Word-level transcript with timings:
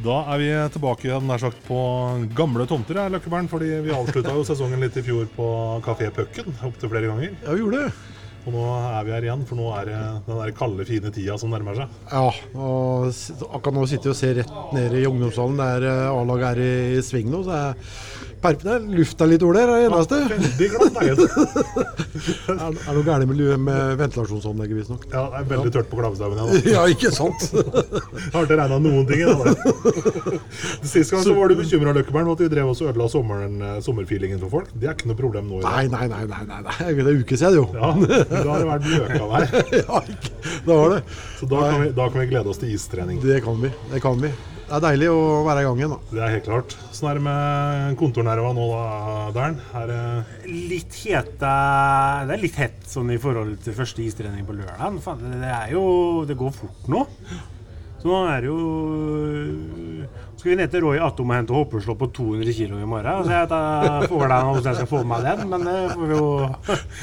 Da 0.00 0.14
er 0.32 0.40
vi 0.40 0.48
tilbake 0.72 1.08
igjen 1.08 1.26
nær 1.28 1.42
sagt 1.42 1.58
på 1.66 1.76
gamle 2.36 2.64
tomter, 2.68 3.02
her, 3.02 3.12
Løkkebern. 3.12 3.50
Fordi 3.52 3.68
vi 3.84 3.92
avslutta 3.92 4.32
jo 4.36 4.46
sesongen 4.48 4.80
litt 4.80 4.96
i 4.96 5.04
fjor 5.04 5.28
på 5.34 5.48
Kafé 5.84 6.08
Pucken 6.14 6.54
opptil 6.66 6.92
flere 6.92 7.10
ganger. 7.10 7.36
Ja, 7.44 7.52
vi 7.52 7.60
gjorde 7.64 7.82
det. 7.84 7.92
Og 8.48 8.54
nå 8.54 8.62
er 8.72 9.04
vi 9.04 9.12
her 9.12 9.26
igjen, 9.26 9.42
for 9.44 9.60
nå 9.60 9.66
er 9.76 9.90
det 9.90 9.98
den 10.24 10.38
der 10.40 10.52
kalde, 10.56 10.86
fine 10.88 11.10
tida 11.12 11.36
som 11.38 11.52
nærmer 11.52 11.76
seg. 11.76 11.98
Ja, 12.08 12.30
og 12.56 13.10
akkurat 13.50 13.76
nå 13.76 13.84
sitter 13.90 14.08
vi 14.08 14.14
og 14.14 14.20
ser 14.22 14.38
rett 14.40 14.72
ned 14.72 14.96
i 14.96 15.04
ungdomshallen 15.10 15.60
der 15.60 15.84
eh, 15.90 16.06
A-laget 16.08 16.48
er 16.54 16.62
i, 16.64 16.72
i 16.96 17.02
sving 17.04 17.28
nå. 17.28 17.42
Så 17.44 17.58
er 17.58 17.92
perp 18.42 18.64
er 18.66 18.84
Lufta 18.96 19.26
litt 19.28 19.40
dårlig, 19.42 19.62
er 19.62 19.70
det 19.70 19.88
eneste. 19.88 20.18
Veldig 20.30 20.68
glatt, 20.74 21.00
er 21.00 21.14
det. 21.18 21.28
Er, 22.50 22.94
noe 22.94 23.02
gærent 23.06 23.30
med, 23.30 23.40
med 23.64 23.92
ventilasjonsanlegget, 24.00 24.76
visstnok. 24.80 25.04
Ja, 25.12 25.22
det 25.32 25.38
er 25.40 25.46
veldig 25.52 25.72
tørt 25.74 25.88
på 25.90 25.98
Klavestaugen 26.00 26.40
Ja, 26.40 26.58
Ja, 26.74 26.82
ikke 26.90 27.12
sant? 27.14 27.46
da. 27.54 27.84
Har 28.34 28.46
ikke 28.46 28.58
regna 28.58 28.78
noen 28.82 29.06
ting. 29.08 29.22
det. 29.24 30.40
Sist 30.90 31.14
gang 31.14 31.24
så 31.24 31.34
var 31.36 31.52
du 31.52 31.56
bekymra, 31.60 31.94
for 32.10 32.32
at 32.34 32.44
vi 32.44 32.50
drev 32.52 32.72
oss 32.72 32.82
og 32.84 32.90
ødela 32.92 33.08
sommeren, 33.12 33.56
eh, 33.62 33.78
sommerfeelingen 33.84 34.42
for 34.42 34.56
folk. 34.58 34.70
Det 34.74 34.90
er 34.90 34.96
ikke 34.98 35.10
noe 35.12 35.20
problem 35.20 35.48
nå 35.50 35.62
Nei, 35.64 35.86
nei, 35.92 36.06
nei. 36.10 36.22
nei, 36.30 36.42
nei, 36.50 36.60
nei. 36.66 36.76
Det 36.80 37.06
er 37.06 37.12
en 37.14 37.24
uke 37.24 37.40
siden, 37.40 37.60
jo. 37.60 37.66
Ja, 37.76 37.92
da 38.30 38.44
har 38.50 38.64
det 38.64 38.70
vært 38.70 38.88
løkavær. 38.94 39.58
Ja, 39.80 40.04
ikke. 40.16 40.32
Det 40.66 40.78
var 40.82 40.96
det. 40.96 41.02
Så 41.40 41.48
da 41.50 41.66
kan, 41.66 41.82
vi, 41.84 41.92
da 41.96 42.08
kan 42.10 42.24
vi 42.24 42.30
glede 42.34 42.52
oss 42.52 42.60
til 42.62 42.74
istrening. 42.74 43.20
Det 43.24 43.42
kan 43.46 43.60
vi. 43.62 43.72
Det 43.92 44.02
kan 44.04 44.20
vi. 44.20 44.32
Det 44.70 44.76
er 44.78 44.82
deilig 44.84 45.06
å 45.10 45.22
være 45.42 45.62
i 45.64 45.66
gang 45.66 45.80
igjen, 45.80 45.92
da. 45.96 45.96
Det 46.14 46.20
er 46.22 46.32
helt 46.36 46.44
klart. 46.46 46.74
Sånn 46.94 47.08
er 47.10 47.18
det 47.18 47.22
med 47.26 47.96
kontornerva 47.98 48.52
nå, 48.54 48.66
da, 48.70 48.84
Dern? 49.34 49.56
Er 49.80 49.88
det 49.90 50.50
Litt 50.70 50.94
hete 51.02 51.54
Det 52.28 52.36
er 52.36 52.42
litt 52.44 52.58
hett 52.60 52.86
sånn 52.86 53.10
i 53.10 53.18
forhold 53.18 53.56
til 53.64 53.74
første 53.74 54.04
istrening 54.06 54.46
på 54.46 54.54
lørdag. 54.54 55.00
Det 55.26 55.50
er 55.50 55.74
jo 55.74 55.82
Det 56.30 56.38
går 56.38 56.54
fort 56.54 56.86
nå. 56.94 57.02
Så 58.00 58.08
nå 58.08 58.20
er 58.30 58.46
det 58.46 58.52
jo 58.52 58.60
Skal 60.38 60.52
vi 60.52 60.56
ned 60.62 60.70
til 60.72 60.86
Roy 60.86 61.02
Atom 61.02 61.34
og 61.34 61.36
hente 61.40 61.58
hoppeslå 61.58 61.98
på 61.98 62.06
200 62.16 62.54
kg 62.54 62.78
i 62.78 62.88
morgen? 62.94 63.26
Så 63.26 63.34
jeg 63.34 63.50
får 64.14 64.26
deg 64.30 64.46
hvordan 64.54 64.70
jeg 64.70 64.78
skal 64.78 64.90
få 64.94 65.02
med 65.10 65.26
den, 65.26 65.42
men 65.50 65.66
det 65.66 65.76
får 65.90 66.06
vi 66.06 66.14
jo, 66.16 66.30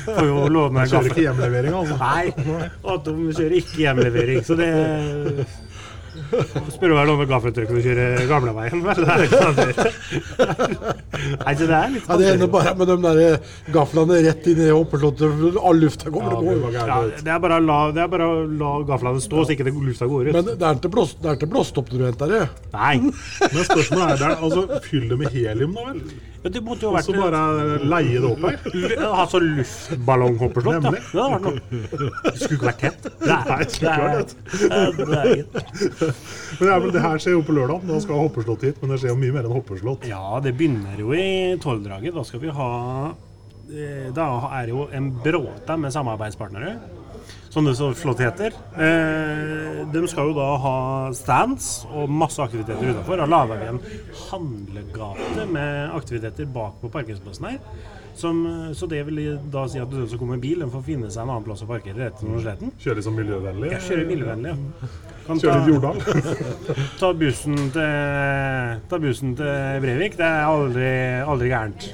får 0.08 0.24
vi 0.24 0.32
jo 0.32 0.48
låne 0.56 0.88
Kjører 0.88 1.12
ikke 1.12 1.28
hjemlevering, 1.28 1.78
altså? 1.84 2.00
Nei, 2.02 2.66
Atom 2.96 3.22
kjører 3.28 3.60
ikke 3.60 3.82
hjemlevering, 3.84 4.42
så 4.48 4.58
det 4.58 4.72
Spør 6.74 6.90
du 6.92 6.96
om 7.14 7.20
når 7.72 7.78
du 7.78 7.84
kjører 7.86 8.28
gamleveien, 8.30 8.80
vel? 8.84 8.98
Det 8.98 9.14
er 9.18 9.22
ikke 11.54 11.68
det 11.68 11.78
er 11.78 11.90
litt 11.94 12.08
Ja, 12.10 12.14
det 12.20 12.28
ender 12.34 12.50
bare 12.52 12.74
med 12.78 12.88
de 12.92 12.96
der 13.04 13.18
gaflene 13.74 14.16
rett 14.26 14.48
inn 14.52 14.62
i 14.66 14.68
hoppeslottet. 14.74 15.58
All 15.62 15.78
lufta 15.82 16.12
kommer 16.14 16.32
Ja, 16.36 16.38
det 16.38 16.46
gå 16.46 16.52
ut. 16.68 16.74
Ja, 16.78 16.98
det 17.26 17.32
er 17.36 17.42
bare 17.44 17.58
å 17.62 17.64
la, 17.66 17.80
det 17.96 18.02
er 18.06 18.12
la 18.62 18.72
gaflene 18.90 19.22
stå, 19.24 19.38
så 19.48 19.52
ikke 19.56 19.68
det 19.70 19.76
lufta 19.76 20.06
går 20.12 20.22
ut. 20.30 20.34
Men 20.38 20.46
det 20.52 20.66
er 20.68 20.74
ikke 20.82 20.94
blåst- 20.94 21.20
det 21.24 21.30
er 21.32 21.36
ikke 21.40 21.52
blåstopp 21.56 21.88
når 21.94 22.00
du 22.04 22.08
henter 22.12 22.28
det. 22.36 22.44
Nei. 22.76 22.96
Men 23.02 23.64
spørsmålet 23.72 24.10
er 24.14 24.18
der, 24.24 24.34
altså, 24.48 24.62
fyll 24.88 25.06
det 25.12 25.18
med 25.24 25.30
helium, 25.36 25.72
da 25.78 25.82
vel? 25.92 26.00
Ja, 26.48 26.52
det 26.56 26.62
måtte 26.64 26.86
jo 26.88 26.94
Og 26.96 27.04
så 27.04 27.12
bare 27.18 27.40
leie 27.84 28.22
det 28.24 28.28
opp 28.30 28.46
her? 28.48 28.58
Altså 28.98 29.14
Ha 29.18 29.26
så 29.34 29.40
luftballonghoppeslott, 29.44 30.86
da. 30.86 30.92
Det 30.96 31.02
hadde 31.20 31.34
vært 31.34 31.48
noe. 31.48 31.60
Det 32.24 32.34
skulle 32.40 32.56
ikke 32.56 32.70
vært 32.70 32.84
tett. 32.86 33.08
Nei, 33.28 33.58
det 33.60 33.68
skulle 33.76 33.92
ikke 33.92 34.08
vært 34.08 34.32
tett. 34.32 34.38
Det 34.98 35.58
Men 36.58 36.64
det, 36.64 36.72
er 36.72 36.88
det 36.96 37.04
her 37.04 37.22
skjer 37.24 37.36
jo 37.36 37.44
på 37.48 37.56
lørdag. 37.58 37.84
Da 37.90 38.00
skal 38.04 38.22
hopperslott 38.24 38.64
hit, 38.68 38.80
men 38.82 38.94
det 38.94 39.02
skjer 39.04 39.12
jo 39.14 39.20
mye 39.20 39.36
mer 39.36 39.48
enn 39.50 39.56
hopperslott. 39.58 40.08
Ja, 40.08 40.40
det 40.44 40.56
begynner 40.60 41.02
jo 41.04 41.12
i 41.18 41.28
tolvdraget. 41.64 42.16
Da 42.16 42.24
skal 42.28 42.44
vi 42.46 42.54
ha 42.56 42.70
eh, 43.12 44.08
Da 44.16 44.30
er 44.62 44.70
det 44.70 44.76
jo 44.76 44.88
en 44.96 45.12
bråte 45.26 45.78
med 45.84 45.96
samarbeidspartnere. 45.96 46.78
Som 47.58 47.66
det 47.66 47.76
så 47.76 47.94
flott 47.94 48.20
heter. 48.22 48.54
Eh, 48.78 49.88
de 49.90 50.02
skal 50.08 50.28
jo 50.30 50.34
da 50.38 50.52
ha 50.62 50.74
stands 51.18 51.88
og 51.90 52.12
masse 52.14 52.38
aktiviteter 52.44 52.92
utafor. 52.92 53.18
Har 53.24 53.32
laga 53.32 53.56
en 53.66 53.80
handlegate 54.28 55.48
med 55.50 55.96
aktiviteter 55.98 56.46
bak 56.46 56.76
på 56.84 56.92
parkeringsplassen 56.94 57.48
her. 57.50 57.58
Som, 58.14 58.44
så 58.78 58.86
det 58.86 59.02
vil 59.08 59.24
da 59.50 59.66
si 59.74 59.82
at 59.82 59.90
den 59.90 60.06
som 60.06 60.22
kommer 60.22 60.38
med 60.38 60.46
bil, 60.46 60.62
den 60.62 60.70
får 60.70 60.86
finne 60.86 61.10
seg 61.10 61.24
en 61.24 61.32
annen 61.34 61.48
plass 61.50 61.66
å 61.66 61.72
parkere 61.72 61.98
rett 61.98 62.22
under 62.22 62.46
slett. 62.46 62.62
Kjøre 62.86 63.08
sånn 63.08 63.18
miljøvennlig. 63.24 63.74
Ja, 63.74 63.82
kjører 63.90 64.12
miljøvennlig, 64.14 64.54
ja. 64.54 64.94
Kan 65.26 65.42
Kjøre 65.42 65.58
litt 65.58 65.74
Jordal. 65.74 66.02
ta, 67.02 67.14
bussen 67.24 67.58
til, 67.74 68.82
ta 68.94 69.02
bussen 69.02 69.34
til 69.42 69.82
Brevik. 69.88 70.22
Det 70.22 70.30
er 70.30 70.46
aldri, 70.46 70.92
aldri 71.26 71.56
gærent. 71.56 71.90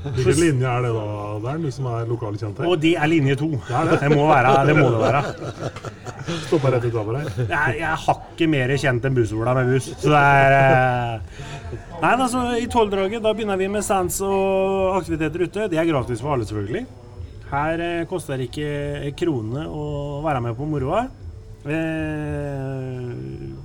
Hvilken 0.00 0.38
linje 0.40 0.68
er 0.70 0.84
det 0.86 0.90
da, 0.94 1.06
Dern, 1.44 1.64
du 1.64 1.72
som 1.74 1.88
er 1.90 2.06
lokalkjent 2.08 2.60
her? 2.62 2.68
Og 2.70 2.80
det 2.80 2.94
er 2.96 3.10
linje 3.10 3.36
to. 3.40 3.50
Det 3.50 4.10
må 4.14 4.26
være, 4.30 4.54
det 4.68 4.76
må 4.78 4.86
det 4.94 5.00
være. 5.02 5.20
Stoppa 6.46 6.72
rett 6.74 6.86
utafor 6.88 7.18
her. 7.18 7.28
Jeg 7.40 7.56
er, 7.58 7.74
jeg 7.80 7.88
er 7.90 8.02
hakket 8.06 8.52
mer 8.52 8.72
kjent 8.80 9.08
enn 9.08 9.16
Busola 9.16 9.54
med 9.58 9.72
buss. 9.74 9.90
Så 10.00 10.12
det 10.12 10.22
er 10.22 10.56
eh, 10.56 11.44
Nei, 12.00 12.14
altså, 12.14 12.46
i 12.56 12.68
tolvdraget 12.72 13.22
da 13.24 13.34
begynner 13.36 13.60
vi 13.60 13.68
med 13.72 13.84
stands 13.84 14.20
og 14.24 14.96
aktiviteter 15.00 15.44
ute. 15.44 15.68
Det 15.72 15.80
er 15.80 15.88
gratis 15.90 16.22
for 16.24 16.34
alle, 16.34 16.48
selvfølgelig. 16.48 16.86
Her 17.50 17.84
eh, 17.84 18.06
koster 18.08 18.40
det 18.40 18.48
ikke 18.48 19.12
krone 19.20 19.66
å 19.68 19.84
være 20.24 20.44
med 20.48 20.56
på 20.56 20.68
moroa. 20.70 21.04
Eh, 21.68 23.10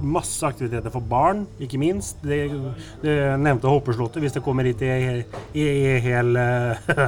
masse 0.06 0.46
aktiviteter 0.48 0.94
for 0.94 1.04
barn, 1.10 1.46
ikke 1.62 1.80
minst. 1.82 2.22
Det, 2.24 2.46
det 3.02 3.16
nevnte 3.42 3.72
hoppeslottet. 3.72 4.22
Hvis 4.24 4.36
det 4.38 4.44
kommer 4.46 4.68
hit 4.68 4.84
i, 4.86 4.92
i, 5.58 5.66
i 5.66 5.98
hel 6.06 6.36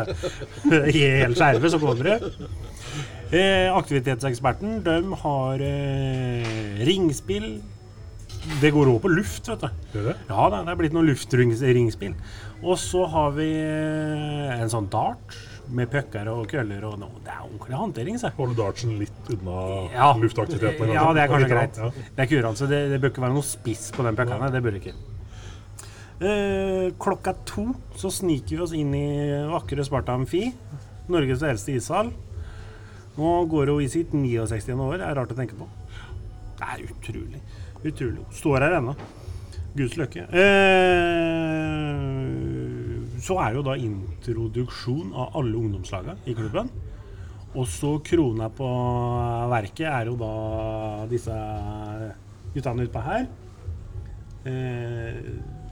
I 0.98 1.06
hel 1.22 1.38
skjerve, 1.38 1.72
så 1.72 1.82
kommer 1.82 2.12
det. 2.12 2.20
Eh, 3.28 3.68
aktivitetseksperten 3.76 4.78
de 4.86 5.00
har 5.24 5.60
eh, 5.60 6.78
ringspill. 6.88 7.58
Det 8.62 8.72
går 8.72 8.88
òg 8.88 9.02
på 9.04 9.12
luft, 9.12 9.50
vet 9.52 9.66
du. 9.66 9.98
Det? 9.98 10.14
Ja, 10.30 10.46
det 10.54 10.62
er 10.64 10.80
blitt 10.80 10.96
noen 10.96 11.10
luftringspill. 11.10 12.14
Og 12.64 12.80
så 12.80 13.04
har 13.12 13.36
vi 13.36 13.50
eh, 13.60 14.56
en 14.56 14.72
sånn 14.72 14.88
dart 14.94 15.36
med 15.70 15.90
pucker 15.92 16.28
og 16.32 16.48
køller 16.52 16.84
og 16.88 17.00
noe. 17.02 17.20
Det 17.24 17.32
er 17.34 17.42
ordentlig 17.44 17.76
håndtering, 17.78 18.16
Holder 18.22 18.36
Holde 18.38 18.56
dartsen 18.58 18.94
litt 19.00 19.30
unna 19.34 19.58
Ja. 19.94 20.14
luftaktivitetene? 20.18 20.94
Ja, 20.94 21.14
det 21.14 21.22
er 21.24 21.28
kanskje 21.28 21.50
greit. 21.52 21.78
ja. 21.78 21.90
Det 22.16 22.24
er 22.24 22.28
kurant, 22.32 22.58
så 22.58 22.68
det, 22.70 22.80
det 22.92 23.02
bør 23.02 23.10
ikke 23.12 23.22
være 23.26 23.34
noe 23.36 23.44
spiss 23.44 23.92
på 23.92 24.04
den 24.08 24.16
puckene. 24.16 24.52
Det 24.52 24.64
bør 24.64 24.72
det 24.78 24.82
ikke. 24.86 24.94
Eh, 26.20 26.92
klokka 26.98 27.34
to 27.46 27.76
så 27.96 28.10
sniker 28.10 28.56
vi 28.58 28.62
oss 28.64 28.74
inn 28.74 28.94
i 28.98 29.08
vakre 29.52 29.84
Sparta 29.86 30.14
Amfi. 30.18 30.48
Norges 31.10 31.44
eldste 31.46 31.76
ishall. 31.78 32.10
Nå 33.18 33.46
går 33.50 33.68
hun 33.74 33.82
i 33.82 33.88
sitt 33.90 34.12
69. 34.14 34.80
år, 34.82 34.98
det 34.98 35.06
er 35.08 35.16
rart 35.18 35.32
å 35.34 35.38
tenke 35.38 35.54
på. 35.58 35.68
Det 36.58 36.66
er 36.74 36.80
utrolig. 36.90 37.42
Utrolig. 37.86 38.24
Står 38.34 38.62
her 38.66 38.74
ennå. 38.80 38.96
Guds 39.78 39.94
løkke. 40.00 40.24
Eh, 40.34 40.42
så 43.24 43.40
er 43.44 43.58
jo 43.58 43.66
da 43.66 43.76
introduksjon 43.82 45.12
av 45.16 45.38
alle 45.40 45.58
ungdomslagene 45.58 46.18
i 46.30 46.36
klubben. 46.38 46.70
Og 47.58 47.66
så 47.72 47.96
krona 48.06 48.50
på 48.54 48.68
verket 49.50 49.88
er 49.90 50.12
jo 50.12 50.18
da 50.20 50.32
disse 51.10 51.38
guttene 52.54 52.86
utpå 52.88 53.06
her. 53.06 53.30
Eh, 54.48 55.22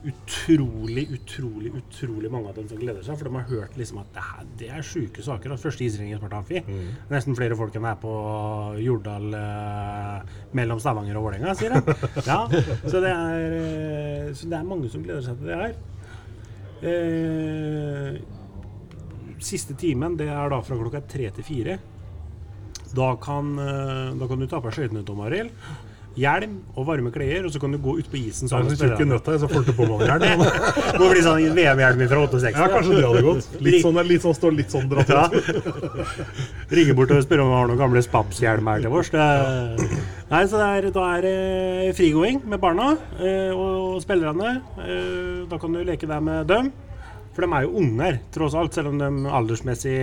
utrolig, 0.06 1.06
utrolig, 1.16 1.72
utrolig 1.74 2.30
mange 2.32 2.50
av 2.52 2.58
dem 2.60 2.68
som 2.70 2.80
gleder 2.80 3.06
seg. 3.06 3.18
For 3.18 3.30
de 3.30 3.38
har 3.38 3.48
hørt 3.50 3.78
liksom 3.80 4.02
at 4.02 4.12
det, 4.14 4.26
her, 4.30 4.50
det 4.60 4.70
er 4.78 4.86
sjuke 4.86 5.26
saker. 5.26 5.56
at 5.56 5.62
Første 5.62 5.86
isringen 5.86 6.16
i 6.16 6.20
Sparta 6.20 6.44
Mm. 6.46 6.90
Nesten 7.10 7.38
flere 7.38 7.58
folk 7.58 7.76
enn 7.76 7.86
det 7.86 7.94
er 7.96 8.02
på 8.02 8.14
Jordal 8.86 9.34
eh, 9.40 10.38
mellom 10.58 10.82
Stavanger 10.82 11.18
og 11.18 11.28
Vålerenga, 11.30 11.56
sier 11.58 11.74
de. 11.74 11.96
Ja, 12.30 12.46
så, 12.86 13.02
det 13.02 13.12
er, 13.12 13.58
eh, 13.60 14.32
så 14.38 14.50
det 14.52 14.60
er 14.60 14.68
mange 14.68 14.90
som 14.94 15.04
gleder 15.06 15.26
seg 15.26 15.40
til 15.42 15.50
det 15.52 15.60
her. 15.62 15.76
Eh, 16.82 18.16
siste 19.40 19.76
timen 19.80 20.18
det 20.18 20.28
er 20.32 20.50
da 20.52 20.62
fra 20.66 20.78
klokka 20.80 21.04
tre 21.08 21.30
til 21.36 21.48
fire. 21.48 21.78
Da 22.96 23.16
kan, 23.22 23.58
eh, 23.60 24.16
da 24.16 24.28
kan 24.28 24.40
du 24.40 24.48
ta 24.48 24.60
på 24.62 24.72
skøytene, 24.72 25.06
Tom 25.06 25.22
Arild. 25.22 25.52
Hjelm 26.16 26.54
og 26.80 26.86
varme 26.88 27.12
klær, 27.12 27.46
og 27.48 27.52
så 27.52 27.60
kan 27.60 27.74
du 27.76 27.78
gå 27.84 27.98
ut 28.00 28.08
på 28.12 28.18
isen 28.22 28.48
sammen 28.52 28.70
med 28.72 28.78
spillerne. 28.80 29.08
nøtter, 29.14 29.38
så 29.42 29.50
får 29.52 29.66
du 29.68 29.72
på 29.76 29.88
månehjelm. 29.90 30.44
Må 31.02 31.10
bli 31.14 31.24
sånn 31.26 31.50
VM-hjelm 31.58 32.06
fra 32.12 32.22
68. 32.32 32.54
Ja, 32.56 32.70
kanskje 32.72 32.96
det 33.00 33.06
hadde 33.10 33.24
gått. 33.26 33.50
Litt 33.68 33.82
sånn, 33.84 34.00
litt 34.08 34.24
sånn 34.24 34.38
står 34.38 34.56
litt 34.60 34.72
sånn 34.76 34.88
dratt 34.92 35.12
Ja. 35.12 35.26
Ringe 36.72 36.96
bort 36.98 37.12
og 37.14 37.22
spørre 37.26 37.44
om 37.46 37.52
vi 37.52 37.58
har 37.60 37.70
noen 37.70 37.82
gamle 37.84 38.02
Spabs-hjelmer 38.06 38.82
til 38.86 38.96
oss. 38.96 39.12
Det... 39.14 39.28
Nei, 40.32 40.42
så 40.50 40.58
det 40.62 40.70
er, 40.80 40.88
da 40.96 41.04
er 41.18 41.26
det 41.28 41.94
frigåing 42.00 42.42
med 42.50 42.60
barna 42.64 42.94
eh, 43.20 43.52
og 43.54 44.00
spillerne. 44.04 44.56
Eh, 44.82 45.44
Da 45.52 45.60
kan 45.62 45.76
du 45.76 45.84
leke 45.86 46.08
deg 46.10 46.24
med 46.26 46.48
dem. 46.50 46.72
For 47.36 47.44
de 47.44 47.52
er 47.52 47.66
jo 47.68 47.76
unger, 47.84 48.18
tross 48.34 48.56
alt. 48.58 48.74
Selv 48.74 48.94
om 48.94 48.98
de 49.02 49.10
aldersmessig 49.28 49.96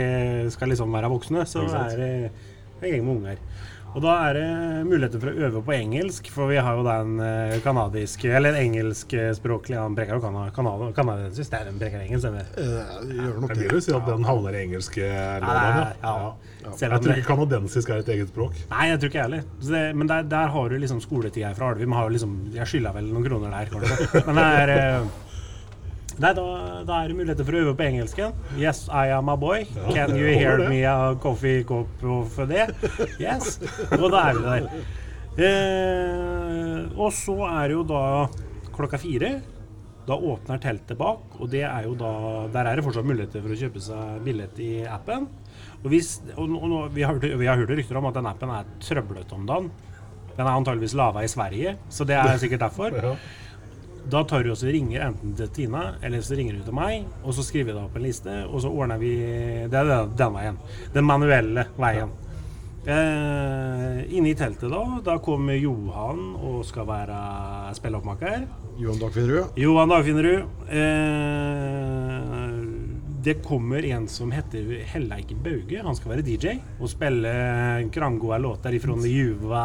skal 0.52 0.68
liksom 0.70 0.92
være 0.94 1.08
voksne, 1.10 1.46
så 1.48 1.64
er 1.64 1.96
det 1.98 2.10
en 2.82 2.90
gjeng 2.92 3.06
med 3.06 3.14
unger. 3.16 3.40
Og 3.92 4.00
da 4.00 4.12
er 4.30 4.36
det 4.38 4.44
muligheter 4.88 5.20
for 5.20 5.28
å 5.28 5.46
øve 5.48 5.60
på 5.66 5.72
engelsk, 5.76 6.28
for 6.32 6.48
vi 6.48 6.56
har 6.56 6.78
jo 6.78 6.84
den 6.86 7.18
eh, 7.20 7.58
kanadiske 7.64 8.30
Eller 8.32 8.56
engelskspråklig 8.56 9.76
Han 9.76 9.94
brekker 9.98 10.16
jo 10.16 10.22
kana- 10.24 10.50
kana- 10.56 11.28
Det 11.28 11.44
er 11.52 11.68
en 11.68 11.78
brekker 11.80 12.00
engelsk, 12.00 12.30
det. 12.32 12.46
Eh, 12.56 13.02
gjør 13.18 13.40
nok 13.42 13.52
det. 13.54 13.68
vil 13.72 13.82
si 13.84 13.92
at 13.92 14.06
den 14.08 14.24
havner 14.24 14.56
i 14.56 14.62
engelske 14.66 15.02
Ja, 15.04 15.92
ja. 16.02 16.32
Jeg 16.62 17.00
tror 17.02 17.16
ikke 17.16 17.26
kanadensisk 17.34 17.90
er 17.90 17.98
et 18.04 18.08
eget 18.14 18.28
språk. 18.32 18.54
Nei, 18.70 18.86
jeg 18.92 19.00
tror 19.02 19.10
ikke 19.10 19.18
jeg 19.20 19.26
heller. 19.28 19.44
Det- 19.60 19.96
Men 19.96 20.06
der, 20.06 20.22
der 20.22 20.46
har 20.48 20.68
du 20.68 20.78
liksom 20.78 21.00
skoletida 21.02 21.54
fra 21.54 21.70
Alvim. 21.72 21.92
Har 21.92 22.08
jo 22.08 22.14
liksom, 22.16 22.52
jeg 22.54 22.66
skylder 22.66 22.92
vel 22.94 23.04
noen 23.12 23.24
kroner 23.26 23.50
der, 23.50 23.66
kanskje. 23.72 24.26
Men 24.26 24.34
det 24.36 24.44
er 24.62 24.68
eh, 24.78 25.06
Nei, 26.20 26.32
da, 26.36 26.44
da 26.84 26.98
er 27.00 27.12
det 27.12 27.16
muligheter 27.16 27.46
for 27.46 27.56
å 27.56 27.62
øve 27.64 27.76
på 27.78 27.86
engelsken. 27.86 28.34
Yes, 28.60 28.84
I 28.92 29.14
am 29.16 29.30
a 29.32 29.36
boy. 29.40 29.64
Can 29.94 30.12
you 30.18 30.28
hear 30.34 30.60
me 30.68 30.82
a 30.84 31.14
coffee 31.22 31.62
cup 31.64 32.02
of 32.04 32.36
det? 32.50 32.68
Yes. 33.22 33.56
Og 33.96 34.10
da 34.12 34.26
er 34.28 34.36
vi 34.36 34.44
der. 34.48 34.68
Eh, 35.32 36.90
og 37.00 37.08
så 37.16 37.38
er 37.48 37.70
det 37.70 37.78
jo 37.78 37.86
da 37.88 38.02
klokka 38.76 39.00
fire. 39.00 39.38
Da 40.02 40.16
åpner 40.18 40.58
teltet 40.58 40.98
bak, 40.98 41.38
og 41.38 41.46
det 41.52 41.62
er 41.62 41.84
jo 41.86 41.92
da 41.94 42.10
Der 42.50 42.66
er 42.66 42.74
det 42.76 42.82
fortsatt 42.82 43.06
muligheter 43.06 43.38
for 43.44 43.54
å 43.54 43.58
kjøpe 43.60 43.82
seg 43.84 44.24
billett 44.26 44.58
i 44.60 44.72
appen. 44.90 45.28
Og, 45.82 45.88
hvis, 45.92 46.16
og, 46.34 46.56
og 46.58 46.90
vi, 46.94 47.04
har 47.06 47.22
vi 47.22 47.48
har 47.48 47.60
hørt 47.60 47.70
rykter 47.70 48.00
om 48.00 48.10
at 48.10 48.18
den 48.18 48.28
appen 48.28 48.52
er 48.52 48.68
trøblete 48.82 49.38
om 49.38 49.46
dagen. 49.48 49.70
Den 50.32 50.46
er 50.46 50.52
antageligvis 50.56 50.96
lava 50.98 51.22
i 51.22 51.30
Sverige, 51.30 51.76
så 51.92 52.06
det 52.08 52.16
er 52.18 52.38
sikkert 52.40 52.66
derfor. 52.66 52.98
Da 54.10 54.24
tar 54.26 54.42
du 54.42 54.50
også 54.52 54.66
ringer 54.74 55.04
enten 55.06 55.36
til 55.38 55.48
Tina, 55.54 55.94
eller 56.02 56.24
så 56.26 56.34
ringer 56.38 56.58
du 56.58 56.64
til 56.66 56.74
meg, 56.74 57.06
og 57.22 57.36
så 57.36 57.44
skriver 57.46 57.70
vi 57.70 57.76
det 57.76 57.84
opp 57.84 57.96
en 57.96 58.06
liste, 58.06 58.34
og 58.48 58.64
så 58.64 58.72
ordner 58.72 58.98
vi 58.98 59.12
Det 59.70 59.78
er 59.78 59.88
den, 59.88 60.16
den 60.18 60.34
veien. 60.34 60.58
Den 60.94 61.06
manuelle 61.06 61.66
veien. 61.78 62.10
Eh, 62.82 63.98
inne 64.10 64.32
i 64.32 64.34
teltet 64.34 64.66
da, 64.72 64.80
da 65.06 65.14
kommer 65.22 65.54
Johan 65.54 66.32
og 66.34 66.64
skal 66.66 66.88
være 66.88 67.18
spilleoppmaker. 67.78 68.42
Johan 68.82 68.98
Dagfinnerud. 68.98 69.54
Johan 69.62 69.92
Dagfinnerud. 69.92 70.42
Eh, 70.66 72.02
det 73.22 73.36
kommer 73.46 73.86
en 73.86 74.08
som 74.10 74.32
heter 74.34 74.82
Helleik 74.90 75.30
Bauge. 75.44 75.78
Han 75.78 75.94
skal 75.94 76.16
være 76.16 76.26
DJ 76.26 76.56
og 76.80 76.90
spille 76.90 77.30
krangoa 77.94 78.40
låter 78.42 78.74
ifra 78.74 78.98
Juva 79.06 79.62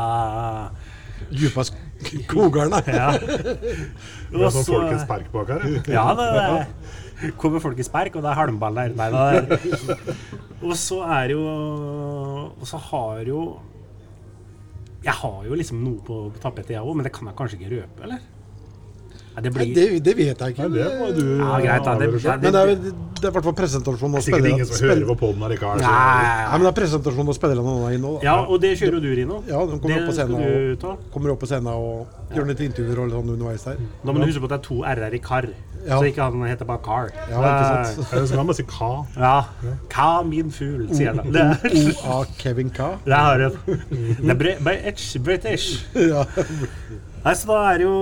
Djupa 1.32 1.64
skogerne. 2.28 2.82
ja. 2.88 3.10
Det 3.18 4.40
er 4.40 4.54
sånn 4.54 4.68
Folkets 4.68 5.06
Park 5.10 5.30
bak 5.34 5.54
her. 5.56 5.68
Ja, 5.92 6.08
det 6.18 6.30
det 7.18 7.32
kommer 7.42 7.62
Folkets 7.64 7.90
Park, 7.90 8.14
og 8.14 8.22
det 8.22 8.30
er 8.30 8.38
halmball 8.38 8.78
der. 8.78 8.92
Nei, 8.94 9.08
det 9.10 9.22
er. 9.58 10.12
Og 10.62 10.76
så 10.78 11.00
er 11.18 11.34
jo 11.34 11.42
Og 11.48 12.66
så 12.70 12.78
har 12.92 13.24
jo 13.26 13.40
Jeg 15.06 15.16
har 15.18 15.46
jo 15.48 15.58
liksom 15.58 15.82
noe 15.82 16.02
på 16.06 16.20
tapetet, 16.42 16.76
jeg 16.76 16.84
òg, 16.84 16.94
men 16.98 17.08
det 17.08 17.14
kan 17.16 17.30
jeg 17.30 17.38
kanskje 17.40 17.58
ikke 17.60 17.74
røpe, 17.74 18.04
eller? 18.06 18.26
Nei, 19.38 19.42
det 19.46 19.52
blir 19.54 19.68
det, 19.76 19.84
det 20.02 20.14
vet 20.18 20.40
jeg 20.42 20.54
ikke. 20.56 20.66
Nei, 20.66 20.80
det 20.82 20.94
må 20.98 21.08
du 21.14 21.26
Ja, 21.38 21.58
greit, 21.62 21.84
da. 21.86 21.92
Det-. 22.00 22.08
Men 22.42 22.54
det 22.56 22.62
er, 22.62 22.72
det 23.18 23.22
er 23.22 23.30
i 23.30 23.34
hvert 23.36 23.46
fall 23.46 23.54
presentasjon 23.60 24.16
og 24.18 24.24
Sikkert 24.26 24.48
ingen 24.50 24.66
som 24.66 24.88
hører 24.88 25.04
på 25.12 25.16
poden 25.20 25.44
allikevel. 25.46 25.78
så- 25.84 25.92
Nei, 25.92 26.24
Nei, 26.48 26.58
men 26.58 26.66
det 26.66 26.72
er 26.72 26.78
presentasjon 26.82 27.30
og 27.30 27.36
spillerne 27.38 27.62
nå 27.68 27.92
inne 27.94 28.08
òg. 28.16 28.24
Ja, 28.26 28.34
og 28.50 28.58
det 28.66 28.72
kjører 28.82 28.98
jo 28.98 29.04
du, 29.06 29.10
Rino. 29.20 29.38
Ja, 29.46 29.62
de 29.70 29.78
kommer 29.78 29.94
det 29.94 30.02
opp 30.02 30.10
på 30.10 30.16
scenen 30.18 30.42
du 30.42 30.88
og 30.90 31.12
kommer 31.14 31.32
opp 31.36 31.40
på 31.46 31.50
scenen 31.52 31.70
og 31.70 32.34
gjør 32.34 32.48
litt 32.50 32.64
intervjuer 32.66 33.04
og 33.06 33.12
sånn 33.14 33.30
underveis 33.36 33.64
der. 33.70 33.78
Da 34.04 34.12
må 34.12 34.18
du 34.24 34.26
huske 34.26 34.42
på 34.42 34.50
at 34.50 34.56
det 34.56 34.60
er 34.60 34.68
to 34.72 34.82
r-er 34.84 35.14
i 35.14 35.22
kar, 35.30 35.46
Ja. 35.88 36.00
så 36.02 36.10
ikke 36.10 36.20
han 36.26 36.42
heter 36.50 36.66
bare 36.66 36.82
Car. 36.84 37.12
Ja, 37.30 37.38
ikke 37.38 37.94
sant? 37.94 38.14
Eller 38.14 38.26
så 38.28 38.36
kan 38.42 38.46
man 38.50 38.56
si 38.58 38.64
Ka. 38.64 38.90
Ja. 39.16 39.46
Ka 39.94 40.24
min 40.24 40.50
fugl, 40.52 40.90
sier 40.98 41.14
han. 41.14 41.32
Det, 41.32 41.46
O.A. 42.04 42.26
Kevin 42.42 42.70
K. 42.74 42.90
det 43.06 43.14
har 43.14 43.38
du. 43.38 43.50
Det 43.70 44.30
er 44.34 44.58
British. 44.66 45.18
British. 45.22 45.86
Ja. 45.96 46.26
Nei, 47.26 47.34
så 47.36 47.48
da 47.50 47.56
er 47.74 47.82
det 47.82 47.86
jo 47.88 47.96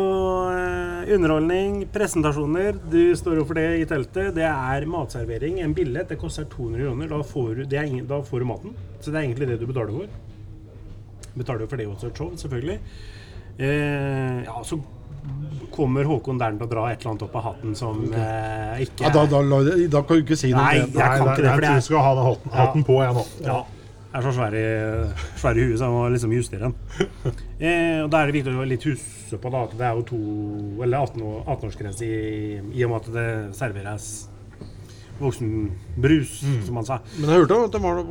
eh, 0.53 1.13
underholdning, 1.15 1.77
presentasjoner. 1.93 2.75
Du 2.91 2.99
står 3.17 3.39
jo 3.39 3.45
for 3.49 3.57
det 3.57 3.63
i 3.81 3.85
teltet. 3.89 4.33
Det 4.35 4.45
er 4.45 4.85
matservering. 4.91 5.57
En 5.63 5.73
billett 5.77 6.11
det 6.11 6.19
koster 6.21 6.45
200 6.51 6.83
kroner. 6.83 7.09
Da 7.09 7.21
får, 7.25 7.47
du, 7.57 7.63
det 7.71 7.79
er 7.81 7.87
ingen, 7.89 8.05
da 8.09 8.19
får 8.27 8.43
du 8.43 8.49
maten. 8.51 8.75
Så 8.99 9.09
det 9.09 9.17
er 9.21 9.25
egentlig 9.25 9.47
det 9.49 9.57
du 9.63 9.65
betaler 9.71 9.95
for. 9.95 11.31
Betaler 11.35 11.65
jo 11.65 11.71
for 11.71 11.81
det 11.81 11.87
også 11.89 12.11
et 12.11 12.21
show, 12.21 12.29
selvfølgelig. 12.43 12.77
Eh, 13.55 14.43
ja, 14.45 14.59
så 14.67 14.77
kommer 15.73 16.05
Håkon 16.05 16.37
Dern 16.37 16.59
til 16.59 16.67
å 16.67 16.69
dra 16.69 16.83
et 16.91 16.99
eller 17.01 17.15
annet 17.15 17.23
opp 17.25 17.37
av 17.39 17.45
hatten 17.47 17.71
som 17.75 18.03
eh, 18.13 18.83
ikke 18.85 19.07
Ja, 19.07 19.09
da, 19.15 19.23
da, 19.31 19.39
da, 19.41 19.77
da 19.95 20.01
kan 20.05 20.19
du 20.19 20.21
ikke 20.21 20.37
si 20.37 20.51
noe 20.53 20.61
Nei, 20.61 20.83
om 20.83 20.91
det. 20.93 20.99
jeg 21.01 21.15
kan 21.15 21.25
Nei, 21.25 21.31
ikke 21.33 21.41
det, 21.41 21.47
jeg 21.47 21.55
for 21.55 21.65
tror 21.65 21.79
du 21.81 21.87
skal 21.87 22.03
ha 22.05 22.11
den 22.19 22.27
hatten, 22.29 22.53
hatten 22.59 22.85
på, 22.85 22.97
jeg 23.01 23.15
nå. 23.17 23.23
Ja. 23.47 23.57
Er 24.15 24.23
så 24.23 24.31
svær 24.31 24.53
i, 24.55 24.63
svær 25.35 25.57
i 25.59 25.63
huet, 25.65 25.79
så 25.79 25.89
jeg 25.89 25.91
må 25.91 26.03
liksom 26.13 26.31
justere 26.31 26.69
den. 26.69 26.75
Eh, 27.59 27.99
og 28.03 28.11
Da 28.11 28.21
er 28.21 28.29
det 28.29 28.37
viktig 28.37 28.53
å 28.55 28.67
litt 28.67 28.85
huske 28.87 29.39
på 29.41 29.51
da, 29.51 29.65
at 29.67 29.75
det 29.75 29.87
er 29.87 29.97
jo 29.97 30.05
to, 30.07 30.19
eller 30.85 31.03
18-årsgrense 31.03 31.33
18-årsgrense 31.43 32.07
i, 32.07 32.61
i 32.79 32.85
og 32.87 32.93
med 32.93 33.01
at 33.01 33.11
det 33.15 33.27
serveres 33.57 34.07
voksenbrus, 35.19 36.33
som 36.65 36.79
han 36.79 36.87
sa. 36.87 36.99
Men 37.17 37.31
jeg 37.31 37.43
hørte 37.43 37.59
at 37.67 37.75
det 37.75 37.81
var, 37.83 38.01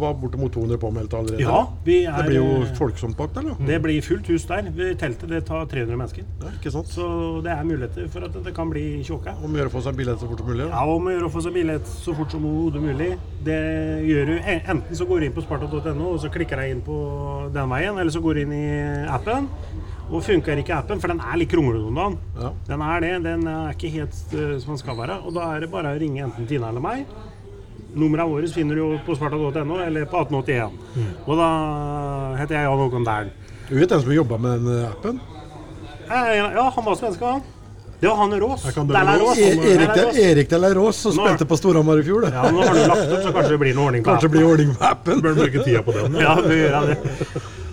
var, 0.00 0.14
bortimot 0.20 0.52
200 0.54 0.80
påmeldte 0.82 1.18
allerede. 1.18 1.42
Ja, 1.42 1.62
vi 1.86 1.98
er, 2.04 2.16
Det 2.16 2.26
blir 2.30 2.38
jo 2.40 2.76
folksomt 2.78 3.16
bak 3.18 3.34
der, 3.34 3.50
da. 3.50 3.68
Det 3.70 3.80
blir 3.82 4.02
fullt 4.04 4.30
hus 4.32 4.46
der. 4.48 4.70
Teltet 5.00 5.32
det 5.32 5.42
tar 5.48 5.66
300 5.70 5.98
mennesker. 5.98 6.28
Ja, 6.42 6.52
ikke 6.54 6.72
sant? 6.74 6.92
Så 6.92 7.08
det 7.44 7.52
er 7.54 7.66
muligheter 7.66 8.10
for 8.12 8.28
at 8.28 8.36
det 8.46 8.54
kan 8.56 8.70
bli 8.72 8.86
tjåka. 9.06 9.36
Om 9.42 9.56
å 9.56 9.62
gjøre 9.62 9.72
å 9.72 9.76
få 9.76 9.84
seg 9.86 9.98
billett 9.98 10.22
så 10.22 10.30
fort 10.30 10.42
som 10.42 10.52
mulig. 10.52 10.68
Ja, 10.68 10.84
om 10.96 11.10
å 11.10 11.16
gjøre 11.16 11.30
å 11.30 11.34
få 11.34 11.44
seg 11.46 11.56
billett 11.58 11.90
så 11.92 12.16
fort 12.16 12.34
som 12.34 12.46
overhodet 12.46 12.84
mulig. 12.86 13.10
Det 13.46 13.60
gjør 14.06 14.32
du 14.32 14.36
enten 14.38 14.96
så 14.96 15.06
går 15.06 15.20
du 15.20 15.28
inn 15.28 15.36
på 15.36 15.44
sparta.no 15.44 16.12
og 16.12 16.22
så 16.22 16.30
klikker 16.32 16.62
deg 16.62 16.76
inn 16.76 16.82
på 16.86 16.96
den 17.54 17.70
veien, 17.70 17.98
eller 17.98 18.12
så 18.14 18.22
går 18.24 18.38
du 18.38 18.46
inn 18.46 18.56
i 18.56 18.66
appen. 19.12 19.50
Og 20.06 20.22
funker 20.22 20.60
ikke 20.62 20.74
appen, 20.76 21.00
for 21.02 21.10
den 21.10 21.18
er 21.18 21.38
litt 21.40 21.50
kronglete 21.50 21.88
om 21.88 21.96
dagen. 21.98 22.18
Ja. 22.38 22.50
Den 22.68 22.82
er 22.86 23.00
det, 23.02 23.14
den 23.24 23.46
er 23.50 23.72
ikke 23.74 23.90
helt 23.96 24.18
uh, 24.36 24.52
som 24.62 24.74
den 24.76 24.78
skal 24.82 24.98
være. 25.00 25.16
Og 25.26 25.34
da 25.34 25.48
er 25.56 25.64
det 25.64 25.70
bare 25.72 25.94
å 25.96 25.98
ringe 25.98 26.22
enten 26.28 26.46
Tina 26.46 26.70
eller 26.70 26.84
meg. 26.84 27.08
Nummeret 27.96 28.28
vårt 28.28 28.52
finner 28.54 28.76
du 28.76 28.82
jo 28.82 28.90
på 29.06 29.16
sparta.no 29.16 29.80
eller 29.82 30.06
på 30.10 30.20
1881. 30.20 30.78
Og 31.26 31.34
da 31.40 31.48
heter 32.38 32.58
jeg 32.58 32.68
Jan 32.68 32.82
Håkon 32.84 33.06
Dern. 33.08 33.30
Du 33.66 33.74
vet 33.80 33.90
den 33.90 34.02
som 34.04 34.12
jobba 34.14 34.38
med 34.38 34.62
den 34.62 34.78
eh, 34.84 34.90
appen? 34.92 35.20
Eh, 36.06 36.32
Ja, 36.38 36.68
han 36.76 36.84
var 36.86 36.98
svenske, 37.00 37.24
han. 37.24 37.42
Det 37.98 38.08
var 38.10 38.16
han 38.20 38.34
Rås. 38.40 38.66
Erik, 38.68 40.50
de, 40.50 40.56
Rås. 40.60 40.74
Rås, 40.76 40.96
som 40.96 41.12
spilte 41.16 41.46
på 41.48 41.56
Storhamar 41.56 41.98
i 41.98 42.04
fjor. 42.04 42.26
Det. 42.26 42.34
Ja, 42.36 42.50
nå 42.52 42.60
har 42.60 42.74
du 42.76 42.82
lagt 42.84 43.12
opp, 43.16 43.22
så 43.24 43.32
kanskje 43.32 43.54
det 43.54 43.60
blir 43.64 43.74
noe 43.78 43.88
ordning 43.88 44.04
på 44.04 44.10
Kanskje 44.12 44.28
appen. 44.28 44.36
blir 44.36 44.50
ordning 44.50 44.74
på 44.76 44.84
appen. 44.90 45.22
Bør 45.24 45.38
bruke 45.40 45.64
tida 45.64 45.82
på 45.86 45.96
den. 45.96 46.18
Ja, 46.26 46.34
vi 46.44 46.58
gjør 46.60 46.90
det. 46.92 46.98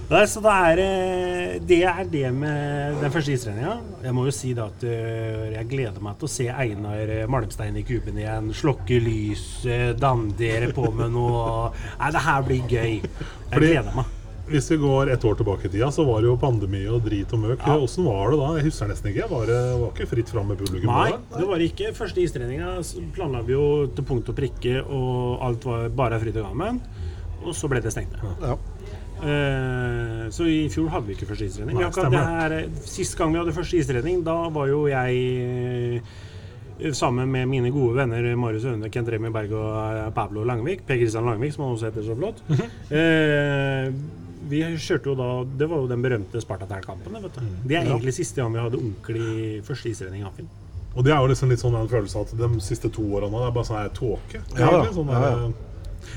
Nei, 0.09 0.23
så 0.29 0.41
det 0.43 0.51
er, 0.53 0.79
eh, 0.83 1.53
det 1.63 1.79
er 1.89 2.03
det 2.11 2.27
med 2.35 2.99
den 3.01 3.11
første 3.13 3.33
istreninga. 3.33 3.77
Jeg 4.03 4.13
må 4.13 4.25
jo 4.27 4.33
si 4.35 4.51
da 4.53 4.67
at 4.69 4.83
eh, 4.85 5.53
jeg 5.55 5.69
gleder 5.71 6.03
meg 6.03 6.17
til 6.19 6.27
å 6.27 6.31
se 6.33 6.47
Einar 6.51 7.13
eh, 7.15 7.23
Malmstein 7.31 7.79
i 7.79 7.85
kuben 7.87 8.19
igjen. 8.19 8.51
Slokke 8.57 8.99
lys, 9.01 9.45
eh, 9.65 9.93
dandere 9.97 10.69
på 10.75 10.89
med 10.93 11.15
noe 11.15 11.71
Nei, 11.97 12.11
det 12.13 12.25
her 12.27 12.43
blir 12.45 12.67
gøy. 12.67 12.99
Jeg 12.99 13.55
Fordi- 13.55 13.71
gleder 13.71 13.95
meg. 14.01 14.19
Hvis 14.43 14.65
vi 14.73 14.75
går 14.75 15.07
et 15.13 15.23
år 15.23 15.37
tilbake 15.39 15.65
i 15.65 15.69
tida, 15.71 15.87
så 15.87 16.03
var 16.05 16.19
det 16.19 16.27
jo 16.27 16.35
pandemi 16.35 16.81
og 16.91 17.05
drit 17.05 17.31
og 17.31 17.39
møk. 17.39 17.61
Ja. 17.63 17.77
Åssen 17.79 18.03
var 18.03 18.33
det 18.33 18.39
da? 18.41 18.49
Jeg 18.59 18.65
husker 18.67 18.89
nesten 18.91 19.09
ikke. 19.13 19.29
Var 19.31 19.45
det 19.47 19.59
var 19.79 19.93
ikke 19.93 20.07
fritt 20.11 20.33
fram 20.35 20.49
med 20.51 20.59
publikum? 20.59 20.91
Nei, 20.91 21.13
da? 21.15 21.39
det 21.39 21.47
var 21.47 21.63
ikke 21.63 21.93
første 21.95 22.19
istreninga. 22.21 22.73
Planla 23.15 23.39
vi 23.47 23.55
jo 23.55 23.87
til 23.95 24.03
punkt 24.03 24.27
og 24.29 24.35
prikke, 24.35 24.81
og 24.83 25.39
alt 25.47 25.63
var 25.71 25.87
bare 25.95 26.19
fryd 26.19 26.41
og 26.43 26.49
gammen. 26.51 26.81
Og 27.47 27.55
så 27.55 27.71
ble 27.71 27.79
det 27.83 27.95
stengt 27.95 28.11
ned. 28.19 28.43
Ja. 28.43 28.57
Eh, 29.23 30.29
så 30.33 30.47
i 30.49 30.67
fjor 30.71 30.89
hadde 30.91 31.07
vi 31.07 31.15
ikke 31.17 31.29
første 31.29 31.47
istrening. 31.47 31.79
Nei, 31.79 32.17
her, 32.17 32.55
sist 32.89 33.15
gang 33.19 33.33
vi 33.33 33.39
hadde 33.39 33.55
første 33.55 33.79
istrening, 33.79 34.23
da 34.25 34.35
var 34.53 34.67
jo 34.71 34.83
jeg 34.91 36.01
uh, 36.01 36.89
sammen 36.97 37.29
med 37.31 37.47
mine 37.51 37.71
gode 37.71 37.95
venner 38.01 38.27
Marius 38.39 38.65
Aune, 38.67 38.89
Kent 38.91 39.11
Remi 39.13 39.31
Berg 39.33 39.53
og 39.55 39.69
eh, 39.77 40.09
Pablo 40.15 40.43
Langvik. 40.47 40.83
Per 40.87 40.99
Kristian 40.99 41.29
Langvik, 41.29 41.55
som 41.55 41.67
han 41.67 41.77
også 41.77 41.91
heter 41.91 42.07
så 42.07 42.17
flott. 42.19 42.43
uh, 42.51 44.19
vi 44.43 44.59
kjørte 44.75 45.07
jo 45.07 45.13
da 45.15 45.27
Det 45.47 45.69
var 45.71 45.79
jo 45.79 45.87
den 45.87 46.01
berømte 46.03 46.41
Spartatern-kampen. 46.43 47.15
Mm. 47.15 47.53
Det 47.63 47.77
er 47.77 47.85
egentlig 47.87 48.11
siste 48.17 48.41
gang 48.41 48.51
vi 48.51 48.59
hadde 48.59 48.81
ordentlig 48.81 49.61
første 49.63 49.93
istrening 49.93 50.25
i. 50.27 50.47
Og 50.93 51.05
det 51.05 51.13
er 51.13 51.21
jo 51.23 51.29
liksom 51.31 51.49
litt 51.49 51.61
sånn 51.61 51.77
en 51.79 51.89
følelse 51.89 52.25
at 52.25 52.33
de 52.37 52.49
siste 52.61 52.91
to 52.93 53.05
årene 53.17 53.39
det 53.39 53.47
er 53.47 53.55
bare 53.55 53.69
sånn 53.69 53.79
her 53.79 53.93
tåke. 53.95 54.41
Ja, 54.51 54.67
egentlig, 54.67 54.89
ja. 54.91 54.97
Sånn 54.97 55.13
ja. 55.15 55.71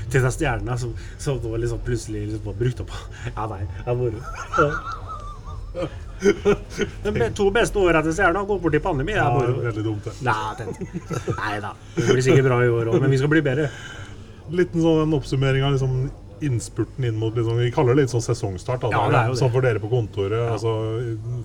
Til 0.09 0.21
de 0.25 0.31
stjerna, 0.31 0.77
som, 0.81 0.93
som 1.17 1.39
var 1.43 1.57
liksom 1.63 1.79
plutselig 1.85 2.25
liksom 2.29 2.45
var 2.45 2.57
brukt 2.59 2.79
opp. 2.85 2.91
Ja, 3.35 3.47
nei, 3.51 3.63
det 3.83 3.87
er 3.93 3.95
moro. 3.95 4.19
Ja. 4.57 5.87
De 7.03 7.29
to 7.37 7.49
beste 7.53 7.77
åra 7.77 8.01
til 8.01 8.15
Stjerna 8.17 8.41
går 8.49 8.61
bort 8.63 8.73
i 8.77 8.79
pandemi. 8.81 9.13
Det 9.13 9.19
Ja, 9.21 9.27
er 9.29 9.51
moro. 9.51 9.61
veldig 9.67 9.83
dumt, 9.85 10.03
det. 10.07 10.13
Nei, 10.25 11.59
da. 11.61 11.73
Det 11.95 12.07
blir 12.09 12.23
sikkert 12.25 12.47
bra 12.49 12.61
i 12.65 12.71
år 12.73 12.89
òg, 12.93 13.01
men 13.03 13.11
vi 13.13 13.19
skal 13.21 13.29
bli 13.35 13.43
bedre. 13.45 13.67
Liten 14.49 14.81
sånn 14.81 15.13
oppsummering 15.13 15.63
av 15.67 15.75
liksom 15.75 16.09
innspurten 16.41 17.01
inn 17.07 17.15
mot 17.17 17.33
liksom, 17.33 17.57
Vi 17.57 17.71
kaller 17.73 17.95
det 17.95 18.03
litt 18.03 18.11
sånn 18.13 18.21
sesongstart. 18.21 18.81
Da, 18.85 18.89
Ja, 18.93 19.05
er 19.09 19.27
jo 19.29 19.33
det. 19.33 19.39
Sånn 19.41 19.51
for 19.53 19.61
dere 19.65 19.79
på 19.81 19.89
kontoret. 19.89 20.51
Altså, 20.53 20.73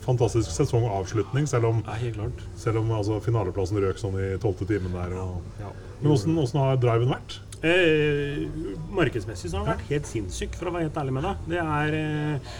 fantastisk 0.04 0.50
sesongavslutning, 0.52 1.46
selv 1.48 1.64
om, 1.70 1.82
Ja, 1.86 1.92
helt 2.00 2.14
klart. 2.16 2.42
selv 2.56 2.78
om 2.82 2.90
altså, 2.92 3.20
finaleplassen 3.24 3.80
røk 3.80 3.96
sånn 4.00 4.16
i 4.20 4.38
tolvte 4.38 4.66
timen 4.68 4.92
der. 4.92 5.14
Og... 5.20 5.40
Ja. 5.60 5.72
Men 6.02 6.12
åssen 6.12 6.60
har 6.60 6.76
driven 6.76 7.08
vært? 7.12 7.38
Eh, 7.62 8.48
markedsmessig 8.90 9.50
så 9.52 9.60
har 9.60 9.66
det 9.66 9.74
vært 9.76 9.90
helt 9.92 10.08
sinnssyk, 10.10 10.56
for 10.58 10.68
å 10.68 10.74
være 10.74 10.88
helt 10.88 10.96
ærlig 10.98 11.14
med 11.14 11.26
deg. 11.28 11.44
Det 11.52 11.60
er 11.62 11.96
eh, 11.98 12.56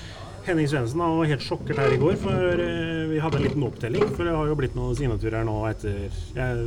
Henning 0.47 0.69
Svendsen 0.71 1.03
var 1.03 1.31
helt 1.31 1.43
sjokkert 1.43 1.81
her 1.83 1.95
i 1.95 1.99
går, 1.99 2.17
for 2.23 2.63
eh, 2.63 3.05
vi 3.11 3.21
hadde 3.23 3.41
en 3.41 3.47
liten 3.49 3.67
opptelling. 3.67 4.07
For 4.15 4.29
det 4.29 4.37
har 4.37 4.51
jo 4.51 4.59
blitt 4.59 4.79
noen 4.79 4.99
signaturer 4.99 5.47
nå 5.49 5.59
etter 5.73 6.07
jeg, 6.39 6.67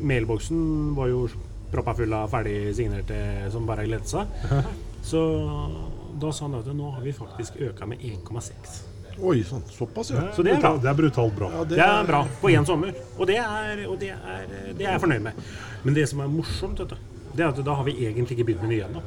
Mailboksen 0.00 0.60
var 0.96 1.10
jo 1.12 1.26
proppa 1.70 1.92
full 1.98 2.14
av 2.16 2.30
ferdig 2.32 2.72
signerte 2.76 3.18
som 3.52 3.68
bare 3.68 3.84
gledet 3.84 4.08
seg. 4.08 4.40
Så 5.10 5.20
da 6.20 6.32
sa 6.32 6.48
han 6.48 6.56
at 6.58 6.72
nå 6.76 6.94
har 6.96 7.04
vi 7.04 7.12
faktisk 7.16 7.60
øka 7.68 7.88
med 7.88 8.00
1,6. 8.04 8.80
Oi 9.18 9.42
sann, 9.44 9.62
såpass, 9.70 10.10
ja. 10.14 10.22
Så 10.36 10.42
det 10.46 10.54
er 10.54 10.60
bra. 10.62 10.76
Det 10.80 10.88
er 10.90 10.94
brutalt 10.96 11.34
bra. 11.36 11.50
ja 11.52 11.64
Det 11.68 11.78
er 11.84 12.06
bra 12.08 12.20
på 12.40 12.52
én 12.54 12.66
sommer, 12.66 12.94
og 13.18 13.26
det 13.28 13.36
er, 13.42 13.82
og 13.88 13.98
det, 14.00 14.10
er, 14.14 14.46
det 14.78 14.86
er 14.86 14.92
jeg 14.94 15.00
fornøyd 15.00 15.24
med. 15.26 15.32
Men 15.84 15.96
det 15.96 16.06
som 16.08 16.22
er 16.24 16.30
morsomt, 16.32 16.80
vet 16.80 16.94
du, 16.94 16.96
det 17.36 17.44
er 17.44 17.48
at 17.52 17.60
da 17.66 17.74
har 17.78 17.84
vi 17.84 17.96
egentlig 18.06 18.38
ikke 18.38 18.46
begynt 18.52 18.64
med 18.64 18.74
nye 18.74 18.86
ennå. 18.88 19.02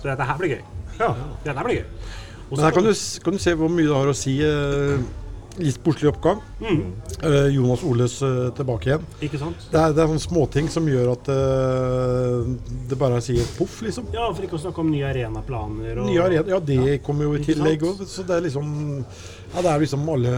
Så 0.00 0.08
dette 0.08 0.26
her 0.26 0.38
blir 0.40 0.56
gøy. 0.56 0.62
Ja. 0.98 1.10
Dette 1.44 1.64
blir 1.66 1.82
gøy. 1.82 1.84
Også, 2.52 2.56
Men 2.56 2.64
her 2.64 2.74
kan 2.76 2.84
du, 2.84 2.92
kan 3.24 3.32
du 3.32 3.38
se 3.42 3.54
hvor 3.56 3.70
mye 3.72 3.88
det 3.88 3.96
har 3.96 4.10
å 4.10 4.16
si. 4.16 4.34
Eh, 4.44 5.04
litt 5.58 5.76
sportslig 5.76 6.08
oppgang. 6.12 6.40
Mm. 6.62 6.80
Uh, 7.22 7.48
Jonas 7.52 7.82
Oles 7.84 8.14
uh, 8.24 8.48
tilbake 8.56 8.88
igjen. 8.90 9.04
Ikke 9.26 9.40
sant? 9.40 9.66
Det 9.72 9.78
er, 9.80 9.92
det 9.92 10.02
er 10.04 10.08
sånne 10.10 10.24
småting 10.24 10.70
som 10.72 10.88
gjør 10.88 11.12
at 11.12 11.28
uh, 11.32 12.48
det 12.88 12.98
bare 13.00 13.20
sier 13.24 13.46
poff, 13.58 13.80
liksom. 13.84 14.08
Ja, 14.14 14.30
for 14.32 14.46
ikke 14.46 14.56
å 14.58 14.62
snakke 14.62 14.82
om 14.84 14.90
nye 14.92 15.04
arenaplaner 15.10 16.00
og 16.00 16.08
Nye 16.08 16.24
arena, 16.24 16.46
ja, 16.54 16.60
det 16.72 16.98
kommer 17.04 17.28
jo 17.28 17.36
i 17.36 17.44
tillegg 17.44 17.84
òg. 17.90 18.02
Så 18.08 18.24
det 18.28 18.38
er 18.38 18.46
liksom 18.48 18.72
Ja, 19.52 19.60
det 19.60 19.68
er 19.68 19.82
liksom 19.84 20.08
alle 20.08 20.32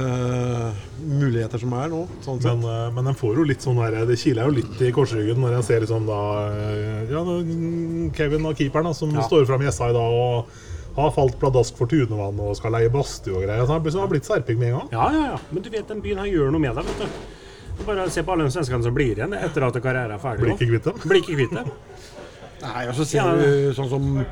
muligheter 0.99 1.63
som 1.63 1.75
er 1.79 1.91
nå. 1.93 2.03
Sånn 2.25 2.43
sett. 2.43 2.59
Men, 2.59 2.95
men 2.97 3.11
den 3.13 3.19
får 3.19 3.39
jo 3.39 3.47
litt 3.47 3.63
sånn 3.63 3.79
der, 3.79 4.01
det 4.09 4.19
kiler 4.19 4.51
jo 4.51 4.57
litt 4.59 4.83
i 4.83 4.91
korsryggen 4.95 5.39
når 5.39 5.61
jeg 5.61 5.69
ser 5.69 5.85
liksom 5.85 6.09
da 6.11 6.21
ja, 7.13 7.23
Kevin 8.19 8.49
og 8.51 8.59
keeperen 8.59 8.91
da, 8.91 8.95
som 8.97 9.15
Ja. 9.15 9.23
står 9.29 9.47
fram 9.47 9.63
i 9.63 9.71
SA 9.71 9.93
i 9.93 9.97
dag. 9.97 10.21
og 10.25 10.73
har 10.97 11.11
falt 11.15 11.39
pladask 11.41 11.77
for 11.79 11.91
Tunevann 11.91 12.39
og 12.41 12.55
skal 12.59 12.75
leie 12.77 12.91
badstue 12.93 13.35
og 13.41 13.43
greier. 13.47 13.65
Så 13.67 13.75
han 13.75 14.05
har 14.05 14.13
blitt 14.13 14.29
serping 14.29 14.59
med 14.61 14.73
en 14.73 14.79
gang. 14.79 14.93
Ja, 14.95 15.09
ja, 15.13 15.25
ja. 15.35 15.39
Men 15.51 15.63
du 15.67 15.71
vet, 15.75 15.89
den 15.91 16.03
byen 16.05 16.19
her 16.23 16.31
gjør 16.31 16.53
noe 16.55 16.63
med 16.63 16.77
deg, 16.79 16.85
vet 16.93 17.03
du. 17.03 17.23
Du 17.75 17.85
Bare 17.89 18.09
se 18.15 18.23
på 18.23 18.31
alle 18.33 18.47
de 18.47 18.55
svenskene 18.55 18.87
som 18.87 18.95
blir 18.95 19.17
igjen 19.19 19.33
etter 19.35 19.67
at 19.67 19.79
karrieren 19.83 20.15
er 20.15 20.23
ferdig. 20.23 20.45
Blir 20.47 20.55
ikke 20.55 20.71
kvitt 20.71 20.85
dem. 20.91 21.01
Blir 21.09 21.23
ikke 21.25 21.39
kvitt 21.41 21.57
dem. 21.59 21.73
Nei, 22.65 22.85
og 22.89 22.95
så 22.95 23.05
ser 23.05 23.19
Ja. 23.19 23.33
du 23.35 23.73
sånn 23.75 23.91
som 23.91 24.27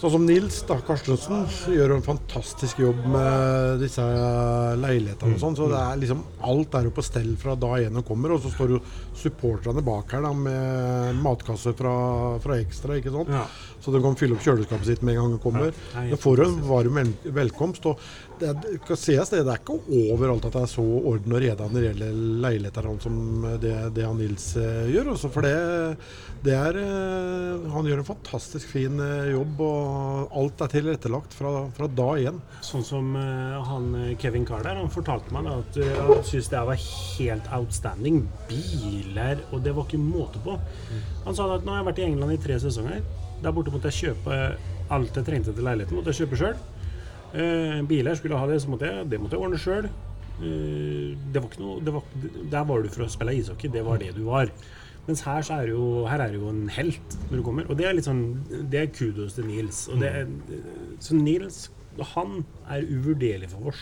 Sånn 0.00 0.14
som 0.14 0.22
Nils 0.24 0.62
da, 0.64 0.78
Karstensen 0.80 1.42
gjør 1.68 1.92
en 1.98 2.00
fantastisk 2.02 2.78
jobb 2.80 3.02
med 3.12 3.82
disse 3.82 4.00
leilighetene 4.80 5.34
og 5.36 5.42
sånn. 5.42 5.56
Så 5.58 5.66
det 5.68 5.76
er 5.76 5.98
liksom 6.00 6.22
alt 6.48 6.76
er 6.78 6.86
jo 6.88 6.92
på 6.96 7.04
stell 7.04 7.34
fra 7.36 7.52
da 7.54 7.74
en 7.84 8.00
kommer. 8.08 8.32
Og 8.32 8.40
så 8.40 8.48
står 8.54 8.72
jo 8.78 8.80
supporterne 9.20 9.84
bak 9.84 10.14
her 10.16 10.24
da 10.24 10.32
med 10.32 11.20
matkasse 11.20 11.74
fra, 11.76 11.92
fra 12.40 12.56
Ekstra, 12.62 12.96
ikke 12.96 13.12
sant. 13.12 13.28
Ja. 13.28 13.44
Så 13.80 13.92
de 13.94 14.00
kan 14.04 14.16
fylle 14.20 14.36
opp 14.36 14.44
kjøleskapet 14.44 14.86
sitt 14.90 15.02
med 15.06 15.14
en 15.16 15.22
gang 15.22 15.36
de 15.36 15.42
kommer. 15.42 15.72
Er 15.96 16.10
De 16.10 16.16
får 16.20 16.42
en 16.44 16.58
varm 16.68 16.98
velkomst. 17.24 17.86
Og 17.88 17.98
det, 18.40 18.48
er- 18.50 18.58
det 18.60 18.96
skal 18.96 19.26
det, 19.30 19.44
det 19.46 19.52
er 19.54 19.60
ikke 19.60 19.76
overalt 20.12 20.44
at 20.48 20.52
det 20.56 20.62
er 20.66 20.70
så 20.72 20.82
orden 20.84 21.32
og 21.36 21.40
reda 21.42 21.66
når 21.68 21.76
det 21.80 21.88
gjelder 21.90 22.18
leiligheter 22.44 22.88
som 23.00 23.16
det, 23.62 23.72
det 23.96 24.04
han 24.06 24.18
Nils 24.20 24.50
eh, 24.60 24.90
gjør. 24.92 25.10
Også 25.14 25.30
for 25.32 25.44
det, 25.46 25.54
det 26.44 26.54
er 26.56 26.76
eh, 26.80 27.66
Han 27.72 27.88
gjør 27.88 28.02
en 28.02 28.08
fantastisk 28.08 28.68
fin 28.72 29.00
eh, 29.00 29.30
jobb, 29.34 29.60
og 29.64 30.34
alt 30.40 30.64
er 30.66 30.72
tilrettelagt 30.74 31.36
fra, 31.36 31.54
fra 31.76 31.88
da 31.88 32.08
igjen. 32.20 32.40
Sånn 32.64 32.84
som 32.86 33.14
han 33.16 33.90
Kevin 34.20 34.44
Carr 34.48 34.64
der, 34.66 34.76
han 34.80 34.92
fortalte 34.92 35.32
meg 35.34 35.48
at 35.50 35.78
han 35.80 36.20
syntes 36.26 36.50
det 36.52 36.62
var 36.68 36.80
helt 36.80 37.48
outstanding. 37.56 38.22
Biler, 38.50 39.40
og 39.52 39.64
det 39.64 39.72
var 39.76 39.88
ikke 39.88 40.00
måte 40.02 40.40
på. 40.44 40.56
Han 41.26 41.36
sa 41.36 41.48
at 41.54 41.64
nå 41.66 41.72
har 41.74 41.82
jeg 41.82 41.88
vært 41.90 42.00
i 42.02 42.06
England 42.10 42.36
i 42.36 42.40
tre 42.42 42.56
sesonger. 42.62 43.02
Der 43.40 43.54
borte 43.56 43.72
måtte 43.72 43.90
jeg 43.90 44.10
kjøpe 44.10 44.38
alt 44.90 45.16
jeg 45.16 45.26
trengte 45.26 45.54
til 45.54 45.64
leiligheten. 45.64 45.96
måtte 45.96 46.12
jeg 46.12 46.24
kjøpe 46.24 46.40
sjøl. 46.40 46.60
biler 47.88 48.14
skulle 48.18 48.38
ha 48.38 48.46
det, 48.50 48.60
så 48.62 48.70
måtte 48.72 48.90
jeg, 48.90 49.08
det 49.10 49.20
måtte 49.20 49.38
jeg 49.38 49.44
ordne 49.46 49.58
sjøl. 49.60 49.88
det 50.40 51.40
var 51.40 51.48
ikke 51.48 51.62
noe, 51.62 51.80
det 51.84 51.92
var, 51.94 52.02
der 52.52 52.68
var 52.68 52.82
du 52.82 52.88
for 52.88 53.04
å 53.04 53.10
spille 53.12 53.34
ishockey, 53.36 53.70
det 53.70 53.84
var 53.84 54.00
det 54.00 54.14
du 54.16 54.24
var. 54.28 54.52
Mens 55.06 55.22
her, 55.24 55.42
så 55.42 55.60
er 55.60 55.72
jo, 55.72 56.06
her 56.08 56.20
er 56.20 56.32
det 56.32 56.40
jo 56.40 56.50
en 56.52 56.68
helt 56.74 57.16
når 57.30 57.36
du 57.40 57.44
kommer. 57.46 57.68
Og 57.70 57.78
det 57.78 57.86
er 57.88 57.96
litt 57.96 58.08
sånn, 58.08 58.24
det 58.72 58.80
er 58.80 58.92
kudos 58.94 59.36
til 59.36 59.48
Nils. 59.48 59.86
Og 59.92 60.00
det 60.02 60.10
er, 60.20 60.30
så 61.02 61.16
Nils 61.18 61.68
han 62.14 62.44
er 62.70 62.86
uvurderlig 62.86 63.50
for 63.52 63.72
oss. 63.72 63.80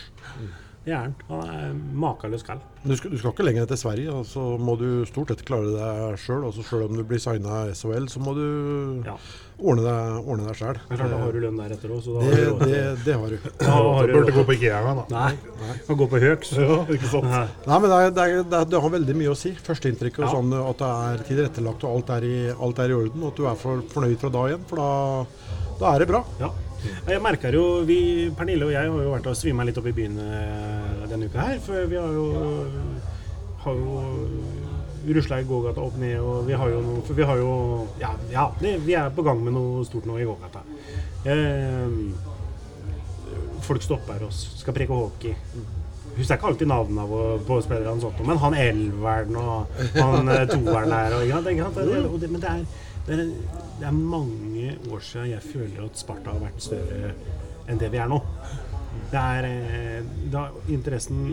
Er 0.89 1.05
han. 1.05 1.13
Er 1.29 1.73
makeløs 1.99 2.43
kall. 2.47 2.59
Du 2.83 2.93
skal, 2.95 3.11
du 3.11 3.17
skal 3.19 3.33
ikke 3.33 3.43
lenger 3.43 3.65
enn 3.65 3.69
til 3.73 3.77
Sverige, 3.81 4.13
og 4.15 4.25
så 4.25 4.43
må 4.57 4.77
du 4.79 5.03
stort 5.09 5.33
sett 5.33 5.43
klare 5.47 5.67
deg 5.75 6.17
sjøl. 6.21 6.45
Sjøl 6.63 6.85
om 6.87 6.95
du 6.95 7.03
blir 7.03 7.19
signa 7.19 7.65
SHL, 7.75 8.07
så 8.09 8.21
må 8.23 8.33
du 8.37 9.03
Ja. 9.05 9.15
ordne 9.59 9.83
deg, 9.83 10.27
ordne 10.31 10.45
deg 10.47 10.55
sjøl. 10.61 10.79
Da 10.89 11.09
har 11.19 11.31
du 11.35 11.39
lønn 11.43 11.57
der 11.59 11.75
etter 11.75 11.91
òg, 11.91 11.99
så 12.05 12.15
da 12.15 12.23
har 12.23 12.31
Det, 12.31 12.45
du 12.45 12.51
råd. 12.53 12.63
det, 12.69 13.03
det 13.05 13.17
har 13.19 13.27
du. 13.35 13.37
Da 13.59 13.71
har 13.75 14.07
Du 14.07 14.13
du 14.13 14.19
burde 14.19 14.35
gå 14.37 14.45
på 14.47 14.55
Ikea 14.55 14.79
da. 15.01 15.05
Nei. 15.11 15.33
Kan 15.87 15.97
gå 15.99 16.07
på 16.15 16.21
Høgs. 16.23 16.53
Ja, 16.55 16.79
ikke 16.95 17.11
sant? 17.11 17.27
Nei. 17.27 17.43
Nei, 17.67 17.79
men 17.79 17.89
det, 17.89 17.99
er, 17.99 18.09
det, 18.15 18.23
er, 18.23 18.43
det, 18.43 18.61
er, 18.63 18.65
det 18.71 18.81
har 18.87 18.95
veldig 18.95 19.15
mye 19.19 19.33
å 19.35 19.37
si. 19.37 19.51
Førsteinntrykket. 19.67 20.23
Ja. 20.23 20.31
Sånn 20.31 20.55
at 20.55 20.79
det 20.79 20.93
er 21.11 21.27
tilrettelagt 21.27 21.83
og 21.83 21.97
alt 21.99 22.09
er 22.15 22.23
i, 22.29 22.35
alt 22.55 22.79
er 22.79 22.89
i 22.89 22.97
orden. 23.03 23.21
Og 23.23 23.33
at 23.33 23.35
du 23.43 23.45
er 23.51 23.59
for, 23.59 23.83
fornøyd 23.91 24.17
fra 24.23 24.29
da 24.39 24.47
igjen. 24.53 24.65
For 24.71 24.79
da, 24.79 24.89
da 25.83 25.93
er 25.95 25.99
det 26.05 26.09
bra. 26.15 26.23
Ja. 26.39 26.49
Jeg 27.09 27.21
merker 27.21 27.53
jo, 27.57 27.63
vi, 27.87 27.99
Pernille 28.37 28.65
og 28.67 28.71
jeg 28.73 28.87
har 28.87 29.03
jo 29.03 29.11
vært 29.13 29.27
og 29.31 29.35
svima 29.37 29.65
litt 29.67 29.77
opp 29.81 29.87
i 29.91 29.95
byen 29.97 30.17
eh, 30.23 31.07
denne 31.11 31.27
uka 31.29 31.47
her. 31.49 31.59
For 31.65 31.87
vi 31.91 31.97
har 31.99 32.11
jo, 32.15 32.27
har 33.65 33.73
jo 33.81 33.99
rusla 35.09 35.39
i 35.41 35.47
gågata 35.47 35.81
opp 35.83 35.97
ned, 35.99 36.17
og 36.21 36.45
vi 36.47 36.53
har 36.59 36.69
jo 36.69 36.79
noe 36.85 37.01
For 37.07 37.15
vi 37.17 37.25
har 37.25 37.39
jo 37.39 37.51
Ja, 38.01 38.11
ja 38.31 38.49
det, 38.61 38.77
vi 38.85 38.95
er 38.99 39.09
på 39.15 39.23
gang 39.25 39.39
med 39.43 39.55
noe 39.55 39.83
stort 39.87 40.07
nå 40.07 40.19
i 40.19 40.27
gågata. 40.27 40.61
Eh, 41.27 41.89
folk 43.65 43.83
stopper 43.83 44.23
oss, 44.27 44.45
skal 44.61 44.75
preke 44.77 44.95
hockey. 44.95 45.35
Husker 46.17 46.35
ikke 46.35 46.47
alltid 46.49 46.67
navnene 46.67 47.05
på- 47.47 47.61
spillerne, 47.63 48.03
og 48.03 48.25
men 48.27 48.37
han 48.41 48.53
elveren 48.57 49.35
og 49.39 49.67
han 49.95 50.29
eh, 50.29 50.45
toeren 50.49 50.91
her 50.91 51.15
og, 51.15 51.21
og 52.11 52.19
det, 52.19 52.29
Men 52.31 52.41
det 52.41 52.49
er, 52.49 52.63
det, 53.09 53.27
det 53.79 53.87
er 53.87 53.95
mange 53.95 54.73
år 54.91 55.03
siden 55.05 55.31
jeg 55.31 55.45
føler 55.45 55.85
at 55.85 56.01
Sparta 56.01 56.35
har 56.35 56.43
vært 56.43 56.61
større 56.61 57.13
enn 57.69 57.79
det 57.81 57.89
vi 57.93 58.01
er 58.01 58.09
nå. 58.09 58.19
Det 59.09 59.21
er, 59.21 59.45
eh, 59.45 60.09
da, 60.33 60.47
interessen 60.69 61.23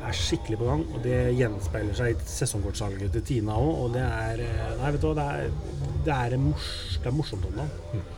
er 0.00 0.16
skikkelig 0.16 0.58
på 0.60 0.68
gang, 0.68 0.84
og 0.94 1.02
det 1.04 1.18
gjenspeiler 1.36 1.96
seg 1.96 2.14
i 2.14 2.28
sesongkortsalget 2.28 3.12
til 3.16 3.24
Tina 3.26 3.56
òg. 3.60 3.70
Og 3.84 3.92
det 3.96 4.04
er 4.04 4.44
eh, 4.44 4.86
det 5.00 5.26
er, 5.26 5.50
det 6.06 6.16
er, 6.16 6.36
mors, 6.40 6.72
det 7.04 7.14
morsomt 7.16 7.48
om 7.48 7.60
dagen. 7.60 8.08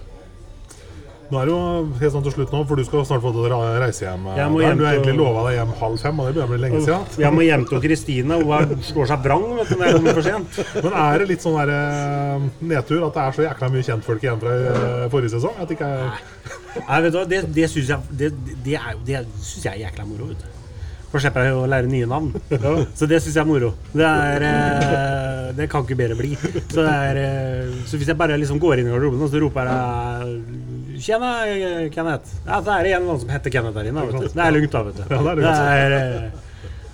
Nå 1.32 1.38
er 1.40 1.48
det 1.48 1.52
jo 1.54 1.60
helt 1.96 2.12
sånn 2.12 2.24
til 2.26 2.32
slutt 2.34 2.50
nå, 2.52 2.58
for 2.68 2.76
du 2.76 2.84
skal 2.84 3.06
snart 3.08 3.22
få 3.24 3.30
til 3.32 3.54
å 3.56 3.60
reise 3.80 4.04
hjem. 4.04 4.26
Jeg 4.36 4.52
må 4.52 4.58
Bernt. 4.60 4.66
hjem 4.66 4.80
du 4.82 4.84
har 4.84 4.96
egentlig 4.98 5.14
lova 5.16 5.44
deg 5.46 5.54
hjem 5.56 5.70
halv 5.78 6.02
fem, 6.02 6.18
og 6.20 6.26
det 6.28 6.34
begynner 6.34 6.50
å 6.50 6.52
bli 6.52 6.60
lenge 6.60 6.80
siden. 6.84 7.06
Jeg 7.24 7.32
må 7.32 7.46
hjem 7.46 7.64
til 7.70 7.80
Kristina, 7.86 8.36
hun 8.42 8.84
slår 8.90 9.08
seg 9.14 9.22
vrang 9.24 9.46
vet 9.56 9.70
du, 9.70 9.74
når 9.78 9.86
jeg 9.88 9.96
kommer 9.96 10.18
for 10.18 10.26
sent. 10.28 10.60
Men 10.76 10.98
er 11.06 11.22
det 11.22 11.28
litt 11.30 11.46
sånn 11.46 11.56
der, 11.56 11.72
eh, 11.78 12.46
nedtur 12.74 13.06
at 13.08 13.16
det 13.16 13.24
er 13.24 13.38
så 13.38 13.46
jækla 13.46 13.70
mye 13.72 13.88
kjentfolk 13.88 14.26
igjen 14.26 14.42
fra 14.44 14.56
eh, 14.60 15.06
forrige 15.14 15.32
sesong? 15.38 15.56
At 15.56 15.72
det 15.72 15.78
ikke 15.78 15.88
er 15.88 16.20
Nei, 16.82 16.98
vet 17.04 17.12
du 17.12 17.18
hva, 17.22 17.24
det, 17.28 17.40
det 17.56 17.68
syns 17.68 17.94
jeg, 17.94 18.16
det, 18.20 18.28
det 18.66 18.76
er, 18.80 19.00
det 19.08 19.24
synes 19.40 19.64
jeg 19.70 19.72
er 19.72 19.86
jækla 19.86 20.06
moro. 20.08 20.28
vet 20.34 20.44
du. 20.44 20.58
For 21.12 21.20
slipper 21.20 21.44
jeg 21.44 21.56
å 21.56 21.66
lære 21.68 21.88
nye 21.92 22.06
navn. 22.08 22.30
Så 22.96 23.08
det 23.08 23.18
syns 23.20 23.34
jeg 23.36 23.42
er 23.42 23.48
moro. 23.48 23.72
Det, 23.92 24.04
er, 24.04 24.44
eh, 24.48 25.48
det 25.56 25.66
kan 25.72 25.84
ikke 25.84 25.98
bedre 26.00 26.16
bli. 26.16 26.30
Så, 26.72 26.80
det 26.80 26.92
er, 26.92 27.72
så 27.88 28.00
hvis 28.00 28.08
jeg 28.08 28.20
bare 28.20 28.38
liksom 28.40 28.60
går 28.60 28.80
inn 28.80 28.88
i 28.88 28.94
garderoben 28.94 29.24
og 29.24 29.32
så 29.32 29.40
roper 29.42 29.68
jeg 29.68 30.38
Tjena, 31.02 31.32
Kenneth. 31.94 32.38
Ja, 32.46 32.60
så 32.62 32.76
er 32.78 32.86
det 32.86 32.94
noen 33.02 33.18
som 33.18 33.32
heter 33.32 33.50
Kenneth 33.50 33.74
der 33.74 33.90
inne. 33.90 34.06
Vet 34.06 34.22
du. 34.22 34.30
Det 34.30 34.46
er 34.46 34.54
lugnt, 34.54 34.72
da. 34.72 34.82
vet 34.86 35.00
du. 35.00 35.02
Ja, 35.02 35.18
det 35.18 35.32
er 35.32 35.40
lugnt. 35.40 35.50
Det 35.50 35.76
er, 35.82 35.96
eh, 35.98 36.48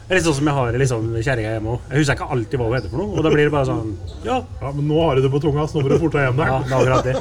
det 0.08 0.16
litt 0.16 0.24
sånn 0.24 0.36
som 0.38 0.48
jeg 0.48 0.56
har 0.56 0.76
liksom, 0.80 1.08
kjerringa 1.20 1.50
hjemme 1.52 1.72
òg. 1.74 1.88
Jeg 1.92 2.00
husker 2.00 2.16
ikke 2.16 2.28
alltid 2.32 2.60
hva 2.60 2.68
hun 2.70 2.76
heter 2.78 2.92
for 2.94 3.02
noe. 3.02 3.10
Og 3.12 3.26
da 3.26 3.32
blir 3.34 3.44
det 3.44 3.52
bare 3.52 3.68
sånn 3.68 3.90
Ja, 4.24 4.38
Ja, 4.62 4.70
men 4.72 4.86
nå 4.88 5.02
har 5.04 5.18
du 5.18 5.26
det 5.26 5.32
på 5.34 5.40
tunga, 5.44 5.66
så 5.68 5.76
nå 5.76 5.84
må 5.84 5.92
du 5.92 5.98
forte 6.00 6.16
deg 6.16 6.30
hjem 6.30 6.40
ja 6.40 6.60
det 6.64 6.72
er 6.72 6.78
akkurat 6.78 7.04
det. 7.04 7.16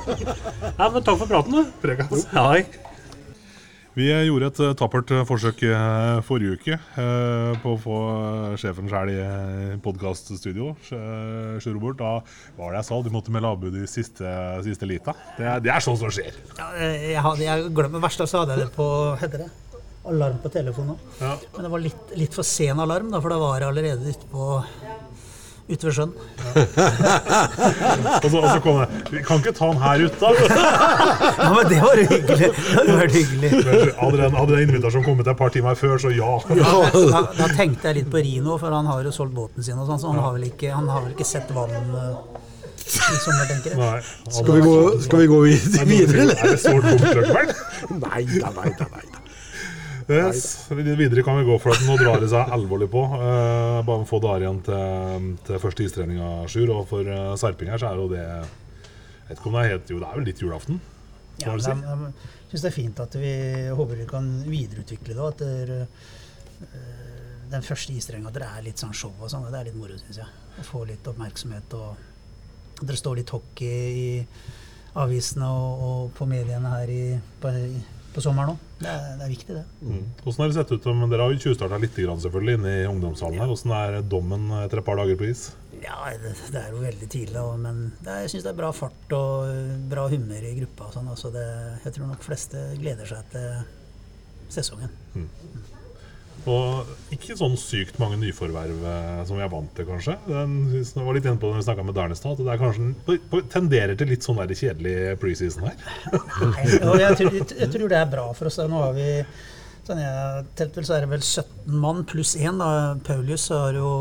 Ja, 0.78 0.88
men 0.94 1.04
takk 1.04 1.18
for 1.20 1.28
praten, 1.28 1.58
du. 1.58 1.74
Prekas. 1.84 2.24
Hei. 2.32 2.62
Vi 3.98 4.06
gjorde 4.14 4.52
et 4.52 4.60
eh, 4.62 4.74
tappert 4.78 5.10
eh, 5.10 5.24
forsøk 5.26 5.64
eh, 5.66 6.20
forrige 6.26 6.58
uke 6.60 6.76
på 7.64 7.72
å 7.74 7.80
få 7.82 7.96
sjefen 8.62 8.90
sjøl 8.92 9.10
i 9.10 9.18
podkaststudio. 9.82 10.76
Robert, 11.66 11.98
da 11.98 12.12
var 12.60 12.76
det 12.76 12.84
jeg 12.84 12.88
sa, 12.92 13.00
du 13.02 13.10
måtte 13.14 13.34
melde 13.34 13.50
avbud 13.56 13.80
i 13.82 13.88
siste, 13.90 14.34
siste 14.66 14.90
lita. 14.90 15.16
Det 15.40 15.56
det 15.66 15.74
er 15.74 15.84
sånt 15.84 16.02
som 16.02 16.14
skjer. 16.14 16.38
Ja, 16.60 16.70
jeg 16.78 17.24
hadde 17.26 17.48
jeg 17.48 17.72
glemmer 17.74 17.98
det 17.98 18.06
verste, 18.06 18.30
så 18.30 18.44
hadde 18.44 18.58
jeg 18.58 18.68
det 18.68 18.76
på 18.78 18.88
heter 19.22 19.48
det? 19.48 19.54
alarm 20.08 20.38
på 20.40 20.50
telefonen 20.54 20.94
òg. 20.94 21.08
Ja. 21.20 21.34
Men 21.56 21.66
det 21.66 21.72
var 21.74 21.82
litt, 21.84 22.12
litt 22.16 22.36
for 22.38 22.48
sen 22.48 22.80
alarm, 22.80 23.10
da, 23.12 23.20
for 23.24 23.34
da 23.34 23.40
var 23.42 23.60
det 23.60 23.68
allerede 23.68 24.14
ute 24.14 24.30
på 24.32 24.46
ute 25.68 25.84
ved 25.88 25.94
sjøen. 25.98 26.12
Og 28.24 28.30
så, 28.32 28.38
og 28.40 28.50
så 28.50 28.60
kom 28.64 28.76
jeg 28.82 28.88
Vi 29.12 29.20
kan 29.26 29.36
ikke 29.42 29.52
ta 29.58 29.66
den 29.72 29.80
her 29.82 29.96
ute, 30.06 30.18
da? 30.22 30.28
Ja, 31.38 31.50
men 31.54 31.64
det 31.70 31.78
var 31.84 31.96
hyggelig. 32.00 32.38
Det 32.40 32.48
hadde 32.74 32.94
vært 33.02 33.14
hyggelig. 33.18 33.50
Hadde 34.00 34.18
den, 34.22 34.32
hadde 34.40 34.52
den 34.56 34.64
invitasjonen 34.68 35.06
kommet 35.06 35.28
et 35.32 35.38
par 35.40 35.50
timer 35.54 35.74
før, 35.80 35.96
så 36.02 36.10
ja. 36.16 36.32
Da, 36.48 37.22
da 37.38 37.46
tenkte 37.58 37.84
jeg 37.92 37.96
litt 38.02 38.10
på 38.14 38.20
Rino, 38.24 38.52
for 38.62 38.70
han 38.74 38.86
har 38.90 38.98
jo 39.08 39.12
solgt 39.16 39.36
båten 39.38 39.62
sin, 39.66 39.78
og 39.80 39.86
sånn, 39.92 40.00
så 40.02 40.08
han 40.14 40.22
har 40.24 40.32
vel 40.38 40.46
ikke, 40.50 40.70
han 40.74 40.88
har 40.92 41.00
vel 41.06 41.14
ikke 41.16 41.28
sett 41.28 41.50
vann 41.56 41.74
eh, 41.76 41.82
i 42.88 42.90
sommer, 43.22 43.46
tenker 43.52 43.70
jeg. 43.76 43.80
Nei. 43.84 44.00
Skal 44.32 44.54
vi 44.58 44.62
gå, 44.66 44.76
skal 45.06 45.18
vi 45.24 45.28
gå 45.34 45.38
vid- 45.46 45.78
videre, 45.92 46.20
eller? 46.26 46.38
Er 46.42 46.46
det 46.56 46.62
sårt 46.64 46.84
punktsløkebær? 46.88 47.46
Nei 48.02 48.22
da, 48.40 48.48
nei 48.62 48.70
da. 48.80 48.86
Nei, 48.96 49.06
da. 49.14 49.18
Yes. 50.08 50.70
Videre 50.72 51.24
kan 51.24 51.36
vi 51.36 51.44
gå 51.44 51.58
for 51.60 51.76
at 51.76 51.82
nå 51.84 51.98
drar 52.00 52.22
det 52.24 52.30
seg 52.32 52.52
alvorlig 52.56 52.88
på. 52.92 53.02
Eh, 53.18 53.80
bare 53.88 54.06
få 54.08 54.22
dager 54.24 54.46
igjen 54.46 54.62
til, 54.64 55.26
til 55.48 55.60
første 55.60 55.84
istreninga, 55.84 56.30
Sjur. 56.48 56.72
Og 56.78 56.86
for 56.88 57.08
uh, 57.12 57.34
Serping 57.40 57.74
her 57.74 57.82
så 57.82 57.90
er 57.90 58.00
jo 58.00 58.08
det 58.12 58.24
Jeg 58.24 59.28
vet 59.28 59.42
ikke 59.42 59.50
om 59.50 59.58
det 59.58 59.64
er 59.66 59.74
helt 59.74 59.92
Jo, 59.92 60.00
det 60.00 60.08
er 60.08 60.20
vel 60.20 60.30
litt 60.30 60.44
julaften? 60.44 60.80
Ja, 61.42 61.54
si? 61.60 61.70
jeg, 61.70 61.82
jeg 61.84 62.54
syns 62.54 62.64
det 62.64 62.70
er 62.70 62.76
fint 62.78 63.02
at 63.04 63.18
vi 63.20 63.34
håper 63.78 64.00
vi 64.00 64.08
kan 64.10 64.30
videreutvikle 64.48 65.18
det. 65.18 65.26
At 65.28 65.44
dere, 65.44 65.82
eh, 66.70 67.42
den 67.52 67.68
første 67.68 67.96
istrenga 68.00 68.32
dere 68.36 68.54
er 68.56 68.64
litt 68.70 68.80
sånn 68.80 68.96
show 68.96 69.12
og 69.20 69.34
sånn. 69.34 69.50
Det 69.52 69.60
er 69.60 69.68
litt 69.68 69.80
moro, 69.80 70.00
syns 70.00 70.22
jeg. 70.24 70.46
Å 70.56 70.66
få 70.66 70.86
litt 70.88 71.12
oppmerksomhet 71.12 71.76
og 71.76 71.98
at 72.78 72.86
dere 72.86 73.02
står 73.02 73.20
litt 73.20 73.36
hockey 73.36 73.92
i 73.92 74.10
avisene 74.98 75.52
og, 75.52 75.84
og 75.90 76.16
på 76.16 76.30
mediene 76.30 76.72
her 76.78 76.96
i, 76.96 77.04
på, 77.44 77.52
på 78.16 78.24
sommeren 78.24 78.56
òg. 78.56 78.67
Det, 78.78 78.86
er- 78.88 79.16
det 79.18 79.24
er 79.26 79.32
viktig, 79.32 79.54
det. 79.58 79.64
Mm. 79.82 80.04
Hvordan 80.24 80.42
har 80.44 80.48
det 80.52 80.56
sett 80.60 80.72
ut? 80.76 80.86
Men 81.00 81.10
Dere 81.10 81.26
har 81.26 81.32
jo 81.34 81.40
tjuvstarta 81.48 81.80
litt 81.82 81.96
selvfølgelig 81.98 82.58
inne 82.60 82.74
i 82.84 82.84
ungdomshallen 82.92 83.40
her. 83.42 83.50
Hvordan 83.50 83.74
er 83.78 84.02
dommen 84.06 84.52
etter 84.64 84.82
et 84.84 84.86
par 84.86 85.00
dager 85.02 85.18
på 85.18 85.30
is? 85.32 85.48
Ja, 85.82 85.98
det, 86.22 86.36
det 86.54 86.62
er 86.62 86.70
jo 86.76 86.84
veldig 86.84 87.10
tidlig, 87.10 87.42
men 87.62 87.82
det 88.02 88.12
er, 88.14 88.22
jeg 88.26 88.36
syns 88.36 88.46
det 88.46 88.52
er 88.54 88.60
bra 88.62 88.70
fart 88.74 89.14
og 89.18 89.50
eh, 89.50 89.74
bra 89.90 90.08
humør 90.14 90.46
i 90.46 90.54
gruppa. 90.62 90.88
Og 90.92 90.94
sånn, 90.98 91.10
altså 91.14 91.34
det, 91.34 91.48
jeg 91.86 91.94
tror 91.98 92.12
nok 92.14 92.24
fleste 92.26 92.64
gleder 92.82 93.10
seg 93.10 93.34
til 93.34 93.50
sesongen. 94.50 94.94
Og 96.48 97.14
ikke 97.16 97.36
sånn 97.40 97.58
sykt 97.60 97.98
mange 98.02 98.20
nyforverv 98.22 98.86
eh, 98.92 99.20
som 99.28 99.40
vi 99.40 99.44
er 99.44 99.52
vant 99.52 99.74
til, 99.76 99.88
kanskje. 99.90 100.16
Den, 100.30 100.56
jeg 100.78 101.06
var 101.08 101.18
litt 101.18 101.28
inne 101.28 101.42
på 101.42 101.50
det 101.50 101.58
når 101.58 101.62
vi 101.64 101.68
snakka 101.68 101.86
med 101.88 101.98
Dernestad, 101.98 102.38
at 102.38 102.46
det 102.46 102.54
er 102.54 102.62
kanskje 102.62 103.44
tenderer 103.52 104.00
til 104.00 104.12
litt 104.14 104.28
sånn 104.28 104.40
der 104.40 104.56
kjedelig 104.56 104.96
preseason 105.22 105.68
her. 105.68 105.78
Nei, 106.54 106.66
og 106.88 106.98
jeg, 107.02 107.20
tror, 107.20 107.38
jeg 107.64 107.72
tror 107.74 107.94
det 107.94 108.00
er 108.00 108.12
bra 108.12 108.28
for 108.38 108.52
oss. 108.52 108.60
Nå 108.70 108.84
har 108.86 108.96
vi 108.96 109.10
sånn 109.88 110.02
jeg 110.04 110.48
telt 110.60 110.78
vel, 110.78 110.88
så 110.88 110.96
er 110.98 111.06
det 111.06 111.12
vel 111.14 111.24
17 111.24 111.78
mann 111.84 112.02
pluss 112.08 112.36
én. 112.40 112.60
da. 112.60 112.96
Paulius 113.08 113.48
har 113.56 113.78
jo 113.78 113.92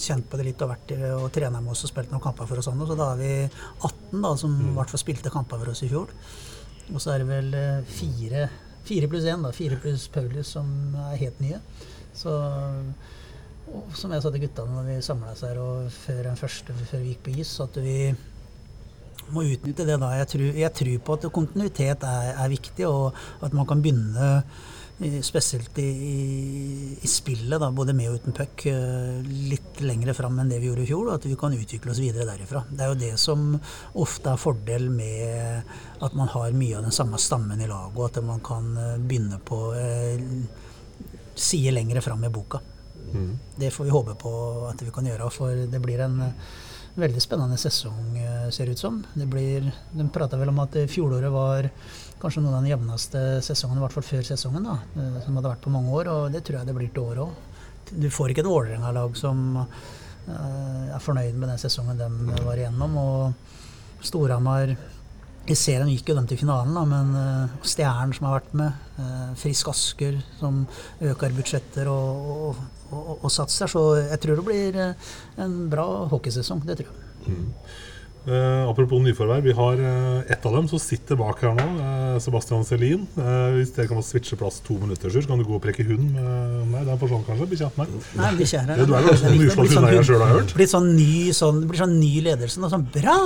kjent 0.00 0.28
på 0.28 0.40
det 0.40 0.46
litt 0.50 0.64
og 0.64 0.72
vært 0.72 0.94
og 1.18 1.26
trener 1.34 1.60
med 1.60 1.74
oss 1.74 1.84
og 1.84 1.92
spilt 1.92 2.12
noen 2.12 2.24
kamper 2.24 2.48
for 2.48 2.60
oss. 2.60 2.70
nå, 2.72 2.88
Så 2.88 2.96
da 2.98 3.12
er 3.12 3.20
vi 3.20 3.32
18 3.44 4.22
da, 4.24 4.36
som 4.40 4.54
i 4.56 4.76
hvert 4.76 4.94
fall 4.94 5.04
spilte 5.04 5.32
kamper 5.34 5.60
for 5.60 5.74
oss 5.74 5.84
i 5.84 5.90
fjor. 5.92 6.12
Og 6.88 7.02
så 7.02 7.12
er 7.12 7.22
det 7.22 7.28
vel 7.28 7.54
eh, 7.56 7.84
fire, 7.92 8.48
fire 8.88 9.10
pluss 9.10 9.28
én, 9.28 9.44
da. 9.44 9.52
Fire 9.54 9.78
pluss 9.82 10.08
Paulus 10.12 10.56
som 10.56 10.68
er 11.10 11.20
helt 11.22 11.44
nye. 11.44 11.60
Så 12.16 12.34
og 13.68 13.92
som 13.98 14.12
jeg 14.14 14.24
sa 14.24 14.32
til 14.32 14.44
gutta 14.46 14.64
når 14.64 14.86
vi 14.86 14.96
samla 15.04 15.34
oss 15.34 15.44
her 15.44 15.58
og 15.60 15.92
før 15.92 16.22
den 16.30 16.40
første, 16.40 16.74
før 16.88 17.02
vi 17.02 17.12
gikk 17.12 17.22
på 17.26 17.34
is, 17.42 17.52
at 17.60 17.76
vi 17.84 17.98
må 19.34 19.44
utnytte 19.44 19.84
det 19.84 19.98
da. 20.00 20.14
Jeg 20.16 20.30
tror, 20.32 20.44
jeg 20.62 20.74
tror 20.80 21.04
på 21.04 21.16
at 21.18 21.26
kontinuitet 21.36 22.06
er, 22.08 22.30
er 22.32 22.52
viktig, 22.52 22.86
og 22.88 23.16
at 23.44 23.56
man 23.56 23.68
kan 23.68 23.82
begynne 23.84 24.30
spesielt 25.22 25.78
i, 25.78 25.82
i, 25.82 26.98
i 27.02 27.06
spillet, 27.06 27.60
da, 27.60 27.70
både 27.70 27.94
med 27.94 28.10
og 28.10 28.18
uten 28.18 28.34
puck, 28.34 28.64
eh, 28.66 29.20
litt 29.50 29.78
lengre 29.84 30.14
fram 30.16 30.40
enn 30.40 30.50
det 30.50 30.58
vi 30.58 30.66
gjorde 30.70 30.82
i 30.82 30.88
fjor, 30.88 31.06
og 31.06 31.14
at 31.14 31.28
vi 31.28 31.36
kan 31.38 31.54
utvikle 31.54 31.92
oss 31.94 32.00
videre 32.02 32.26
derifra. 32.26 32.64
Det 32.70 32.82
er 32.82 32.90
jo 32.90 32.98
det 32.98 33.12
som 33.22 33.52
ofte 34.02 34.32
er 34.32 34.42
fordel 34.42 34.88
med 34.90 36.02
at 36.02 36.16
man 36.18 36.32
har 36.34 36.56
mye 36.56 36.80
av 36.80 36.88
den 36.88 36.94
samme 36.94 37.20
stammen 37.22 37.62
i 37.62 37.70
laget, 37.70 37.94
og 37.94 38.08
at 38.08 38.18
man 38.26 38.42
kan 38.44 38.72
eh, 38.74 38.96
begynne 38.98 39.38
på 39.38 39.60
eh, 39.78 40.18
sider 41.38 41.78
lengre 41.78 42.02
fram 42.02 42.26
i 42.26 42.32
boka. 42.34 42.62
Det 43.56 43.70
får 43.72 43.86
vi 43.86 43.92
håpe 43.94 44.18
på 44.20 44.32
at 44.68 44.82
vi 44.84 44.90
kan 44.92 45.06
gjøre, 45.06 45.30
for 45.32 45.62
det 45.70 45.78
blir 45.80 46.02
en 46.04 46.18
veldig 46.98 47.22
spennende 47.22 47.58
sesong, 47.60 48.16
eh, 48.18 48.50
ser 48.50 48.66
det 48.66 48.76
ut 48.76 48.82
som. 48.82 48.98
Det 49.14 49.26
blir, 49.30 49.72
de 49.92 50.08
prata 50.08 50.36
vel 50.36 50.50
om 50.50 50.58
at 50.64 50.74
fjoråret 50.90 51.32
var 51.32 51.70
kanskje 52.18 52.42
noen 52.42 52.58
av 52.58 52.66
de 52.66 52.72
jevneste 52.72 53.22
sesongene, 53.46 53.78
i 53.78 53.84
hvert 53.86 53.94
fall 53.94 54.08
før 54.08 54.26
sesongen, 54.26 54.66
da, 54.66 54.78
eh, 54.96 55.20
som 55.24 55.36
hadde 55.38 55.52
vært 55.52 55.64
på 55.64 55.74
mange 55.74 55.94
år, 55.94 56.10
og 56.12 56.32
det 56.32 56.44
tror 56.44 56.58
jeg 56.58 56.66
det 56.66 56.74
blir 56.74 56.90
til 56.92 57.06
året 57.06 57.24
òg. 57.26 57.34
Du 57.88 58.10
får 58.10 58.30
ikke 58.30 58.44
et 58.44 58.50
Vålerenga-lag 58.50 59.16
som 59.16 59.56
eh, 59.56 60.94
er 60.94 61.00
fornøyd 61.00 61.34
med 61.34 61.48
den 61.48 61.62
sesongen 61.62 61.98
de 61.98 62.08
var 62.44 62.56
igjennom. 62.56 62.96
og 62.96 63.34
Storhamar 64.04 64.76
i 65.48 65.54
serien 65.56 65.88
gikk 65.88 66.10
jo 66.10 66.14
dem 66.18 66.26
til 66.28 66.38
finalen, 66.38 66.74
da, 66.74 66.84
men 66.84 67.48
Stjernen 67.64 68.12
som 68.14 68.26
har 68.28 68.42
vært 68.42 68.52
med, 68.54 68.72
Frisk 69.40 69.70
Asker 69.72 70.18
som 70.38 70.66
øker 71.00 71.32
budsjetter 71.32 71.88
og, 71.88 72.28
og, 72.28 72.60
og, 72.90 73.18
og 73.22 73.32
satser. 73.32 73.70
Så 73.70 73.82
jeg 74.00 74.20
tror 74.22 74.40
det 74.40 74.46
blir 74.46 74.80
eh, 74.84 75.10
en 75.44 75.58
bra 75.72 75.86
hockeysesong. 76.12 76.64
Det 76.68 76.80
tror 76.80 76.92
jeg. 76.92 77.36
Eh, 78.28 78.68
apropos 78.68 79.00
nyforvær, 79.00 79.40
vi 79.40 79.52
har 79.56 79.78
uh, 79.80 80.20
ett 80.28 80.44
av 80.44 80.52
dem 80.52 80.66
som 80.68 80.76
sitter 80.82 81.16
bak 81.16 81.38
her 81.40 81.54
nå. 81.56 81.64
Uh, 81.78 82.18
Sebastian 82.20 82.64
Selin. 82.66 83.06
Eh, 83.16 83.54
hvis 83.56 83.70
dere 83.72 83.88
kan 83.88 84.02
switche 84.04 84.36
plass 84.36 84.58
to 84.66 84.74
minutter, 84.76 85.08
så 85.08 85.22
kan 85.24 85.40
du 85.40 85.46
gå 85.48 85.54
og 85.56 85.62
prekke 85.64 85.86
hund 85.88 86.10
med 86.12 86.66
Nei, 86.68 86.82
den 86.84 86.98
forsvant 87.00 87.24
kanskje? 87.24 87.46
Bikkja? 87.48 87.70
Nei. 87.78 87.86
Nei, 88.18 88.32
kjære, 88.42 88.76
du 88.84 88.92
er 88.92 89.06
jo 89.06 89.14
også 89.14 89.30
en 89.30 89.44
uslått 89.46 89.72
hundeeier 89.78 90.04
sjøl, 90.04 90.20
har 90.20 90.32
jeg 90.34 90.40
hørt? 90.42 90.52
Blitt 90.58 90.72
sånn 90.74 90.90
ny, 90.98 91.12
sånn, 91.38 91.62
blir 91.70 91.80
sånn 91.80 91.94
ny 91.96 92.10
ledelse. 92.26 92.68
Sånn 92.74 92.84
bra! 92.98 93.16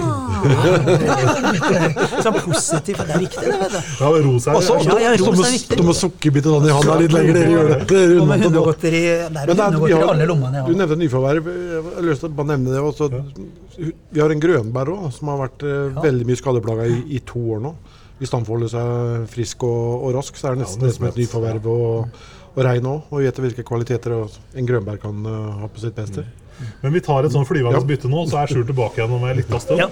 sånn 2.22 2.38
positivt. 2.44 3.02
Det 3.02 3.16
er 3.16 3.24
viktig, 3.24 3.46
det, 3.48 3.58
vet 3.64 3.74
du. 3.74 3.80
Ja, 4.04 4.12
ros 4.28 4.46
her. 4.46 4.60
Også, 4.60 4.78
Ja, 4.86 4.98
ja, 5.08 5.16
ros 5.18 5.42
er 5.42 5.56
viktig. 5.56 5.80
så 5.82 5.88
må 5.88 5.96
sukkerbiter 5.98 6.68
i 6.70 6.76
handa 6.78 6.98
litt 7.02 7.16
lenger 7.16 7.40
nede 7.40 7.50
gjør. 7.56 7.74
Det 7.90 8.04
er 8.04 8.14
Og 8.20 8.30
med 8.30 8.46
hundegodteri 8.46 9.02
Det 9.02 9.18
er 9.18 9.34
Men 9.34 9.42
jo 9.42 9.50
det 9.50 9.50
er- 9.50 9.56
vi 9.56 9.66
hundegodteri 9.66 9.98
i 9.98 10.10
alle 10.14 10.30
lommene. 10.30 10.64
Du 10.68 10.72
nevnte 10.78 11.00
nyforvær. 11.02 11.42
Jeg 11.42 11.84
har 11.90 12.08
lyst 12.12 12.22
til 12.22 12.30
å 12.30 12.36
bare 12.38 12.52
nevne 12.54 12.76
det 12.76 12.86
også. 12.86 13.10
Vi 14.12 14.20
har 14.20 14.30
en 14.30 14.40
Grønberg 14.40 14.91
òg, 14.96 15.08
som 15.16 15.30
har 15.32 15.40
vært 15.46 15.64
eh, 15.68 16.02
veldig 16.02 16.28
mye 16.28 16.40
skadeplaga 16.40 16.86
i, 16.90 17.00
i 17.16 17.22
to 17.28 17.42
år 17.56 17.62
nå. 17.64 17.74
Hvis 18.20 18.30
han 18.36 18.44
får 18.46 18.54
holde 18.58 18.68
seg 18.70 19.24
frisk 19.32 19.64
og, 19.66 20.04
og 20.06 20.12
rask, 20.18 20.36
så 20.38 20.50
er 20.50 20.54
det 20.54 20.62
nesten 20.66 20.84
det 20.86 20.92
som 20.94 21.08
et 21.08 21.16
nyforverv 21.18 21.66
og, 21.72 22.20
og 22.52 22.60
rein 22.62 22.86
òg. 22.86 23.08
Og 23.10 23.18
vi 23.18 23.26
vet 23.26 23.40
hvilke 23.46 23.64
kvaliteter 23.66 24.14
en 24.20 24.68
Grønberg 24.68 25.02
kan 25.02 25.24
uh, 25.26 25.64
ha 25.64 25.70
på 25.72 25.82
sitt 25.82 25.96
beste. 25.96 26.22
Men 26.82 26.92
vi 26.94 27.00
tar 27.02 27.26
et 27.26 27.32
sånn 27.34 27.46
flyvende 27.48 27.80
bytte 27.88 28.06
nå, 28.12 28.20
så 28.30 28.42
er 28.42 28.52
Sjur 28.52 28.62
tilbake 28.68 29.00
igjen 29.00 29.14
om 29.16 29.24
en 29.26 29.34
liten 29.40 29.58
stund. 29.58 29.80
Ja. 29.82 29.88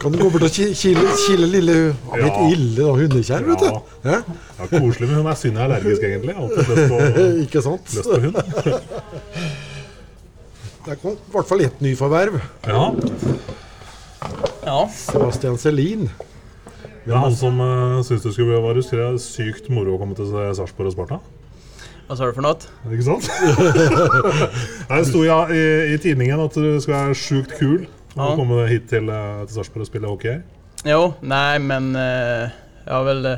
Kan 0.00 0.14
du 0.14 0.18
gå 0.22 0.30
bort 0.32 0.46
og 0.46 0.54
ki- 0.54 0.70
kile, 0.78 1.02
kile 1.26 1.48
lille 1.50 1.74
Hun 1.90 2.14
har 2.14 2.22
blitt 2.22 2.38
Ja. 2.38 2.46
ille, 2.54 2.78
da, 2.78 2.94
hundekjær, 3.02 3.44
vet 3.50 3.60
du. 3.60 3.66
Ja. 3.66 3.82
Ja. 4.06 4.20
Ja, 4.60 4.68
koselig, 4.70 5.10
men 5.10 5.18
hun 5.20 5.28
er 5.28 5.36
synd 5.42 5.58
jeg 5.58 5.60
er 5.60 5.66
allergisk, 5.66 6.06
egentlig. 6.08 6.36
Alltid 6.40 6.70
løst 6.70 6.88
på, 6.94 7.02
Ikke 7.44 7.64
sant? 7.66 7.92
Løst 7.98 8.08
på 8.14 8.20
hund. 8.24 8.40
Det 10.80 10.94
er 10.94 10.96
i 10.96 11.14
hvert 11.34 11.48
fall 11.50 11.60
ett 11.66 11.82
nyforverv. 11.84 12.38
Ja, 12.64 12.86
Ja, 14.66 14.88
Sebastian 14.92 15.58
Selin. 15.58 16.08
det 17.04 17.14
er 17.14 17.22
han 17.22 17.34
som 17.36 17.60
uh, 17.60 18.00
syns 18.04 18.22
det 18.26 18.34
skulle 18.34 18.58
være 18.60 18.80
husker 18.80 19.16
sykt 19.22 19.70
moro 19.72 19.96
å 19.96 20.00
komme 20.00 20.14
til 20.18 20.28
Sarpsborg 20.30 20.90
og 20.90 20.96
Sparta. 20.96 21.20
Hva 22.06 22.16
sa 22.18 22.26
du 22.26 22.34
for 22.34 22.42
noe? 22.42 22.58
Ikke 22.90 23.06
sant? 23.06 23.28
det 24.90 25.04
sto 25.08 25.22
ja, 25.24 25.44
i, 25.54 25.62
i 25.94 25.98
tidningen 26.02 26.42
at 26.42 26.56
du 26.58 26.74
skulle 26.82 26.98
være 27.06 27.18
sjukt 27.18 27.56
kul 27.58 27.84
å 27.86 27.88
Ja. 28.16 28.32
komme 28.34 28.64
hit 28.66 28.88
til, 28.90 29.06
eh, 29.08 29.44
til 29.46 29.54
Sarpsborg 29.54 29.86
og 29.86 29.90
spille 29.92 30.10
hockey 30.10 30.32
her. 30.32 30.40
Jo, 30.84 31.12
nei, 31.22 31.58
men 31.62 31.92
uh, 31.94 32.50
jeg 32.82 32.90
har 32.90 33.04
vel 33.06 33.26
uh, 33.30 33.36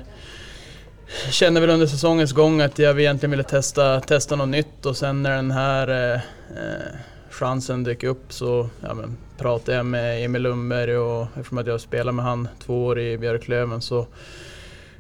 känner 1.31 1.61
väl 1.61 1.71
under 1.71 1.87
säsongens 1.87 2.33
gång 2.33 2.61
att 2.61 2.79
jag 2.79 3.01
egentligen 3.01 3.31
ville 3.31 3.42
testa, 3.42 4.01
testa 4.01 4.37
något 4.37 4.49
nytt 4.49 4.87
och 4.87 4.97
sen 4.97 5.23
när 5.23 5.37
den 5.37 5.51
här 5.51 5.88
eh, 5.88 6.21
eh, 6.57 6.92
chansen 7.31 7.85
dök 7.85 8.05
upp 8.05 8.33
så 8.33 8.68
ja, 8.81 8.95
men, 8.95 9.16
pratade 9.42 9.76
jag 9.76 9.87
med 9.87 10.24
Emil 10.24 10.42
Lundberg 10.42 10.96
och 10.96 11.26
eftersom 11.37 11.59
att 11.59 11.66
jag 11.66 11.81
spelade 11.81 12.12
med 12.12 12.24
han 12.24 12.48
två 12.59 12.85
år 12.85 12.98
i 12.98 13.18
Björklöven 13.18 13.83
så 13.83 14.07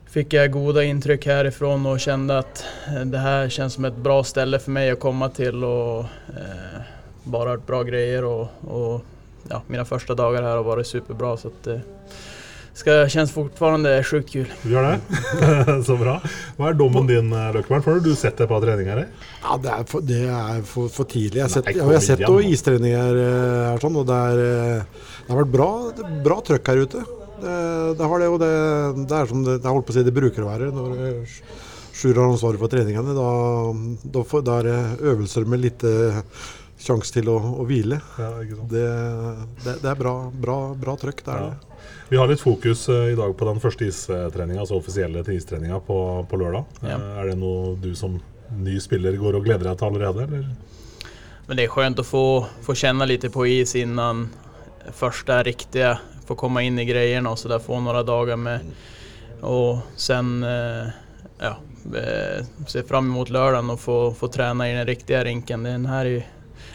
fick 0.06 0.32
jag 0.32 0.50
goda 0.50 0.84
intryck 0.84 1.26
härifrån 1.26 1.86
och 1.86 2.00
kände 2.00 2.38
att 2.38 2.64
eh, 2.88 3.00
det 3.00 3.18
här 3.18 3.48
känns 3.48 3.74
som 3.74 3.84
ett 3.84 3.96
bra 3.96 4.24
ställe 4.24 4.58
för 4.58 4.70
mig 4.70 4.90
att 4.90 5.00
komma 5.00 5.28
till 5.28 5.64
och 5.64 5.98
eh, 6.28 6.80
bara 7.24 7.50
hört 7.50 7.66
bra 7.66 7.82
grejer 7.82 8.24
och, 8.24 8.48
och 8.60 9.04
ja, 9.50 9.62
mina 9.66 9.84
första 9.84 10.14
dagar 10.14 10.42
här 10.42 10.56
har 10.56 10.62
varit 10.62 10.86
superbra 10.86 11.36
så 11.36 11.48
att 11.48 11.66
eh, 11.66 11.78
ska, 12.74 12.94
kjennes 13.12 13.32
fortfarande 13.34 13.90
sjukt 14.06 14.30
kul. 14.32 14.46
Du 14.62 14.70
gjør 14.72 14.86
det? 14.88 15.20
Så 15.88 15.96
bra. 16.00 16.14
Hva 16.58 16.70
er 16.70 16.76
dommen 16.78 17.06
din, 17.10 17.28
Løkkeberg? 17.32 17.84
Har 17.86 18.00
du 18.04 18.12
sett 18.18 18.38
det 18.40 18.46
på 18.50 18.60
treninger 18.64 19.02
her? 19.02 19.08
Ja, 19.42 19.56
det 19.62 19.72
er 19.74 19.88
for, 19.90 20.04
det 20.08 20.20
er 20.28 20.62
for, 20.68 20.88
for 20.92 21.08
tidlig. 21.10 21.40
Jeg 21.40 21.46
har 21.48 21.52
sett, 21.56 21.68
jeg 21.74 21.84
har 21.88 22.04
sett 22.04 22.22
noen 22.26 22.48
istreninger 22.52 23.18
eh, 23.24 23.58
her, 23.72 23.82
sånn, 23.82 23.98
og 24.02 24.06
det, 24.08 24.20
er, 24.30 24.44
eh, 24.46 25.10
det 25.26 25.34
har 25.34 25.42
vært 25.42 25.52
bra, 25.56 25.68
bra 26.28 26.38
trøkk 26.48 26.72
her 26.72 26.82
ute. 26.86 27.04
Det, 27.42 27.54
det 27.98 28.08
har 28.12 28.22
det, 28.22 28.30
og 28.30 28.38
det, 28.42 28.50
det 29.10 29.16
er 29.18 29.30
som 29.32 29.40
det, 29.42 29.58
det 29.60 29.66
er 29.66 29.74
holdt 29.76 29.88
på 29.88 29.94
å 29.94 29.96
si 29.98 30.04
det 30.06 30.14
bruker 30.14 30.44
å 30.44 30.50
være 30.52 30.68
når 30.74 30.98
eh, 31.10 31.38
Sjur 31.92 32.16
har 32.16 32.30
ansvaret 32.32 32.56
for 32.62 32.72
treningene. 32.72 33.12
Da, 33.14 33.26
da, 34.14 34.22
får, 34.26 34.42
da 34.48 34.54
er 34.62 34.68
det 34.70 34.78
øvelser 35.12 35.44
med 35.44 35.60
litt 35.60 35.82
sjanse 36.82 37.12
til 37.14 37.28
å, 37.30 37.34
å 37.60 37.66
hvile. 37.68 37.98
Ja, 38.18 38.30
ikke 38.42 38.56
sant? 38.62 38.72
Det, 38.72 38.86
det, 39.66 39.74
det 39.84 39.90
er 39.92 39.98
bra, 40.00 40.14
bra, 40.32 40.56
bra 40.78 40.94
trøkk. 40.98 41.20
Det 41.26 41.34
er 41.36 41.42
Ja. 41.44 41.50
det. 41.52 41.68
Vi 42.08 42.18
har 42.20 42.28
litt 42.28 42.42
fokus 42.42 42.88
eh, 42.92 43.12
i 43.12 43.16
dag 43.16 43.32
på 43.36 43.48
den 43.48 43.60
første 43.62 43.86
istreninga, 43.88 44.60
altså 44.60 44.76
offisielle 44.76 45.24
istreninga 45.32 45.80
på, 45.86 45.98
på 46.28 46.40
lørdag. 46.40 46.64
Ja. 46.82 46.98
Eh, 46.98 47.18
Er 47.22 47.32
det 47.32 47.38
noe 47.40 47.74
du 47.80 47.94
som 47.98 48.20
ny 48.52 48.76
spiller 48.84 49.16
går 49.16 49.38
og 49.38 49.46
gleder 49.46 49.70
deg 49.70 49.78
til 49.80 49.88
allerede? 49.88 50.26
Eller? 50.28 51.10
Men 51.48 51.58
det 51.58 51.66
er 51.66 51.72
skjønt 51.72 52.02
å 52.02 52.06
få, 52.06 52.24
få 52.62 52.76
kjenne 52.78 53.08
litt 53.08 53.24
på 53.32 53.46
is 53.48 53.74
innan 53.80 54.26
først 54.92 55.30
er 55.32 55.44
riktig. 55.48 55.86
få 56.26 56.36
komme 56.38 56.62
inn 56.64 56.78
i 56.78 56.84
greiene 56.86 57.30
og 57.30 57.38
så 57.38 57.48
der 57.50 57.62
få 57.62 57.80
noen 57.80 58.06
dager 58.06 58.38
med. 58.38 58.68
Og 59.42 59.82
sen 59.98 60.42
eh, 60.46 60.92
ja, 61.42 61.56
se 62.70 62.82
fram 62.86 63.08
mot 63.10 63.30
lørdag 63.30 63.72
og 63.72 63.80
få, 63.80 63.96
få 64.14 64.28
trene 64.30 64.70
i 64.70 64.76
den 64.76 64.86
riktige 64.86 65.24
rinken. 65.24 65.64
Den 65.64 65.86
her 65.86 66.04
ju 66.04 66.22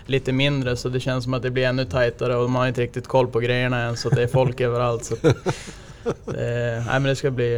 lite 0.09 0.31
mindre 0.31 0.75
så 0.75 0.89
det 0.89 0.99
känns 0.99 1.23
som 1.23 1.33
att 1.33 1.41
det 1.41 1.51
blir 1.51 1.65
ännu 1.65 1.85
tajtare 1.85 2.35
och 2.35 2.49
man 2.49 2.59
har 2.59 2.67
inte 2.67 2.81
riktigt 2.81 3.07
koll 3.07 3.27
på 3.27 3.39
grejerna 3.39 3.81
än 3.81 3.97
så 3.97 4.09
det 4.09 4.23
är 4.23 4.27
folk 4.27 4.61
överallt. 4.69 5.05
Så, 5.05 5.15
det, 5.21 5.29
eh, 6.27 6.85
nej, 6.85 6.99
men 6.99 7.03
det 7.03 7.15
ska 7.15 7.31
bli, 7.31 7.55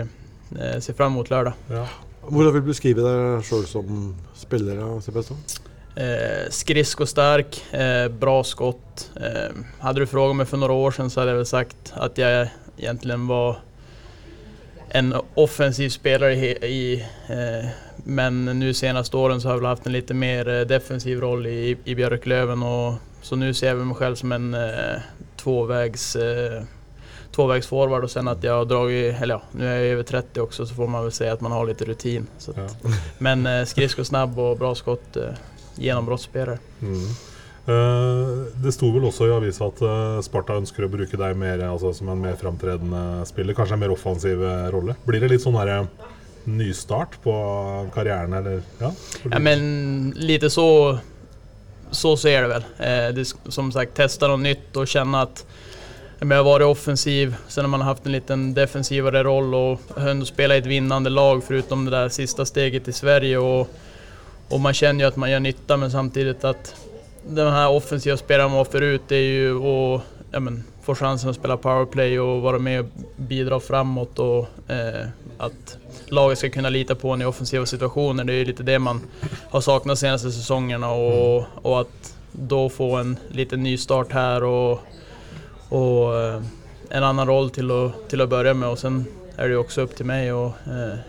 eh, 0.60 0.80
se 0.80 0.94
fram 0.94 1.12
emot 1.12 1.30
lördag. 1.30 1.54
Ja. 1.70 1.88
Hvordan 2.30 2.54
vil 2.54 2.62
du 2.62 2.68
beskrive 2.68 3.02
deg 3.02 3.46
sjøl 3.48 3.64
som 3.66 4.12
spiller? 4.38 4.78
Eh, 5.96 6.50
skridskostark, 6.54 7.58
eh, 7.74 8.08
bra 8.08 8.44
skott. 8.44 9.10
Eh, 9.16 9.56
hade 9.80 10.00
du 10.00 10.06
spurt 10.06 10.36
meg 10.38 10.48
for 10.48 10.62
noen 10.62 10.76
år 10.76 10.94
siden, 10.94 11.10
så 11.10 11.22
hadde 11.22 11.34
jeg 11.34 11.42
vel 11.42 11.50
sagt 11.50 11.94
at 11.98 12.22
jeg 12.22 12.52
egentlig 12.78 13.18
var 13.32 13.64
en 14.96 15.14
offensiv 15.38 15.90
spiller 15.94 16.34
i, 16.38 16.54
i 16.66 16.82
eh, 17.34 17.72
men 18.04 18.46
nu 18.46 18.74
senaste 18.74 19.18
åren 19.18 19.42
så 19.42 19.48
har 19.48 19.56
jag 19.56 19.60
väl 19.60 19.70
haft 19.70 19.86
en 19.86 19.92
lite 19.92 20.14
mer 20.14 20.50
eh, 20.50 20.62
defensiv 20.62 21.20
roll 21.20 21.48
i, 21.48 21.78
i 21.84 21.96
Björklöven 21.96 22.64
och 22.64 22.94
så 23.22 23.36
nu 23.36 23.54
ser 23.54 23.68
jag 23.68 23.78
meg 23.78 23.88
mig 23.88 23.96
själv 23.96 24.16
som 24.16 24.32
en 24.32 24.54
eh, 24.54 25.02
tvåvägs 25.38 26.16
eh, 26.16 26.64
tvåvägsforward 27.32 28.04
och 28.04 28.12
sen 28.12 28.28
att 28.28 28.44
jag 28.44 28.54
har 28.54 28.66
dragit, 28.66 29.22
eller 29.22 29.36
ja, 29.36 29.42
nu 29.52 29.68
är 29.68 29.76
jag 29.76 29.86
över 29.86 30.04
30 30.04 30.40
också 30.40 30.66
så 30.66 30.76
får 30.76 30.88
man 30.88 31.04
väl 31.04 31.12
säga 31.12 31.34
att 31.34 31.42
man 31.42 31.52
har 31.52 31.66
lite 31.66 31.86
rutin. 31.86 32.28
Att, 32.38 32.58
Ja. 32.58 32.90
Men 33.18 33.46
eh, 33.46 33.66
skridskosnabb 33.66 34.40
och 34.40 34.58
bra 34.58 34.76
skott, 34.76 35.18
eh, 35.18 35.24
genombrottsspelare. 35.76 36.60
Mm. 36.82 37.02
Uh, 37.70 38.46
det 38.64 38.72
sto 38.74 38.88
vel 38.90 39.04
også 39.06 39.28
i 39.28 39.32
avisa 39.36 39.68
at 39.70 39.82
uh, 39.86 40.22
Sparta 40.26 40.56
ønsker 40.58 40.88
å 40.88 40.90
bruke 40.90 41.18
deg 41.20 41.36
mer 41.38 41.62
altså, 41.68 41.92
som 41.94 42.10
en 42.10 42.22
mer 42.24 42.34
framtredende 42.40 43.28
spiller. 43.30 43.54
Kanskje 43.54 43.76
en 43.76 43.84
mer 43.84 43.94
offensiv 43.94 44.42
rolle. 44.74 44.96
Blir 45.06 45.22
det 45.22 45.30
litt 45.36 45.44
sånn 45.44 45.60
derre 45.60 45.84
nystart 46.44 47.24
på 47.24 47.32
karrieren, 47.94 48.34
eller? 48.34 48.62
Ja, 48.78 48.94
Ja, 49.32 49.40
men 49.40 50.14
lite 50.16 50.50
så, 50.50 50.98
så 51.92 52.18
ser 52.18 52.42
det 52.42 52.48
väl. 52.48 52.64
Eh, 52.78 53.16
det, 53.16 53.34
som 53.48 53.72
sagt, 53.72 53.94
testa 53.94 54.28
något 54.28 54.40
nytt 54.40 54.76
och 54.76 54.88
känna 54.88 55.22
att 55.22 55.46
jeg 56.20 56.38
har 56.38 56.44
varit 56.44 56.66
offensiv, 56.66 57.36
sen 57.48 57.64
har 57.64 57.70
man 57.70 57.82
haft 57.82 58.06
en 58.06 58.12
liten 58.12 58.54
defensivare 58.54 59.24
roll 59.24 59.56
och 59.56 59.82
ändå 59.98 60.26
spelat 60.26 60.56
i 60.56 60.58
ett 60.58 60.66
vinnande 60.66 61.10
lag 61.10 61.44
förutom 61.44 61.86
det 61.86 61.92
där 61.92 62.10
sista 62.10 62.46
steget 62.46 62.88
i 62.88 62.94
Sverige. 62.94 63.38
Och, 63.38 63.70
och 64.50 64.60
man 64.60 64.74
känner 64.74 65.00
ju 65.00 65.08
att 65.08 65.16
man 65.16 65.32
gör 65.32 65.40
nytta 65.40 65.78
men 65.78 65.92
samtidigt 65.92 66.44
att 66.44 66.76
den 67.28 67.52
här 67.52 67.70
offensiva 67.70 68.18
spelaren 68.18 68.50
man 68.52 68.58
var 68.58 68.66
förut 68.66 69.02
det 69.08 69.16
är 69.16 69.22
ju 69.22 69.58
att 69.58 70.02
ja, 70.32 70.40
men, 70.40 70.64
få 70.84 70.96
chansen 70.96 71.30
att 71.30 71.36
spela 71.36 71.58
powerplay 71.58 72.20
och 72.20 72.42
vara 72.42 72.60
med 72.60 72.80
och 72.80 72.86
bidra 73.16 73.60
framåt 73.60 74.20
och 74.20 74.48
eh, 74.68 75.08
att 75.38 75.78
laget 76.12 76.38
ska 76.38 76.50
kunna 76.50 76.70
lita 76.70 76.96
på 76.96 77.10
en 77.10 77.22
i 77.22 77.26
offensiva 77.26 77.66
situationer. 77.66 78.24
Det 78.24 78.34
är 78.34 78.46
lite 78.46 78.64
det 78.64 78.80
man 78.80 79.02
har 79.50 79.62
saknat 79.62 79.96
de 79.96 80.00
senaste 80.00 80.32
säsongerna 80.32 80.92
och, 80.92 81.46
och 81.62 81.82
att 81.82 82.16
då 82.32 82.70
få 82.70 82.96
en 82.96 83.18
liten 83.30 83.64
ny 83.64 83.78
start 83.78 84.12
här 84.12 84.44
och, 84.44 84.80
och 85.70 86.20
eh, 86.20 86.42
en 86.90 87.04
annan 87.04 87.28
roll 87.28 87.50
till 87.50 87.72
att, 87.72 88.10
till 88.10 88.22
att 88.22 88.30
börja 88.30 88.54
med 88.54 88.70
och 88.70 88.80
sen 88.80 89.06
är 89.36 89.44
det 89.44 89.50
ju 89.50 89.58
också 89.58 89.82
upp 89.82 89.96
till 89.96 90.06
mig 90.06 90.30
att 90.30 90.68
eh, 90.68 91.00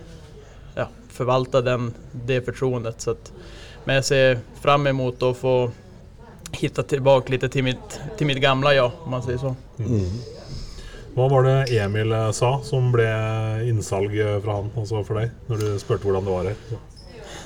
ja, 0.75 0.89
förvalta 1.09 1.61
den, 1.61 1.95
det 2.13 2.45
förtroendet. 2.45 3.01
Så 3.01 3.11
att, 3.11 3.33
men 3.85 3.95
jag 3.95 4.05
ser 4.05 4.39
fram 4.61 4.87
emot 4.87 5.23
att 5.23 5.37
få 5.37 5.71
hitta 6.53 6.83
tillbaka 6.83 7.33
lite 7.33 7.49
till 7.49 7.65
mitt, 7.65 8.01
till 8.19 8.27
mitt 8.27 8.39
gamla 8.39 8.75
jag, 8.75 8.91
om 9.05 9.11
man 9.11 9.23
säger 9.23 9.39
så. 9.39 9.55
Hva 11.15 11.27
var 11.29 11.43
det 11.43 11.79
Emil 11.79 12.13
eh, 12.13 12.31
sa 12.37 12.61
som 12.65 12.93
ble 12.95 13.09
innsalg 13.67 14.15
eh, 14.15 14.39
fra 14.45 14.61
han, 14.61 14.71
altså 14.79 15.03
for 15.07 15.19
deg, 15.19 15.35
når 15.51 15.63
du 15.63 15.69
spurte 15.83 16.07
hvordan 16.07 16.29
det 16.29 16.37
var 16.37 16.51
her? 16.53 16.81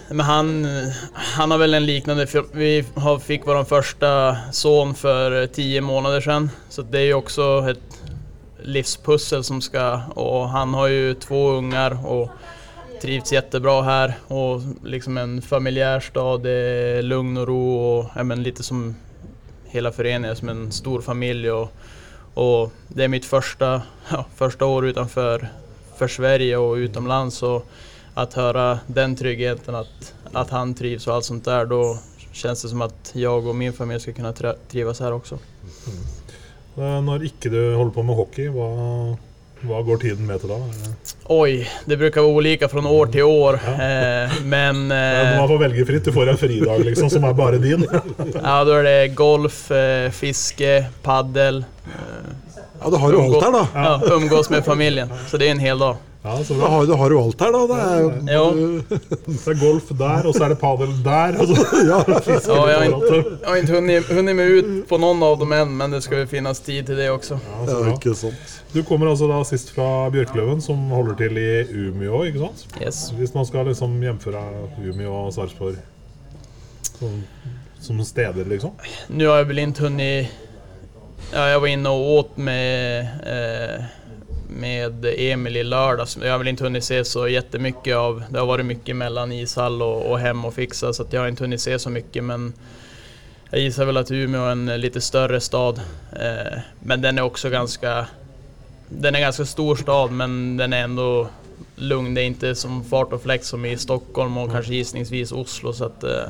Men 0.09 0.27
han, 0.27 0.67
han 1.15 1.51
har 1.51 1.59
väl 1.59 1.75
en 1.75 1.87
liknande, 1.87 2.27
vi 2.53 2.85
fick 3.21 3.47
vår 3.47 3.65
första 3.65 4.37
son 4.53 4.95
för 4.95 5.47
tio 5.47 5.81
månader 5.81 6.21
sedan. 6.21 6.51
Så 6.69 6.83
det 6.83 6.99
är 6.99 7.05
ju 7.05 7.15
också 7.15 7.67
ett 7.71 8.03
livspussel 8.63 9.45
som 9.45 9.61
ska, 9.61 10.01
och 10.15 10.49
han 10.49 10.75
har 10.75 10.87
ju 10.87 11.15
två 11.15 11.51
ungar 11.51 12.07
och 12.07 12.31
trivs 13.03 13.33
jättebra 13.33 13.83
här. 13.83 14.15
Och 14.27 14.61
liksom 14.85 15.19
en 15.19 15.43
familjär 15.43 16.01
stad, 16.01 16.43
det 16.43 16.51
är 16.51 17.03
lugn 17.03 17.37
och 17.37 17.47
ro 17.47 17.77
och 17.77 18.11
ja, 18.17 18.23
lite 18.23 18.63
som 18.63 18.97
hela 19.65 19.93
föreningen, 19.93 20.37
som 20.37 20.49
en 20.49 20.73
stor 20.73 21.01
familj. 21.01 21.51
Och, 21.51 21.73
och 22.35 22.73
det 22.89 23.05
är 23.05 23.09
mitt 23.09 23.25
första, 23.25 23.83
ja, 24.11 24.27
första 24.35 24.67
år 24.67 24.87
utanför 24.87 25.49
för 25.97 26.09
Sverige 26.09 26.57
och 26.57 26.75
utomlands. 26.75 27.43
Och, 27.43 27.67
att 28.15 28.35
höra 28.35 28.79
den 28.87 29.17
tryggheten, 29.17 29.75
att, 29.75 30.15
att 30.33 30.51
han 30.51 30.75
trivs 30.75 31.07
och 31.07 31.15
allt 31.15 31.25
sånt 31.25 31.45
där, 31.45 31.67
då 31.67 31.99
känns 32.33 32.63
det 32.63 32.69
som 32.69 32.83
att 32.83 33.11
jag 33.13 33.47
och 33.47 33.55
min 33.55 33.73
familj 33.73 34.01
ska 34.01 34.13
kunna 34.13 34.33
trives 34.33 34.59
trivas 34.69 35.01
här 35.01 35.13
också. 35.13 35.39
Eh, 36.77 37.01
Når 37.03 37.25
ikke 37.25 37.51
du 37.51 37.75
holder 37.75 37.95
på 37.95 38.03
med 38.03 38.17
hockey, 38.17 38.49
hva, 38.51 39.17
hva 39.69 39.83
går 39.87 40.01
tiden 40.03 40.27
med 40.29 40.41
til 40.43 40.53
da? 40.53 40.59
Oi, 41.35 41.67
det- 41.89 41.99
bruker 41.99 42.21
å 42.21 42.29
være 42.29 42.41
ulike 42.43 42.69
fra 42.69 42.75
från 42.75 42.87
år 42.91 43.13
til 43.13 43.23
år. 43.23 43.55
Eh, 43.55 44.35
men 44.45 44.89
Ja, 44.91 45.33
eh, 45.33 45.39
Man 45.39 45.49
får 45.49 45.59
velge 45.63 45.87
fritt. 45.87 46.05
Du 46.05 46.13
får 46.13 46.29
en 46.29 46.41
fridag 46.41 46.85
liksom, 46.85 47.11
som 47.11 47.25
er 47.25 47.33
bare 47.35 47.59
din. 47.63 47.87
ja, 48.35 48.57
da 48.65 48.79
er 48.81 48.83
det 48.89 49.15
golf, 49.17 49.71
eh, 49.73 50.11
fiske, 50.11 50.87
paddel, 51.03 51.65
Ja, 52.81 52.91
du 52.91 52.97
har 52.97 53.13
jo 53.13 53.21
alt 53.23 53.45
her, 53.45 53.53
da. 53.53 53.67
ja, 53.75 54.17
umgås 54.17 54.51
med 54.51 54.65
familien. 54.65 55.13
Så 55.29 55.39
det 55.39 55.49
er 55.49 55.57
en 55.57 55.63
hel 55.63 55.79
dag. 55.79 55.97
Ja, 56.25 56.39
så 56.45 56.55
du 56.55 56.61
har, 56.61 56.85
jo 56.89 56.97
har 56.97 57.11
du 57.11 57.19
alt 57.21 57.41
her, 57.41 57.53
da. 57.53 57.67
Det 57.69 57.81
er 57.85 57.99
jo 58.01 58.11
Jo. 58.33 58.45
Så 59.43 59.51
er 59.53 59.59
golf 59.61 59.91
der, 59.93 60.27
og 60.27 60.35
så 60.35 60.45
er 60.47 60.55
det 60.55 60.59
padel 60.59 60.95
der. 61.05 61.37
Og 61.37 61.51
så 61.51 61.57
fiske 62.25 62.55
Ja, 62.55 62.63
jeg 62.71 62.79
har 62.79 62.85
ikke, 62.85 62.97
inte, 62.97 63.39
jag 63.43 63.49
har 63.51 63.57
inte 63.57 63.73
hunnit, 63.75 64.07
hunnit 64.09 64.37
mig 64.37 64.47
ut 64.59 64.71
på 64.89 64.99
noen 65.03 65.23
av 65.23 65.37
dem 65.39 65.53
ennå, 65.53 65.77
men 65.83 65.93
det 65.93 66.01
skal 66.07 66.23
jo 66.23 66.31
finnes 66.31 66.61
tid 66.65 66.87
til 66.89 66.97
det 66.97 67.11
også. 67.13 67.37
Ja, 67.37 67.59
så 67.67 67.77
ja, 67.77 67.83
bra. 67.83 67.93
ikke 67.99 68.15
sant. 68.17 68.55
Du 68.73 68.81
kommer 68.89 69.11
altså 69.13 69.29
da 69.29 69.43
sist 69.45 69.75
fra 69.77 69.91
Bjørkløven, 70.17 70.65
som 70.65 70.89
holder 70.97 71.19
til 71.21 71.43
i 71.43 71.51
Umeå, 71.91 72.23
ikke 72.31 72.41
sant? 72.47 72.65
Yes. 72.81 73.03
Hvis 73.19 73.35
man 73.37 73.45
skal 73.47 73.69
liksom 73.69 74.01
hjemføre 74.03 74.47
Umeå 74.81 75.13
og 75.27 75.33
Sarpsborg 75.37 75.77
som, 76.95 77.21
som 77.85 78.01
steder, 78.05 78.49
liksom? 78.49 78.73
Nå 79.13 79.29
har 79.29 79.45
jeg 79.45 79.53
vel 79.53 79.63
ikke 79.67 79.91
hunnit... 79.91 80.41
Ja, 81.37 81.49
jag 81.49 81.61
var 81.61 81.67
inne 81.67 81.89
och 81.89 82.11
åt 82.11 82.37
med, 82.37 83.01
eh, 83.01 83.85
med 84.49 85.05
Emil 85.19 85.57
i 85.57 85.65
lördags. 85.65 86.19
Jag 86.23 86.31
har 86.31 86.39
väl 86.39 86.49
inte 86.49 86.65
hunnit 86.65 86.85
se 86.85 87.05
så 87.05 87.29
jättemycket 87.29 87.97
av... 87.97 88.25
Det 88.31 88.39
har 88.39 88.47
varit 88.47 88.67
mycket 88.67 88.97
mellan 88.97 89.33
ishall 89.33 89.83
och, 89.83 90.11
och 90.11 90.19
hem 90.19 90.45
och 90.45 90.55
fixa 90.55 90.93
så 90.93 91.07
jag 91.11 91.21
har 91.21 91.29
inte 91.29 91.45
hunnit 91.45 91.61
se 91.61 91.79
så 91.79 91.91
mycket 91.91 92.25
men 92.25 92.53
jag 93.51 93.61
gissar 93.61 93.85
väl 93.85 93.97
att 93.97 94.11
Umeå 94.11 94.45
är 94.45 94.51
en 94.51 94.67
lite 94.67 95.01
större 95.01 95.41
stad. 95.41 95.81
Eh, 96.13 96.59
men 96.81 97.01
den 97.01 97.19
är 97.19 97.23
också 97.23 97.51
ganska... 97.51 98.07
Den 98.89 99.15
är 99.15 99.21
ganska 99.21 99.45
stor 99.45 99.77
stad 99.77 100.13
men 100.13 100.57
den 100.57 100.73
är 100.73 100.85
ändå 100.85 101.29
lugn. 101.77 102.15
Det 102.15 102.23
är 102.23 102.27
inte 102.27 102.55
som 102.55 102.85
fart 102.85 103.13
och 103.13 103.23
fläkt 103.23 103.45
som 103.45 103.65
i 103.65 103.79
Stockholm 103.79 104.39
och 104.39 104.53
kanske 104.53 104.75
gissningsvis 104.75 105.33
Oslo 105.33 105.73
så 105.73 105.85
att 105.85 106.05
eh, 106.05 106.29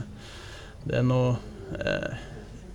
det 0.84 0.96
är 0.96 1.02
nog... 1.02 1.34
Eh, 1.80 2.14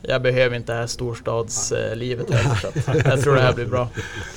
jag 0.01 0.21
behöver 0.21 0.55
inte 0.55 0.73
det 0.73 0.79
här 0.79 0.87
storstadslivet 0.87 2.29
Jeg 2.29 3.01
jag 3.05 3.21
tror 3.21 3.35
det 3.35 3.41
här 3.41 3.53
blir 3.53 3.65
bra. 3.65 3.87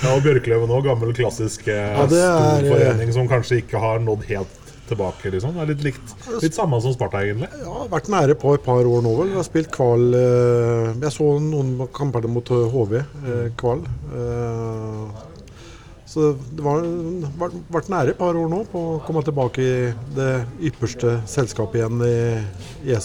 Ja, 0.02 0.14
og 0.16 0.22
Bjørkløven 0.24 0.70
òg, 0.70 0.82
gammel, 0.88 1.14
klassisk 1.14 1.68
eh, 1.68 1.94
Ja, 1.94 2.06
stor 2.08 2.66
forening 2.66 3.12
som 3.14 3.30
kanskje 3.30 3.62
ikke 3.62 3.78
har 3.78 4.02
nådd 4.02 4.26
helt 4.28 4.58
tilbake. 4.92 5.30
liksom. 5.30 5.54
Det 5.54 5.62
er 5.62 5.70
litt 5.72 5.84
likt, 5.86 6.14
litt 6.42 6.56
samme 6.56 6.80
som 6.82 6.94
Sparta, 6.94 7.22
egentlig. 7.24 7.48
Ja, 7.62 7.86
vært 7.92 8.10
nære 8.12 8.36
på 8.38 8.54
et 8.56 8.64
par 8.66 8.82
år 8.84 9.04
nå, 9.04 9.12
vel. 9.20 9.30
Jeg 9.32 9.38
har 9.40 9.46
spilt 9.46 9.70
kval 9.74 10.08
eh, 10.18 10.88
Jeg 11.02 11.12
så 11.14 11.28
noen 11.42 11.76
kamper 11.94 12.26
mot 12.28 12.48
HV, 12.48 12.96
eh, 13.00 13.46
kval. 13.60 13.84
Eh, 14.18 15.28
så 16.12 16.34
det 16.52 16.64
har 16.66 16.82
vært, 17.72 17.88
nære 17.88 18.12
et 18.12 18.18
par 18.18 18.36
år 18.36 18.50
nå 18.52 18.64
på 18.68 18.80
å 18.96 18.98
komme 19.06 19.22
tilbake 19.24 19.64
i 19.64 19.76
det 20.18 20.32
ypperste 20.68 21.22
selskapet 21.30 21.80
igjen 21.80 22.04
i, 22.04 22.18
i 22.90 22.98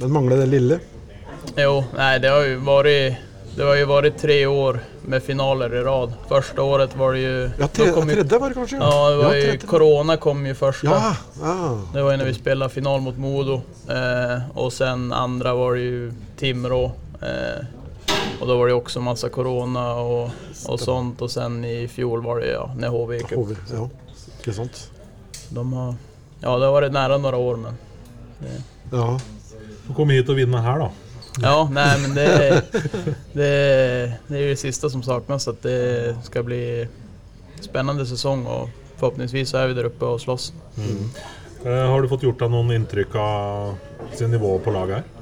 Men 0.00 0.12
mangler 0.12 0.36
det 0.36 0.46
lille. 0.46 0.78
Jo, 1.56 1.84
nei, 1.96 2.18
det 2.18 2.28
har 2.28 2.42
ju 2.44 2.56
varit... 2.56 3.16
det 3.56 3.62
har 3.62 3.74
ju 3.74 3.84
varit 3.84 4.18
tre 4.18 4.46
år 4.46 4.80
med 5.02 5.22
finaler 5.22 5.74
i 5.74 5.80
rad. 5.80 6.12
Första 6.28 6.62
året 6.62 6.96
var 6.96 7.12
det 7.12 7.18
ju... 7.18 7.50
Ja, 7.58 7.68
tre, 7.68 7.90
kom 7.92 8.08
ju- 8.08 8.14
tredje 8.14 8.38
var 8.38 8.48
det 8.48 8.54
kanskje? 8.54 8.76
Ja, 8.76 9.10
det 9.10 9.16
var 9.16 9.34
ju, 9.34 9.42
tredje. 9.42 9.66
Corona 9.66 10.16
kom 10.16 10.46
ju 10.46 10.54
första. 10.54 10.86
Ja, 10.86 11.16
ja. 11.42 11.80
Det 11.92 12.02
var 12.02 12.10
ju 12.10 12.16
när 12.16 12.24
vi 12.24 12.34
spelade 12.34 12.74
final 12.74 13.00
mot 13.00 13.18
Modo. 13.18 13.60
Eh, 13.88 14.38
och 14.54 14.72
sen 14.72 15.12
andra 15.12 15.54
var 15.54 15.74
det 15.74 15.80
ju 15.80 16.12
Timrå. 16.36 16.92
Eh, 17.22 17.64
och 18.40 18.46
då 18.46 18.56
var 18.58 18.66
det 18.66 18.72
också 18.74 19.00
massa 19.00 19.28
Corona 19.28 19.94
och, 19.94 20.30
och 20.66 20.80
sånt. 20.80 21.22
Och 21.22 21.30
sen 21.30 21.64
i 21.64 21.88
fjol 21.88 22.22
var 22.22 22.40
det 22.40 22.46
ja, 22.46 22.74
när 22.78 22.88
HV 22.88 23.16
gick 23.16 23.32
upp. 23.32 23.38
HV, 23.38 23.54
ja. 23.72 23.88
Ikke 24.40 24.52
sant? 24.52 24.90
De 25.48 25.72
har, 25.72 25.94
ja, 26.40 26.58
det 26.58 26.64
har 26.64 26.72
varit 26.72 26.92
nära 26.92 27.18
några 27.18 27.36
år 27.36 27.56
men... 27.56 27.74
Ja. 28.92 29.20
Få 29.90 29.96
komme 29.96 30.14
hit 30.14 30.28
og 30.30 30.38
vinne 30.38 30.60
her, 30.62 30.84
da. 30.84 30.90
Ja, 31.42 31.68
nej 31.72 31.98
men 32.00 32.14
det, 32.14 32.62
det, 33.32 33.50
det 34.26 34.38
är 34.38 34.48
det 34.48 34.56
sista 34.56 34.90
som 34.90 35.02
saknas. 35.02 35.48
Att 35.48 35.62
det 35.62 36.16
ska 36.22 36.42
bli 36.42 36.88
spännande 37.60 38.06
säsong 38.06 38.46
och 38.46 38.68
förhoppningsvis 38.96 39.50
så 39.50 39.56
är 39.56 39.66
vi 39.66 39.74
där 39.74 39.84
uppe 39.84 40.04
och 40.04 40.20
slåss. 40.20 40.52
Eh, 41.64 41.72
har 41.72 42.02
du 42.02 42.08
fått 42.08 42.22
gjort 42.22 42.38
deg 42.38 42.50
noen 42.50 42.70
inntrykk 42.72 43.14
av 43.14 43.74
sin 44.14 44.30
nivå 44.30 44.58
på 44.64 44.70
laget 44.70 45.02
her? 45.02 45.19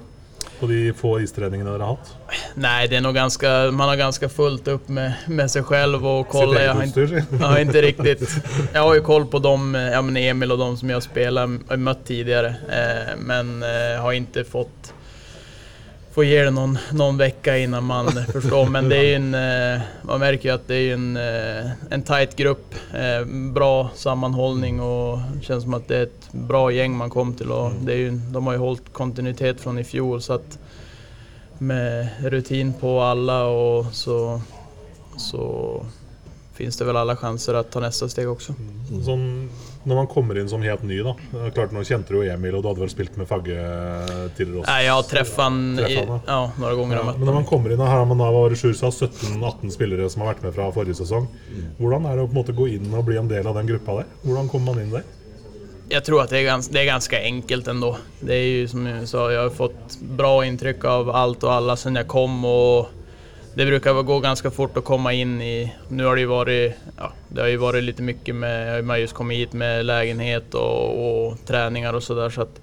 På 0.58 0.66
de 0.66 0.92
få 0.96 1.14
istreningene 1.22 1.70
dere 1.70 1.86
har 1.86 1.96
hatt? 1.96 2.14
Nei, 2.58 2.86
det 2.90 2.98
er 2.98 3.04
noe 3.04 3.14
ganske, 3.14 3.50
man 3.72 3.92
har 3.92 4.00
ganske 4.00 4.28
fullt 4.32 4.68
opp 4.72 4.88
med, 4.92 5.26
med 5.30 5.50
seg 5.52 5.68
selv 5.70 6.02
og 6.02 6.26
kolla. 6.32 6.58
Sitt 6.58 6.64
Jag 6.66 6.74
har, 6.74 6.88
utstyr, 6.88 7.06
si. 7.12 7.24
jag 7.38 7.46
har 7.46 7.58
inte 7.62 7.82
riktigt... 7.88 8.24
Jag 8.72 8.82
har 8.82 8.94
ju 8.94 9.04
koll 9.06 9.26
på 9.26 9.38
dem, 9.38 9.74
ja 9.74 10.02
men 10.02 10.16
Emil 10.16 10.52
og 10.52 10.58
de 10.58 10.70
som 10.80 10.90
jeg 10.90 11.00
har 11.30 11.76
møtt 11.76 12.04
tidligere, 12.08 12.56
Eh, 12.68 13.16
men 13.18 13.62
eh, 13.62 13.96
har 14.00 14.12
ikke 14.12 14.44
fått 14.44 14.92
få 16.18 16.24
ge 16.24 16.44
det 16.44 16.50
någon, 16.50 16.78
någon 16.92 17.16
vecka 17.16 17.58
innan 17.58 17.84
man 17.84 18.12
förstår. 18.32 18.66
Men 18.66 18.88
det 18.88 18.96
är 18.96 19.16
en, 19.16 19.34
eh, 19.34 19.80
man 20.02 20.20
märker 20.20 20.48
ju 20.48 20.54
att 20.54 20.68
det 20.68 20.74
är 20.74 20.94
en, 20.94 21.16
eh, 21.16 21.70
en 21.90 22.02
tight 22.02 22.36
grupp. 22.36 22.74
Eh, 22.94 23.26
bra 23.52 23.90
sammanhållning 23.94 24.80
och 24.80 25.18
det 25.34 25.44
känns 25.44 25.62
som 25.62 25.74
att 25.74 25.88
det 25.88 25.96
är 25.96 26.02
ett 26.02 26.32
bra 26.32 26.72
gäng 26.72 26.96
man 26.96 27.10
kom 27.10 27.34
till. 27.34 27.50
Och 27.50 27.72
det 27.80 27.92
är 27.92 27.96
ju, 27.96 28.10
de 28.10 28.46
har 28.46 28.52
ju 28.52 28.58
hållit 28.58 28.92
kontinuitet 28.92 29.60
från 29.60 29.78
i 29.78 29.84
fjol. 29.84 30.22
Så 30.22 30.32
att 30.32 30.58
med 31.58 32.08
rutin 32.20 32.72
på 32.72 33.00
alla 33.00 33.44
och 33.44 33.86
så, 33.92 34.40
så 35.16 35.82
finns 36.54 36.76
det 36.76 36.84
väl 36.84 36.96
alla 36.96 37.16
chanser 37.16 37.54
att 37.54 37.70
ta 37.70 37.80
nästa 37.80 38.08
steg 38.08 38.28
också. 38.28 38.54
Sånn, 39.04 39.50
når 39.88 40.00
man 40.02 40.08
kommer 40.10 40.38
inn 40.38 40.48
som 40.50 40.62
helt 40.62 40.82
ny, 40.86 41.00
da. 41.04 41.14
Klart, 41.56 41.72
Nå 41.72 41.82
kjente 41.86 42.12
du 42.12 42.20
jo 42.20 42.24
Emil, 42.28 42.56
og 42.58 42.64
du 42.64 42.70
hadde 42.70 42.84
vel 42.84 42.92
spilt 42.92 43.16
med 43.20 43.28
Fagge 43.30 43.56
tidligere 44.36 44.62
også. 44.62 44.70
Nei, 44.70 44.88
har 44.88 45.06
träffat 45.08 45.44
han 45.46 45.60
i, 45.80 45.94
ja, 45.96 46.40
noen 46.60 46.80
ganger. 46.82 46.98
Ja, 46.98 47.04
men 47.10 47.28
når 47.30 47.38
man 47.40 47.48
kommer 47.48 47.72
inn, 47.72 47.80
og 47.82 47.90
her 47.90 48.02
har 48.02 48.08
man 48.08 48.20
da 48.20 48.32
sa 48.58 48.90
17-18 48.92 49.72
spillere 49.74 50.08
som 50.12 50.24
har 50.24 50.34
vært 50.34 50.44
med 50.48 50.56
fra 50.56 50.68
forrige 50.74 50.98
sesong. 51.00 51.28
Hvordan 51.78 52.08
er 52.08 52.18
det 52.18 52.26
å 52.26 52.28
på 52.28 52.36
en 52.36 52.40
måte 52.42 52.56
gå 52.56 52.68
inn 52.76 52.92
og 52.92 53.06
bli 53.08 53.16
en 53.20 53.30
del 53.30 53.48
av 53.48 53.56
den 53.58 53.70
gruppa 53.70 54.02
der? 54.02 54.12
Hvordan 54.26 54.52
kommer 54.52 54.74
man 54.74 54.84
inn 54.84 54.92
der? 54.98 55.08
Jeg 55.88 56.04
tror 56.04 56.26
at 56.26 56.32
det 56.32 56.42
er, 56.42 56.50
ganske, 56.50 56.72
det 56.74 56.82
er 56.82 56.90
ganske 56.90 57.18
enkelt 57.30 57.68
ennå. 57.72 57.94
Det 58.20 58.34
er 58.36 58.44
jo 58.44 58.68
som 58.68 58.86
jag 58.90 59.08
sa, 59.08 59.24
jeg 59.32 59.40
har 59.40 59.54
fått 59.56 59.96
bra 60.20 60.32
inntrykk 60.44 60.84
av 60.84 61.10
alt 61.16 61.46
og 61.48 61.54
alle 61.54 61.76
siden 61.80 61.96
jeg 62.02 62.10
kom 62.12 62.44
och 62.44 62.97
det 63.54 63.66
brukar 63.66 64.02
gå 64.02 64.20
ganska 64.20 64.50
fort 64.50 64.76
att 64.76 64.84
komma 64.84 65.12
in 65.12 65.42
i... 65.42 65.74
Nu 65.88 66.04
har 66.04 66.14
det 66.14 66.20
ju 66.20 66.26
varit, 66.26 66.74
ja, 66.96 67.12
det 67.28 67.40
har 67.40 67.48
ju 67.48 67.56
varit 67.56 67.84
lite 67.84 68.02
mycket 68.02 68.34
med, 68.34 68.84
man 68.84 68.90
har 68.90 68.96
ju 68.96 69.02
just 69.02 69.14
kommit 69.14 69.38
hit 69.38 69.52
med 69.52 69.84
lägenhet 69.84 70.54
och, 70.54 71.28
och 71.28 71.36
träningar 71.46 71.92
och 71.92 72.02
sådär 72.02 72.30
så 72.30 72.42
att... 72.42 72.60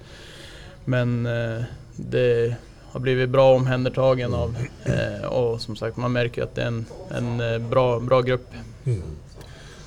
Men 0.86 1.26
eh, 1.26 1.64
det 1.96 2.56
har 2.92 3.00
blivit 3.00 3.30
bra 3.30 3.56
omhändertagen 3.56 4.34
av 4.34 4.58
eh, 4.84 5.26
og 5.28 5.62
som 5.62 5.76
sagt 5.76 5.98
man 5.98 6.12
märker 6.12 6.44
att 6.44 6.56
det 6.56 6.62
är 6.62 6.68
en, 6.68 6.86
en 7.10 7.54
eh, 7.54 7.60
bra, 7.70 8.00
bra 8.00 8.22
grupp. 8.22 8.48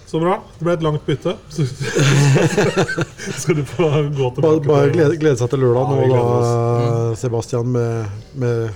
Så 0.06 0.20
bra. 0.20 0.42
Det 0.58 0.64
ble 0.64 0.72
et 0.72 0.82
langt 0.82 1.06
bytte. 1.06 1.34
Så 1.48 1.66
skal 3.40 3.56
du 3.56 3.64
få 3.64 3.88
gå 4.16 4.30
tilbake. 4.34 4.68
Bare, 4.68 4.90
glede, 4.90 5.16
glede 5.20 5.37
seg 5.37 5.50
til 5.52 5.61
lørdag 5.61 5.82
Ja, 5.84 5.88
nå, 5.90 6.06
gleder 6.08 6.28
da, 6.32 7.16
Sebastian, 7.20 7.68
med, 7.72 8.22
med 8.32 8.70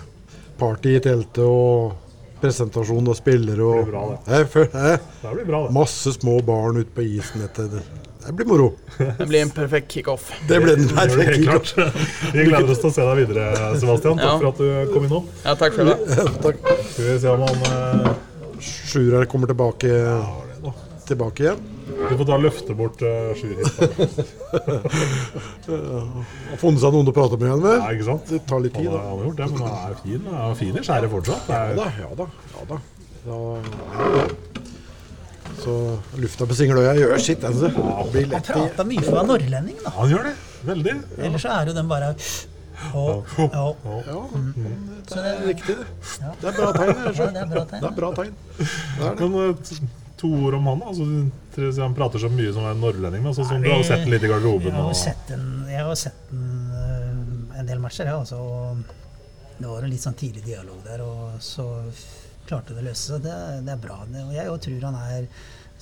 party 0.61 0.93
i 0.99 1.01
teltet 1.01 1.41
og 1.45 2.02
presentasjon 2.43 3.09
og 3.13 3.17
spillere 3.19 3.63
og 3.65 3.77
Det 3.79 3.89
blir 3.89 3.93
bra, 3.95 4.05
det. 4.11 4.21
Jeg, 4.37 4.71
hæ? 4.75 4.95
Det 5.23 5.35
blir 5.39 5.47
bra, 5.49 5.61
det. 5.67 5.75
Masse 5.77 6.13
små 6.19 6.39
barn 6.47 6.81
ute 6.83 6.91
på 6.97 7.05
isen. 7.07 7.45
Etter 7.47 7.69
det. 7.73 7.83
det 8.27 8.35
blir 8.39 8.47
moro. 8.51 8.69
Det 8.99 9.27
blir 9.31 9.43
en 9.47 9.51
perfekt 9.55 9.93
kickoff. 9.97 10.29
Det 10.49 10.59
blir 10.63 10.77
en 10.79 10.89
perfekt 10.91 11.33
det 11.37 11.45
klart. 11.47 11.73
Vi 12.35 12.45
gleder 12.51 12.71
oss 12.75 12.83
til 12.83 12.91
å 12.91 12.95
se 12.99 13.07
deg 13.09 13.23
videre, 13.23 13.47
Sebastian. 13.81 14.19
Takk 14.21 14.29
Ja. 14.29 14.39
for 14.39 14.51
at 14.53 14.61
du 14.63 14.93
kom 14.95 15.07
innom. 15.09 15.31
Ja, 15.47 15.55
tack 15.63 15.79
själva. 15.79 15.97
Takk. 16.43 16.61
Skal 16.93 17.09
vi 17.09 17.19
se 17.25 17.33
om 17.33 17.47
han 17.47 17.65
uh... 17.71 18.13
Sjurer 18.63 19.25
kommer 19.27 19.51
tilbake, 19.51 19.91
tilbake 21.09 21.43
igjen. 21.49 21.63
Du 22.13 22.19
får 22.21 22.27
ta 22.29 22.37
løfte 22.37 22.75
bort 22.77 23.01
uh, 23.01 23.31
Sjur 23.39 23.57
hit. 23.57 23.69
da. 25.67 26.01
Har 26.51 26.59
funnet 26.61 26.83
seg 26.83 26.93
noen 26.93 27.09
å 27.09 27.15
prate 27.17 27.39
med 27.41 27.47
igjen 27.49 27.63
med. 27.63 27.77
Ja, 27.79 27.87
ikke 27.97 28.09
sant? 28.11 28.27
Det 28.29 28.43
tar 28.51 28.61
litt 28.61 28.77
tid, 28.77 28.91
da. 28.93 29.01
han 29.01 29.17
har 29.17 29.25
gjort 29.31 29.39
det, 29.39 29.47
men 29.55 29.63
han 29.65 29.79
er 29.87 29.97
fin, 30.03 30.27
han 30.29 30.51
er 30.51 30.59
fin 30.59 30.77
i 30.77 30.83
skjæret 30.85 31.13
fortsatt. 31.15 31.47
Det 31.49 31.57
Ja 31.57 31.63
er, 31.63 31.73
da, 31.79 31.87
ja 32.03 32.11
da. 32.19 32.27
Ja, 32.53 32.67
da. 32.69 32.81
Ja, 33.25 33.39
ja. 34.19 34.27
Så 35.63 35.79
lufta 36.21 36.49
på 36.51 36.59
Singeløya 36.59 36.93
gjør 36.99 37.17
sitt. 37.23 37.49
Altså. 37.49 37.73
Det 37.73 38.13
blir 38.13 38.29
Han 38.29 38.35
lett 38.35 38.51
i 38.51 38.57
prata 38.59 38.87
mye 38.93 39.05
for 39.07 39.15
å 39.15 39.19
være 39.23 39.31
nordlending, 39.33 39.81
da. 39.87 39.95
han 39.97 40.13
gjør 40.13 40.29
det. 40.29 40.35
Veldig. 40.69 40.97
Ellers 41.17 41.47
så 41.47 41.57
er 41.57 41.73
jo 41.73 41.79
den 41.81 41.89
bare 41.97 42.13
Oh, 42.99 43.23
ja. 43.39 43.77
Ja, 44.11 44.21
Så 45.07 45.23
det, 45.23 45.33
riktig 45.47 45.77
det. 45.79 45.85
Det 46.43 46.49
er 46.51 46.57
bra 46.57 46.73
tegn. 46.75 46.97
jeg 46.99 47.15
det 47.15 47.43
er 47.45 47.51
bra 47.53 47.65
tegn. 47.71 47.83
Det 47.85 47.89
er 47.89 47.99
bra 48.01 48.15
tegn. 48.19 48.33
Det 48.99 49.07
er 49.07 49.21
det. 49.79 49.93
Eh, 50.23 50.31
to 50.31 50.45
ord 50.47 50.55
om 50.55 50.67
han. 50.67 50.83
Altså, 50.87 51.83
han 51.83 51.95
prater 51.95 52.23
så 52.23 52.31
mye 52.33 52.53
som 52.53 52.67
en 52.67 52.81
nordlending, 52.81 53.27
Altså, 53.27 53.43
du 53.43 53.71
har 53.71 53.83
sett 53.83 54.05
den 54.05 54.15
litt 54.15 54.23
i 54.23 54.31
garderoben? 54.31 54.73
Jeg 54.73 54.89
har 54.89 54.99
sett 54.99 55.33
jeg 55.73 55.87
har 55.87 55.95
sett 55.97 56.29
den 56.31 56.75
øh, 56.83 57.59
en 57.61 57.67
del 57.67 57.81
matcher, 57.83 58.07
jeg, 58.07 58.15
altså. 58.15 58.37
Og 58.37 58.85
det 59.59 59.69
var 59.69 59.83
en 59.83 59.93
litt 59.93 60.03
sånn 60.05 60.19
tidlig 60.19 60.45
dialog 60.47 60.79
der, 60.85 61.03
og 61.07 61.41
så 61.43 61.67
klarte 62.47 62.75
det 62.75 62.83
å 62.83 62.87
løse 62.91 63.15
seg. 63.15 63.27
Det, 63.27 63.35
det 63.67 63.75
er 63.75 63.83
bra. 63.83 64.03
Det, 64.09 64.23
og 64.29 64.33
jeg 64.37 64.49
jo 64.49 64.63
tror 64.69 64.89
han 64.91 65.03
er 65.03 65.29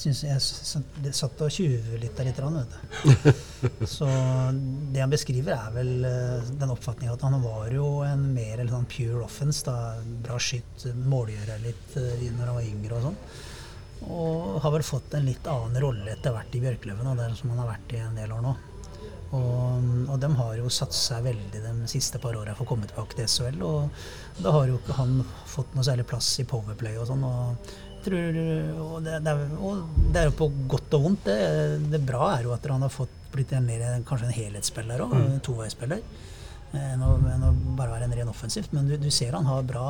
synes 0.00 0.22
jeg 0.24 1.12
satt 1.12 1.42
og 1.44 1.53
tjuvlytta 1.53 2.24
litt, 2.24 2.38
vet 2.40 2.72
du. 2.72 3.31
Så 3.94 4.09
det 4.92 5.03
han 5.03 5.12
beskriver, 5.12 5.53
er 5.57 5.74
vel 5.74 6.07
øh, 6.09 6.50
den 6.61 6.72
oppfatninga 6.72 7.16
at 7.16 7.24
han 7.26 7.37
var 7.44 7.68
jo 7.74 8.00
en 8.07 8.31
mer 8.33 8.55
eller 8.57 8.72
sånn 8.72 8.88
pure 8.88 9.20
offense. 9.26 9.61
Da. 9.66 10.00
Bra 10.24 10.38
skytt, 10.40 10.87
målgjører 11.05 11.61
litt 11.66 11.98
øh, 12.00 12.24
når 12.38 12.46
han 12.46 12.57
var 12.57 12.70
yngre 12.70 12.96
og 12.96 13.11
sånn. 13.11 13.20
Og 14.08 14.60
har 14.64 14.72
vel 14.72 14.82
fått 14.86 15.14
en 15.14 15.26
litt 15.28 15.46
annen 15.50 15.76
rolle 15.82 16.14
etter 16.14 16.32
hvert 16.34 16.54
i 16.56 16.62
Bjørkløven, 16.62 17.06
og 17.10 17.18
der 17.20 17.34
som 17.36 17.52
han 17.52 17.60
har 17.64 17.72
vært 17.74 17.92
i 17.96 18.00
en 18.00 18.16
del 18.16 18.32
år 18.32 18.42
nå. 18.46 18.54
Og, 19.30 19.84
og 20.10 20.16
de 20.18 20.28
har 20.40 20.56
jo 20.58 20.70
satsa 20.74 21.20
veldig 21.22 21.60
de 21.62 21.74
siste 21.90 22.18
par 22.18 22.34
åra 22.34 22.54
for 22.56 22.64
å 22.66 22.70
komme 22.72 22.88
tilbake 22.90 23.14
til 23.18 23.28
SHL. 23.30 23.60
Og 23.62 24.40
da 24.42 24.54
har 24.56 24.66
jo 24.72 24.80
ikke 24.80 24.96
han 24.98 25.20
fått 25.46 25.76
noe 25.76 25.86
særlig 25.86 26.08
plass 26.10 26.32
i 26.42 26.46
Powerplay 26.50 26.96
og 26.98 27.06
sånn. 27.12 27.22
Og, 27.28 27.70
tror, 28.02 28.40
og, 28.88 28.96
det, 29.06 29.20
det 29.22 29.36
er, 29.36 29.54
og 29.60 29.94
det 30.10 30.24
er 30.24 30.28
jo 30.30 30.34
på 30.40 30.50
godt 30.74 30.98
og 30.98 31.06
vondt. 31.06 31.28
Det, 31.28 31.38
det 31.92 32.02
bra 32.08 32.32
er 32.38 32.48
jo 32.48 32.56
at 32.56 32.66
han 32.72 32.82
har 32.88 32.90
fått 32.94 33.14
blitt 33.30 33.52
en 33.54 33.68
mer, 33.68 33.86
kanskje 34.08 34.30
en 34.32 34.34
helhetsspiller 34.40 35.04
òg, 35.06 35.14
Mm. 35.14 35.38
toveisspiller. 35.46 36.02
Enn 36.74 37.02
å, 37.02 37.12
enn 37.30 37.42
å 37.46 37.54
bare 37.78 37.92
være 37.94 38.06
en 38.08 38.14
ren 38.18 38.28
offensivt. 38.30 38.72
Men 38.74 38.90
du, 38.90 38.96
du 38.98 39.10
ser 39.14 39.34
han 39.38 39.46
har 39.46 39.62
bra 39.66 39.86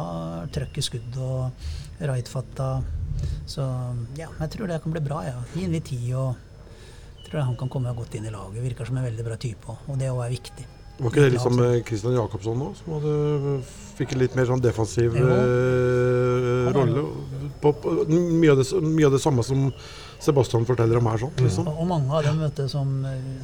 trøkk 0.52 0.80
i 0.80 0.84
skudd 0.84 1.16
og 1.16 1.70
rightfatta. 2.12 2.74
Så 3.48 3.64
ja, 4.18 4.28
jeg 4.28 4.52
tror 4.54 4.70
det 4.70 4.80
kan 4.84 4.94
bli 4.94 5.02
bra. 5.04 5.22
Ja. 5.26 5.38
Gi 5.54 5.64
ham 5.66 5.74
litt 5.74 5.88
tid. 5.90 6.12
og 6.14 6.34
jeg 7.20 7.30
tror 7.30 7.46
han 7.46 7.56
kan 7.56 7.70
komme 7.70 7.94
godt 7.94 8.14
inn 8.18 8.26
i 8.26 8.34
laget. 8.34 8.62
Virker 8.64 8.88
som 8.88 8.98
en 8.98 9.06
veldig 9.06 9.26
bra 9.26 9.38
type 9.38 9.70
og 9.70 9.98
det 9.98 10.10
òg 10.10 10.24
er 10.26 10.36
viktig. 10.36 10.66
Var 11.00 11.08
ikke 11.08 11.22
det 11.24 11.32
litt 11.32 11.40
som 11.42 11.54
med 11.56 11.78
Christian 11.88 12.12
Jacobsson 12.12 12.58
nå, 12.60 12.66
som 12.76 12.96
hadde, 12.98 13.12
fikk 13.96 14.10
en 14.12 14.20
litt 14.20 14.34
mer 14.36 14.50
sånn 14.50 14.60
defensiv 14.60 15.14
eh, 15.16 16.66
rolle? 16.76 17.04
På, 17.62 17.72
på, 17.72 17.94
mye, 18.10 18.52
av 18.52 18.60
det, 18.60 18.66
mye 18.84 19.08
av 19.08 19.16
det 19.16 19.22
samme 19.22 19.44
som 19.46 19.70
Sebastian 20.20 20.66
forteller 20.68 21.00
om 21.00 21.06
her. 21.08 21.22
sånn, 21.22 21.32
liksom. 21.40 21.68
Og 21.72 21.86
mange 21.88 22.12
av 22.12 22.26
dem 22.26 22.40
du, 22.56 22.64
som, 22.68 22.90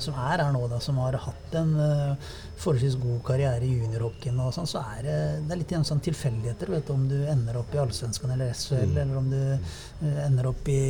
som 0.03 0.19
er 0.21 0.43
her 0.43 0.53
nå, 0.53 0.61
da, 0.69 0.81
som 0.83 0.99
har 1.01 1.17
hatt 1.25 1.57
en 1.57 1.71
uh, 1.79 2.35
forholdsvis 2.61 2.99
god 3.01 3.23
karriere 3.25 3.65
i 3.65 3.71
juniorhockeyen, 3.79 4.41
og 4.45 4.53
sånn, 4.53 4.69
så 4.69 4.83
er 4.97 5.07
det, 5.07 5.17
det 5.47 5.57
er 5.57 5.61
litt 5.63 5.75
sånn 5.89 6.03
tilfeldigheter. 6.05 6.73
Vet 6.75 6.89
du, 6.89 6.93
om 6.93 7.07
du 7.09 7.17
ender 7.33 7.57
opp 7.63 7.73
i 7.73 7.81
Allsvenskan 7.81 8.35
eller 8.35 8.53
SHL, 8.53 8.93
eller 8.93 9.17
om 9.17 9.31
du 9.33 9.41
uh, 9.41 10.19
ender 10.27 10.51
opp 10.53 10.69
i 10.73 10.83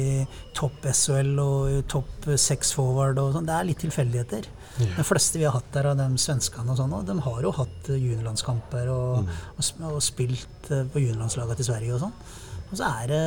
topp 0.56 0.88
SHL 0.90 1.34
og 1.42 1.84
topp 1.92 2.30
seks 2.34 2.74
forward. 2.74 3.22
og 3.22 3.36
sånn. 3.36 3.46
Det 3.46 3.54
er 3.54 3.70
litt 3.70 3.82
tilfeldigheter. 3.84 4.50
De 4.76 5.04
fleste 5.06 5.38
vi 5.38 5.46
har 5.46 5.54
hatt 5.56 5.70
der 5.72 5.92
av 5.92 6.00
de 6.00 6.08
svenskene 6.20 6.74
og 6.74 6.80
sånn, 6.80 6.92
og 6.98 7.06
de 7.08 7.14
har 7.24 7.46
jo 7.46 7.52
hatt 7.56 7.88
eh, 7.88 7.96
juniorlandskamper 7.96 8.90
og, 8.92 9.30
og, 9.56 9.70
og 9.88 10.02
spilt 10.04 10.68
på 10.68 11.00
juniorlandslaget 11.00 11.62
til 11.62 11.70
Sverige 11.70 11.94
og 11.96 12.02
sånn. 12.04 12.18
Og 12.66 12.74
så 12.80 12.86
er 13.02 13.10
det 13.12 13.22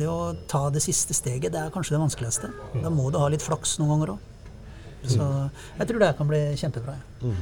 det 0.00 0.08
å 0.10 0.32
ta 0.50 0.64
det 0.74 0.82
siste 0.82 1.14
steget, 1.14 1.52
det 1.54 1.60
er 1.62 1.72
kanskje 1.74 1.94
det 1.94 2.02
vanskeligste. 2.02 2.50
Da 2.82 2.90
må 2.90 3.06
du 3.14 3.20
ha 3.22 3.28
litt 3.30 3.44
flaks 3.44 3.76
noen 3.78 3.94
ganger 3.94 4.14
òg. 4.16 4.28
Så 5.02 5.26
jeg 5.78 5.88
tror 5.88 5.98
det 6.02 6.08
her 6.10 6.18
kan 6.18 6.30
bli 6.30 6.40
kjempebra. 6.58 6.94
Ja. 7.22 7.32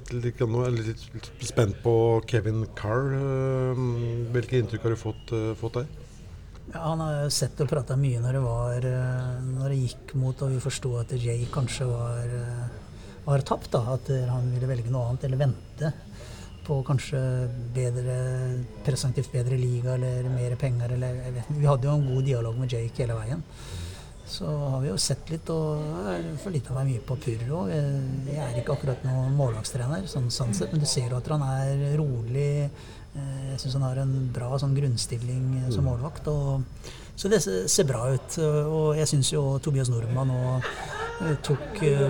er 0.69 0.79
litt, 0.79 1.03
spent 1.45 1.81
på 1.85 1.95
Kevin 2.29 2.65
Carr. 2.77 3.11
Eh, 3.19 3.83
Hvilke 4.37 4.61
inntrykk 4.61 4.87
har 4.89 4.97
du 4.97 5.01
fått, 5.01 5.35
eh, 5.37 5.53
fått 5.61 5.81
der? 5.81 5.91
Ja, 6.73 6.81
han 6.87 7.01
har 7.05 7.19
jo 7.25 7.33
sett 7.37 7.61
og 7.61 7.69
prata 7.69 7.97
mye 8.01 8.23
når 8.25 8.33
det 8.39 8.41
var 8.41 8.87
eh, 8.89 9.35
Når 9.45 9.69
det 9.69 9.83
gikk 9.83 10.15
mot 10.17 10.39
og 10.47 10.55
vi 10.55 10.63
forsto 10.65 10.95
at 11.03 11.13
Jay 11.13 11.45
kanskje 11.53 11.85
var, 11.91 12.33
var 13.27 13.45
tapt. 13.45 13.71
da, 13.73 13.85
At 13.99 14.09
han 14.09 14.49
ville 14.55 14.71
velge 14.73 14.93
noe 14.93 15.11
annet 15.11 15.29
eller 15.29 15.45
vente 15.45 15.93
på 16.67 16.81
kanskje 16.87 17.21
bedre 17.75 18.17
presumptivt 18.87 19.33
bedre 19.33 19.59
liga 19.61 19.95
eller 19.99 20.29
mer 20.33 20.57
penger. 20.61 20.95
Eller, 20.97 21.19
jeg 21.27 21.35
vet, 21.37 21.49
ikke. 21.49 21.61
vi 21.61 21.69
hadde 21.71 21.89
jo 21.89 21.97
en 21.99 22.07
god 22.11 22.29
dialog 22.29 22.61
med 22.61 22.73
Jake 22.73 23.03
hele 23.05 23.19
veien. 23.19 23.43
Så 24.35 24.49
har 24.49 24.81
vi 24.81 24.89
jo 24.89 24.97
sett 24.99 25.29
litt, 25.31 25.51
og 25.53 25.83
jeg 26.09 26.35
forlita 26.43 26.75
meg 26.75 26.89
mye 26.89 27.03
på 27.07 27.17
Purro. 27.23 27.67
Jeg 27.71 28.41
er 28.41 28.57
ikke 28.59 28.75
akkurat 28.75 29.05
noen 29.07 29.37
målvaktstrener, 29.37 30.09
sånn, 30.11 30.31
sånn 30.33 30.55
sett, 30.57 30.73
men 30.73 30.83
du 30.83 30.89
ser 30.89 31.13
jo 31.13 31.21
at 31.21 31.29
han 31.31 31.45
er 31.45 31.85
rolig. 32.01 32.65
Eh, 33.15 33.43
Jeg 33.53 33.61
syns 33.63 33.77
han 33.79 33.85
har 33.87 34.01
en 34.03 34.15
bra 34.35 34.57
sånn 34.59 34.75
grunnstilling 34.75 35.45
eh, 35.61 35.71
som 35.71 35.87
målvakt. 35.87 36.27
Og, 36.33 36.65
så 37.15 37.31
det 37.31 37.43
ser 37.45 37.87
bra 37.87 38.09
ut. 38.17 38.39
Og 38.41 38.97
jeg 38.99 39.07
syns 39.13 39.31
jo 39.37 39.45
Tobias 39.63 39.93
Nordmann 39.93 40.33
eh, 40.35 40.73
tok 41.47 41.81
eh, 41.87 42.05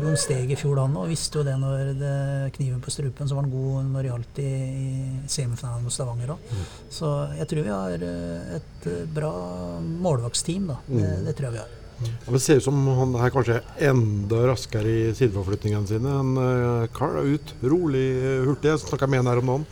noen 0.00 0.16
steg 0.20 0.50
i 0.52 0.56
fjor, 0.58 0.78
han 0.82 0.96
òg. 1.00 1.08
Visste 1.10 1.40
jo 1.40 1.44
det 1.46 1.56
når 1.60 1.92
det 2.00 2.14
kniven 2.58 2.80
på 2.84 2.92
strupen, 2.92 3.28
så 3.30 3.36
var 3.38 3.46
han 3.46 3.52
god 3.54 3.90
når 3.90 4.02
det 4.06 4.10
gjaldt 4.12 4.40
i, 4.44 4.52
i 4.52 5.28
semifinalen 5.32 5.84
mot 5.86 5.94
Stavanger 5.94 6.34
òg. 6.36 6.54
Så 6.92 7.10
jeg 7.40 7.50
tror 7.50 7.66
vi 7.66 7.74
har 7.74 8.06
eh, 8.10 8.56
et 8.60 8.88
eh, 8.92 9.04
bra 9.16 9.32
målvaktsteam, 9.80 10.70
da. 10.72 10.78
Det, 10.90 11.12
det 11.28 11.36
tror 11.38 11.50
jeg 11.50 11.56
vi 11.58 11.62
har. 11.64 11.76
Ja, 12.00 12.32
Det 12.32 12.40
ser 12.40 12.56
ut 12.60 12.64
som 12.64 12.78
han 12.96 13.10
er 13.20 13.32
kanskje 13.34 13.58
enda 13.90 14.44
raskere 14.48 14.88
i 14.88 15.00
sideforflytningene 15.18 15.84
sine 15.90 16.14
enn 16.22 16.30
uh, 16.40 16.86
Carl. 16.96 17.18
er 17.20 17.34
Utrolig 17.36 18.06
uh, 18.16 18.46
hurtig. 18.48 18.70
Jeg 18.72 18.80
snakka 18.86 19.04
med 19.10 19.20
en 19.20 19.28
her 19.28 19.42
om 19.42 19.50
dagen. 19.52 19.66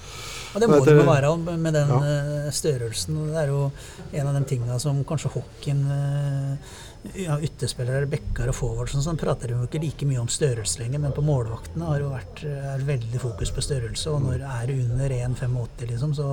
Ja, 0.53 0.61
det 0.61 0.69
må 0.69 0.79
det 0.85 0.97
være 1.07 1.31
med- 1.57 1.75
den 1.77 1.89
Ja. 1.89 1.99
eh, 2.05 2.51
størrelsen. 2.53 3.17
Det 3.33 3.41
er 3.45 3.49
jo 3.53 3.71
en 4.13 4.27
av 4.29 4.35
de 4.37 4.45
tingene 4.49 4.77
som 4.81 5.01
kanskje 5.09 5.33
hockeyen 5.39 5.83
eh, 5.93 6.77
ja, 7.15 7.37
Ytterspillere, 7.41 8.07
backer 8.11 8.51
og 8.51 8.57
forwards 8.59 8.95
og 8.99 9.03
sånn 9.05 9.19
prater 9.21 9.53
jo 9.55 9.63
ikke 9.67 9.81
like 9.83 10.07
mye 10.09 10.21
om 10.23 10.29
størrelse 10.33 10.81
lenger, 10.83 10.99
men 11.03 11.15
på 11.17 11.23
målvaktene 11.25 11.87
har 11.89 12.03
det 12.03 12.11
vært 12.11 12.43
er 12.49 12.85
veldig 12.89 13.21
fokus 13.23 13.53
på 13.55 13.65
størrelse. 13.65 14.11
Og 14.13 14.25
når 14.27 14.39
er 14.43 14.73
under 14.75 15.15
1,85, 15.19 15.87
liksom, 15.93 16.15
så 16.19 16.29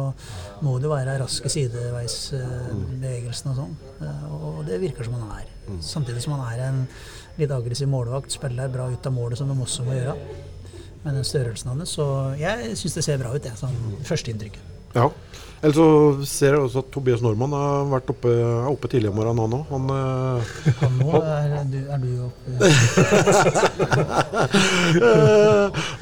må 0.65 0.71
det 0.81 0.89
være 0.91 1.19
raske 1.21 1.49
sideveisbevegelsen 1.53 3.51
og 3.53 3.59
sånn. 3.61 3.75
Eh, 4.01 4.25
Og 4.33 4.65
det 4.67 4.81
virker 4.81 5.03
som 5.07 5.17
han 5.19 5.31
er. 5.39 5.45
Samtidig 5.81 6.21
som 6.25 6.35
han 6.37 6.45
er 6.53 6.59
en 6.67 6.81
litt 7.39 7.51
aggressiv 7.51 7.89
målvakt, 7.91 8.31
spiller 8.33 8.69
bra 8.71 8.89
ut 8.91 9.05
av 9.07 9.13
målet, 9.13 9.37
som 9.39 9.49
de 9.49 9.55
også 9.61 9.85
må 9.87 9.93
gjøre 9.97 10.15
med 11.05 11.13
den 11.19 11.25
størrelsen 11.27 11.69
hans. 11.71 11.89
Så 11.97 12.05
jeg 12.41 12.73
syns 12.79 12.95
det 12.97 13.03
ser 13.05 13.21
bra 13.21 13.33
ut, 13.35 13.43
det, 13.43 13.53
sånn 13.59 13.75
førsteinntrykket. 14.07 14.63
Ja. 14.95 15.09
Ellers 15.65 15.77
så 15.79 16.25
ser 16.29 16.53
jeg 16.53 16.61
også 16.61 16.81
at 16.83 16.89
Tobias 16.93 17.21
Normann 17.25 17.53
har 17.57 17.87
vært 17.89 18.09
oppe, 18.13 18.29
er 18.29 18.67
oppe 18.69 18.89
tidlig 18.91 19.09
om 19.09 19.15
morgenen, 19.17 19.41
han 19.41 19.55
òg. 19.57 19.63
Han, 19.71 19.83
eh, 19.95 20.75
Han 20.83 20.93
nå 20.99 21.09
er 21.17 21.65
du, 21.71 21.79
er 21.89 21.99
du 22.03 22.09
oppe 22.27 22.49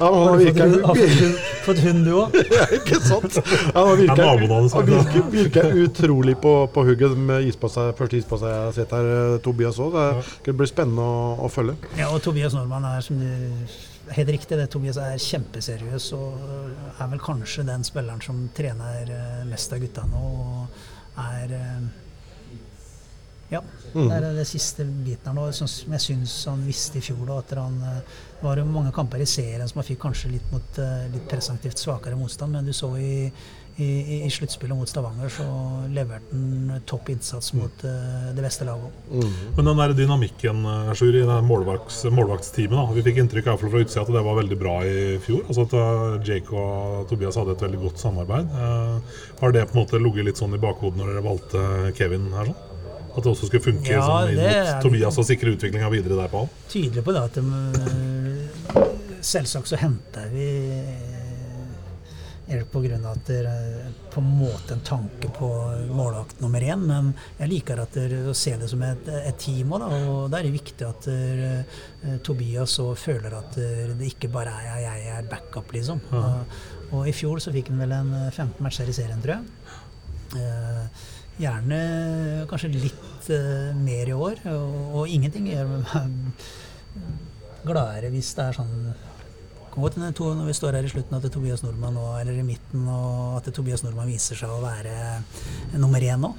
ja, 0.00 0.10
men 0.10 0.20
han 0.20 0.28
Har 0.28 0.36
du 0.36 0.44
fått 0.44 0.98
virker 1.00 1.32
fått 1.64 1.80
hund, 1.86 2.04
du 2.04 2.12
òg? 2.18 2.36
Ja, 2.58 2.66
ikke 2.76 3.00
sant? 3.00 3.40
Han 3.40 3.40
Det 3.72 3.80
er 3.80 3.96
virker, 4.02 4.24
han 4.52 4.68
virker, 4.90 5.22
virker 5.32 5.66
utrolig 5.86 6.36
på, 6.44 6.54
på 6.74 6.84
hugget 6.90 7.16
med 7.16 7.48
ispasset, 7.48 7.96
første 7.96 8.20
ispasset 8.20 8.52
jeg 8.52 8.60
har 8.66 8.76
sett 8.76 8.94
her, 8.98 9.10
eh, 9.16 9.40
Tobias 9.44 9.80
òg. 9.80 9.96
Det, 9.96 10.36
det 10.44 10.56
blir 10.60 10.68
spennende 10.70 11.08
å, 11.08 11.40
å 11.46 11.50
følge. 11.52 11.78
Ja, 11.96 12.12
og 12.12 12.20
Tobias 12.24 12.52
Normann 12.56 12.84
er 12.92 13.00
som 13.04 13.16
du 13.22 13.28
Helt 14.12 14.28
riktig, 14.28 14.58
det. 14.58 14.66
Tobias 14.72 14.98
er 15.00 15.20
kjempeseriøs 15.22 16.10
og 16.16 16.40
er 17.00 17.10
vel 17.12 17.22
kanskje 17.24 17.64
den 17.68 17.86
spilleren 17.86 18.20
som 18.24 18.42
trener 18.56 19.10
eh, 19.10 19.44
mest 19.48 19.72
av 19.72 19.80
gutta 19.84 20.06
nå. 20.10 20.24
Og 20.24 21.20
er 21.24 21.54
Ja. 23.50 23.60
Ja. 23.94 24.00
Det 24.10 24.16
er 24.16 24.34
det 24.34 24.46
siste 24.48 24.84
biten 24.84 25.28
her 25.28 25.34
nå, 25.36 25.42
som 25.54 25.92
jeg 25.92 26.02
syns 26.02 26.32
han 26.48 26.64
visste 26.66 26.98
i 26.98 27.04
fjor. 27.04 27.26
Da, 27.28 27.36
at 27.38 27.52
han 27.60 27.76
det 27.84 28.42
var 28.42 28.58
jo 28.58 28.64
mange 28.66 28.92
kamper 28.92 29.22
i 29.22 29.28
serien 29.28 29.68
som 29.68 29.78
han 29.78 29.86
fikk 29.86 30.00
kanskje 30.02 30.32
litt 30.32 30.48
mot 30.52 30.80
litt 31.12 31.28
presentativt 31.30 31.78
svakere 31.78 32.18
motstand, 32.18 32.56
men 32.56 32.66
du 32.66 32.72
så 32.74 32.90
i, 32.98 33.30
i, 33.76 33.86
i- 34.14 34.18
i 34.26 34.30
sluttspillet 34.30 34.76
mot 34.78 34.88
Stavanger 34.88 35.28
så 35.34 35.44
leverte 35.90 36.30
han 36.30 36.80
topp 36.86 37.08
innsats 37.10 37.52
mot 37.58 37.84
uh, 37.84 38.28
det 38.36 38.42
beste 38.44 38.66
laget 38.68 38.92
mm. 39.10 39.32
Men 39.56 39.64
den 39.70 39.80
der 39.80 39.94
dynamikken 39.98 40.60
eh, 40.70 40.92
Sjur, 40.94 41.16
i 41.18 41.24
det 41.26 41.38
målvakts, 41.48 42.04
målvaktsteamet 42.14 42.76
da, 42.78 42.84
Vi 42.94 43.02
fikk 43.08 43.18
inntrykk 43.24 43.48
av 43.54 43.58
fra 43.64 43.80
utsida 43.82 44.04
at 44.04 44.12
det 44.14 44.22
var 44.28 44.38
veldig 44.38 44.58
bra 44.60 44.76
i 44.86 45.16
fjor. 45.24 45.42
Altså 45.48 45.64
at 45.66 45.74
eh, 45.80 46.20
Jake 46.28 46.54
og 46.54 47.08
Tobias 47.10 47.38
hadde 47.40 47.56
et 47.56 47.64
veldig 47.66 47.80
godt 47.82 47.98
samarbeid. 48.04 48.52
Uh, 48.54 49.18
har 49.42 49.56
det 49.56 49.66
på 49.70 49.74
en 49.78 49.82
måte 49.82 49.98
ligget 50.02 50.28
litt 50.30 50.38
sånn 50.44 50.54
i 50.54 50.62
bakhodet 50.62 51.00
når 51.02 51.10
dere 51.14 51.24
valgte 51.26 51.64
Kevin 51.98 52.30
her? 52.36 52.52
sånn? 52.52 52.70
At 53.14 53.22
det 53.22 53.30
også 53.30 53.46
skulle 53.46 53.62
funke 53.62 53.90
Ja, 53.94 54.02
sånn 54.06 54.32
inn 54.34 54.40
mot 54.42 54.82
Tobias 54.82 55.18
og 55.22 55.26
sikre 55.28 55.52
utviklinga 55.54 55.90
videre 55.92 56.16
der 56.18 56.30
på 56.32 56.44
han? 56.44 56.54
tydelig 56.72 57.04
på 57.06 57.12
det 57.14 57.20
at 57.28 57.36
de, 57.38 57.44
Selvsagt 59.24 59.70
så 59.70 59.78
henter 59.80 60.26
vi 60.34 60.48
på 62.44 62.82
grunn 62.84 63.06
av 63.08 63.16
at 63.16 63.30
det 63.30 63.38
er 63.48 63.86
på 64.12 64.20
en 64.20 64.34
måte 64.36 64.74
en 64.76 64.84
tanke 64.84 65.30
på 65.32 65.48
målvakt 65.96 66.42
nummer 66.44 66.60
én, 66.60 66.82
men 66.84 67.08
jeg 67.38 67.50
liker 67.54 67.80
at 67.80 67.96
dere 67.96 68.34
ser 68.36 68.60
det 68.60 68.68
som 68.68 68.84
et, 68.84 69.08
et 69.08 69.40
team 69.40 69.72
òg, 69.72 69.86
og 69.88 70.28
da 70.32 70.38
er 70.38 70.48
det 70.48 70.54
viktig 70.58 70.86
at 70.86 71.08
dere, 71.08 71.54
eh, 72.04 72.18
Tobias 72.26 72.76
òg 72.84 72.92
føler 73.00 73.38
at 73.38 73.56
det 73.56 74.10
ikke 74.12 74.30
bare 74.34 74.52
er 74.60 74.68
jeg, 74.68 74.84
jeg 75.06 75.16
er 75.16 75.32
backup, 75.32 75.72
liksom. 75.72 76.04
Og, 76.12 76.60
og 76.92 77.08
i 77.08 77.16
fjor 77.16 77.40
så 77.40 77.54
fikk 77.54 77.72
han 77.72 77.80
vel 77.80 77.96
en 77.96 78.14
15 78.28 78.60
matcher 78.62 78.92
i 78.92 78.96
serien, 78.96 79.24
tror 79.24 79.38
jeg. 79.38 79.74
Eh, 80.44 81.10
Gjerne 81.34 81.78
kanskje 82.46 82.68
litt 82.70 83.28
eh, 83.34 83.72
mer 83.74 84.06
i 84.06 84.14
år, 84.14 84.44
og, 84.52 84.74
og 85.00 85.10
ingenting 85.10 85.48
gjør 85.50 85.72
meg 85.72 86.44
gladere 87.66 88.12
hvis 88.12 88.30
det 88.36 88.44
er 88.44 88.58
sånn 88.60 88.76
kan 89.74 89.82
om 90.06 90.12
to- 90.14 90.30
når 90.34 90.46
vi 90.46 90.54
står 90.56 90.72
her 90.78 90.86
i 90.86 90.90
slutten 90.92 91.16
at 91.16 91.22
det 91.26 91.32
Tobias 91.34 91.62
Nordmann 91.64 91.94
nå, 91.98 92.04
eller 92.20 92.32
i 92.38 92.44
midten, 92.46 92.86
og 92.88 93.36
at 93.38 93.44
det 93.48 93.54
Tobias 93.56 93.82
Nordmann 93.84 94.06
viser 94.08 94.38
seg 94.38 94.48
å 94.50 94.60
være 94.62 95.22
nummer 95.78 96.00
én 96.00 96.20
nå. 96.22 96.30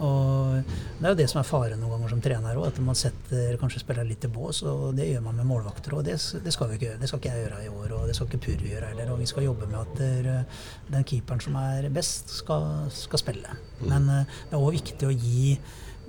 Og 0.00 0.62
Det 1.00 1.04
er 1.04 1.12
jo 1.12 1.18
det 1.20 1.28
som 1.30 1.40
er 1.40 1.48
faren 1.48 1.80
noen 1.80 1.92
ganger 1.96 2.08
som 2.14 2.20
trener 2.24 2.56
òg, 2.56 2.66
at 2.68 2.78
man 2.80 2.94
setter 2.98 3.56
kanskje 3.60 3.80
spiller 3.82 4.04
litt 4.08 4.24
i 4.24 4.28
bås. 4.32 4.62
og 4.62 4.94
Det 4.96 5.08
gjør 5.10 5.22
man 5.22 5.36
med 5.36 5.46
målvakter, 5.46 5.94
og 5.98 6.04
det, 6.04 6.16
det 6.44 6.52
skal 6.52 6.68
vi 6.70 6.76
ikke 6.78 6.86
gjøre. 6.90 7.00
Det 7.00 7.08
skal 7.08 7.18
ikke 7.20 7.32
jeg 7.34 7.44
gjøre 7.46 7.64
i 7.64 7.72
år, 7.72 7.92
og 7.98 8.06
det 8.08 8.16
skal 8.16 8.26
ikke 8.30 8.42
Purre 8.46 8.70
gjøre 8.70 8.92
heller. 8.92 9.10
Og 9.12 9.18
vi 9.20 9.26
skal 9.26 9.44
jobbe 9.48 9.66
med 9.66 9.80
at 9.80 9.96
der, 10.00 10.44
den 10.92 11.04
keeperen 11.04 11.40
som 11.44 11.56
er 11.60 11.88
best, 11.92 12.30
skal, 12.42 12.86
skal 12.90 13.18
spille. 13.22 13.56
Men 13.84 14.08
eh, 14.08 14.38
det 14.50 14.56
er 14.56 14.62
òg 14.62 14.76
viktig 14.78 15.08
å 15.08 15.14
gi 15.16 15.58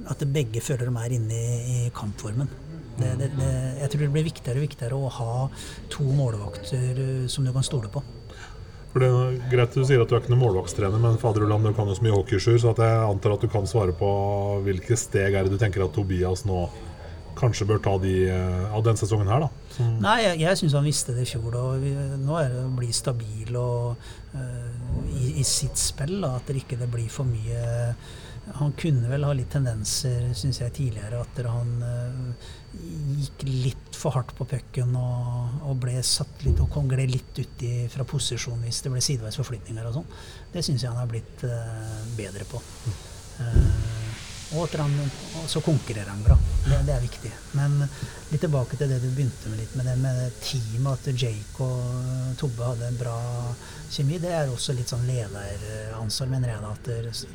at 0.05 0.23
begge 0.29 0.62
føler 0.62 0.89
de 0.89 1.03
er 1.03 1.15
inne 1.17 1.38
i, 1.38 1.57
i 1.88 1.89
kampformen. 1.95 2.49
Det, 2.97 3.12
det, 3.19 3.31
det, 3.38 3.49
jeg 3.83 3.91
tror 3.93 4.01
det 4.01 4.13
blir 4.15 4.25
viktigere 4.25 4.57
og 4.57 4.65
viktigere 4.65 4.97
å 4.97 5.10
ha 5.19 5.33
to 5.93 6.05
målvakter 6.17 7.01
eh, 7.03 7.25
som 7.29 7.45
du 7.45 7.53
kan 7.53 7.65
stole 7.65 7.91
på. 7.93 8.01
For 8.93 9.03
det 9.03 9.10
er 9.12 9.36
greit 9.51 9.75
Du 9.75 9.83
sier 9.86 10.01
at 10.01 10.10
du 10.10 10.15
er 10.15 10.23
ikke 10.23 10.31
noen 10.33 10.45
målvaktstrener, 10.47 11.01
men 11.01 11.19
faderullan, 11.21 11.65
du 11.65 11.75
kan 11.77 11.89
jo 11.89 11.97
så 11.97 12.05
mye 12.05 12.15
hockeysjur, 12.15 12.57
så 12.63 12.73
at 12.73 12.81
jeg 12.81 12.99
antar 13.05 13.36
at 13.36 13.45
du 13.45 13.51
kan 13.53 13.69
svare 13.69 13.93
på 13.97 14.10
hvilke 14.65 14.97
steg 14.97 15.38
er 15.38 15.45
det 15.45 15.53
du 15.53 15.62
tenker 15.62 15.86
at 15.86 15.93
Tobias 15.93 16.45
nå 16.49 16.65
kanskje 17.38 17.67
bør 17.69 17.81
ta 17.86 17.93
de 18.01 18.13
eh, 18.33 18.63
av 18.73 18.81
denne 18.86 18.97
sesongen 18.97 19.29
her, 19.29 19.45
da? 19.45 19.73
Som, 19.75 19.97
Nei, 20.01 20.17
jeg, 20.23 20.39
jeg 20.41 20.60
syns 20.62 20.77
han 20.79 20.88
visste 20.88 21.13
det 21.13 21.27
i 21.27 21.29
fjor. 21.29 21.53
Og 21.60 21.83
vi, 21.83 21.91
nå 22.23 22.39
er 22.41 22.49
det 22.53 22.63
å 22.65 22.71
bli 22.79 22.89
stabil 22.95 23.60
og, 23.62 24.07
uh, 24.33 25.03
i, 25.13 25.36
i 25.38 25.45
sitt 25.45 25.77
spill. 25.77 26.17
Da, 26.23 26.33
at 26.39 26.49
det 26.49 26.63
ikke 26.63 26.79
blir 26.89 27.12
for 27.13 27.29
mye 27.29 27.62
Han 28.55 28.71
kunne 28.79 29.10
vel 29.12 29.25
ha 29.27 29.33
litt 29.36 29.49
tendenser, 29.51 30.29
syns 30.38 30.62
jeg, 30.62 30.73
tidligere. 30.77 31.19
At 31.21 31.41
han 31.45 31.73
uh, 31.83 32.47
gikk 33.19 33.43
litt 33.47 33.97
for 33.97 34.15
hardt 34.15 34.33
på 34.38 34.47
pucken 34.47 34.95
og, 34.97 35.60
og 35.67 35.81
ble 35.83 35.97
satt 36.05 36.45
litt 36.45 36.62
og 36.63 36.71
kom 36.73 36.88
gled 36.91 37.12
litt 37.12 37.41
ut 37.41 37.65
i, 37.67 37.73
fra 37.91 38.05
posisjon 38.07 38.63
hvis 38.63 38.83
det 38.86 38.93
ble 38.93 39.03
sideveis 39.03 39.39
forflytninger 39.39 39.89
og 39.89 39.99
sånn. 39.99 40.10
Det 40.53 40.63
syns 40.65 40.86
jeg 40.86 40.93
han 40.93 41.01
har 41.01 41.12
blitt 41.12 41.45
uh, 41.45 42.01
bedre 42.17 42.47
på. 42.49 42.63
Eh, 43.38 44.07
og 44.55 45.49
så 45.49 45.60
konkurrerer 45.62 46.07
han 46.07 46.21
bra. 46.23 46.38
Det, 46.63 46.77
det 46.88 46.93
er 46.95 47.01
viktig. 47.03 47.31
Men 47.60 47.81
litt 48.31 48.41
tilbake 48.43 48.77
til 48.79 48.89
det 48.91 49.01
du 49.03 49.10
begynte 49.12 49.51
med 49.51 49.60
litt 49.60 49.73
med 49.75 49.89
det 49.89 49.95
med 49.99 50.38
teamet, 50.39 51.10
at 51.10 51.19
Jake 51.19 51.65
og 51.65 52.38
Tobbe 52.39 52.69
hadde 52.69 52.88
en 52.88 52.99
bra 52.99 53.17
kjemi. 53.91 54.19
Det 54.23 54.31
er 54.31 54.51
også 54.51 54.75
litt 54.77 54.91
sånn 54.91 55.03
lederansvar, 55.07 56.31
mener 56.31 56.53
jeg. 56.53 56.71
at 56.71 56.89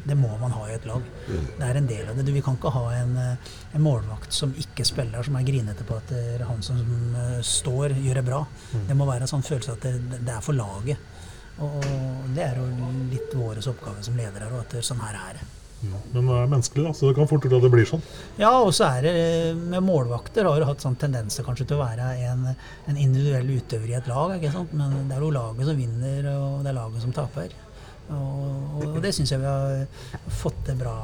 det, 0.08 0.16
må 0.16 0.32
man 0.40 0.56
ha 0.56 0.66
i 0.70 0.76
et 0.78 0.88
lag. 0.88 1.04
Det 1.28 1.68
er 1.68 1.80
en 1.80 1.90
del 1.90 2.08
av 2.08 2.16
det. 2.16 2.26
Du, 2.28 2.32
vi 2.32 2.44
kan 2.44 2.56
ikke 2.56 2.72
ha 2.74 2.84
en, 2.96 3.16
eh, 3.20 3.54
en 3.76 3.84
målvakt 3.84 4.32
som 4.32 4.54
ikke 4.64 4.86
spiller, 4.88 5.22
som 5.22 5.36
er 5.36 5.48
grinete 5.48 5.84
på 5.88 6.00
at 6.00 6.12
det 6.12 6.22
er 6.38 6.46
han 6.48 6.64
som 6.64 6.80
eh, 6.80 7.40
står, 7.44 7.98
gjør 8.00 8.22
det 8.22 8.28
bra. 8.28 8.44
Det 8.88 8.96
må 8.96 9.08
være 9.08 9.28
en 9.28 9.34
sånn 9.36 9.44
følelse 9.44 9.76
at 9.76 9.84
det, 9.88 10.22
det 10.22 10.32
er 10.32 10.44
for 10.44 10.56
laget. 10.56 11.10
Og 11.60 11.82
og 11.82 12.30
det 12.34 12.44
er 12.46 12.56
jo 12.58 12.92
litt 13.12 13.34
vår 13.36 13.60
oppgave 13.60 14.02
som 14.04 14.16
ledere, 14.16 14.48
og 14.52 14.62
at 14.64 14.78
det, 14.78 14.86
sånn 14.86 15.02
her 15.04 15.18
er 15.18 15.40
det. 15.40 15.48
Men 15.82 16.28
det 16.28 16.36
er 16.36 16.52
menneskelig, 16.52 16.84
da, 16.86 16.92
så 16.94 17.08
det 17.08 17.16
kan 17.18 17.28
fort 17.30 17.46
hende 17.48 17.58
det 17.64 17.72
blir 17.72 17.88
sånn. 17.88 18.04
Ja, 18.38 18.52
og 18.60 18.70
så 18.76 18.86
er 18.86 19.08
det 19.08 19.16
med 19.58 19.82
målvakter 19.86 20.46
har 20.46 20.60
du 20.62 20.68
hatt 20.68 20.84
sånn 20.84 20.98
tendenser 21.00 21.46
kanskje 21.46 21.66
til 21.72 21.80
å 21.80 21.82
være 21.82 22.12
en, 22.28 22.46
en 22.86 23.00
individuell 23.00 23.50
utøver 23.56 23.90
i 23.90 23.98
et 23.98 24.10
lag. 24.10 24.36
ikke 24.38 24.54
sant? 24.54 24.72
Men 24.78 24.94
det 25.10 25.18
er 25.18 25.26
jo 25.26 25.34
laget 25.34 25.68
som 25.68 25.78
vinner, 25.78 26.32
og 26.36 26.62
det 26.62 26.72
er 26.72 26.78
laget 26.78 27.04
som 27.06 27.14
taper. 27.16 27.58
Og, 28.12 28.82
og 28.82 28.98
det 29.02 29.12
syns 29.14 29.30
jeg 29.32 29.40
vi 29.40 29.48
har 29.48 29.86
fått 30.42 30.58
til 30.66 30.78
bra 30.80 30.94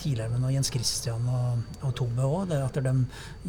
tidligere 0.00 0.38
med 0.38 0.54
Jens 0.54 0.70
Christian 0.72 1.26
og, 1.28 1.78
og 1.82 1.94
Tobbe 1.98 2.24
òg. 2.24 2.54
At 2.56 2.78
de 2.84 2.94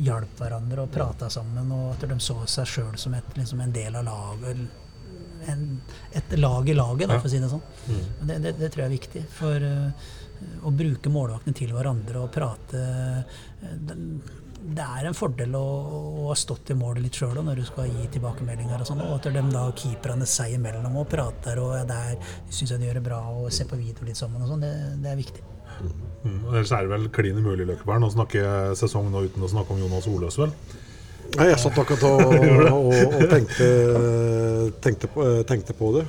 hjalp 0.05 0.41
hverandre 0.41 0.85
og 0.85 0.93
prata 0.93 1.29
sammen, 1.31 1.71
og 1.75 1.93
at 1.95 2.07
de 2.09 2.19
så 2.23 2.37
seg 2.49 2.69
sjøl 2.69 2.95
som 2.99 3.15
et, 3.17 3.33
liksom 3.37 3.61
en 3.63 3.75
del 3.75 3.99
av 3.99 4.07
laget. 4.09 4.63
En, 5.49 5.61
et 6.13 6.33
lag 6.37 6.67
i 6.67 6.75
laget, 6.75 7.07
da, 7.07 7.17
for 7.17 7.29
å 7.29 7.31
si 7.31 7.39
det 7.41 7.49
sånn. 7.49 7.63
Det, 7.87 8.41
det, 8.43 8.57
det 8.59 8.71
tror 8.73 8.83
jeg 8.83 8.89
er 8.89 8.97
viktig. 8.97 9.23
For 9.37 9.63
uh, 9.63 10.09
å 10.63 10.71
bruke 10.71 11.11
målvaktene 11.11 11.57
til 11.57 11.73
hverandre 11.75 12.21
og 12.23 12.31
prate 12.33 12.83
uh, 12.83 14.45
det 14.59 14.83
er 14.83 15.07
en 15.07 15.15
fordel 15.15 15.55
å, 15.55 15.63
å 15.63 16.25
ha 16.29 16.35
stått 16.37 16.73
i 16.73 16.77
målet 16.77 17.03
litt 17.03 17.19
sjøl 17.19 17.37
når 17.45 17.61
du 17.61 17.65
skal 17.67 17.87
gi 17.89 18.09
tilbakemeldinger. 18.15 18.81
Og 18.81 18.89
sånn, 18.89 19.03
og 19.05 19.15
at 19.15 19.29
de 19.31 19.43
da 19.53 19.63
keeperne 19.71 20.27
seg 20.29 20.57
imellom 20.57 20.99
og 20.99 21.07
prater, 21.11 21.61
og 21.63 21.77
der 21.89 22.17
syns 22.51 22.73
jeg 22.73 22.81
de 22.81 22.89
gjør 22.89 22.99
det 22.99 23.05
bra 23.07 23.21
og 23.31 23.47
se 23.55 23.67
på 23.69 23.79
video 23.79 24.07
litt 24.07 24.19
sammen. 24.19 24.43
og 24.43 24.51
sånn, 24.51 24.65
det, 24.65 24.73
det, 24.99 25.13
er 25.13 25.19
viktig. 25.19 25.45
Mm. 26.25 26.43
Ellers 26.51 26.75
er 26.75 26.85
det 26.85 26.91
vel 26.91 27.07
klin 27.15 27.39
umulig 27.39 27.69
Løkkeberg 27.69 28.09
å 28.09 28.13
snakke 28.17 28.45
sesong 28.75 29.07
nå 29.13 29.23
uten 29.29 29.47
å 29.47 29.51
snakke 29.51 29.75
om 29.75 29.81
Jonas 29.85 30.09
Oløs, 30.11 30.39
vel? 30.41 30.53
Nei, 31.37 31.45
jeg 31.51 31.59
satt 31.61 31.77
akkurat 31.77 32.03
og, 32.07 32.31
og, 32.73 32.87
og 32.89 33.25
tenkte, 33.29 33.67
tenkte, 34.83 35.09
på, 35.13 35.27
tenkte, 35.47 35.75
på, 35.77 35.91
det. 35.95 36.05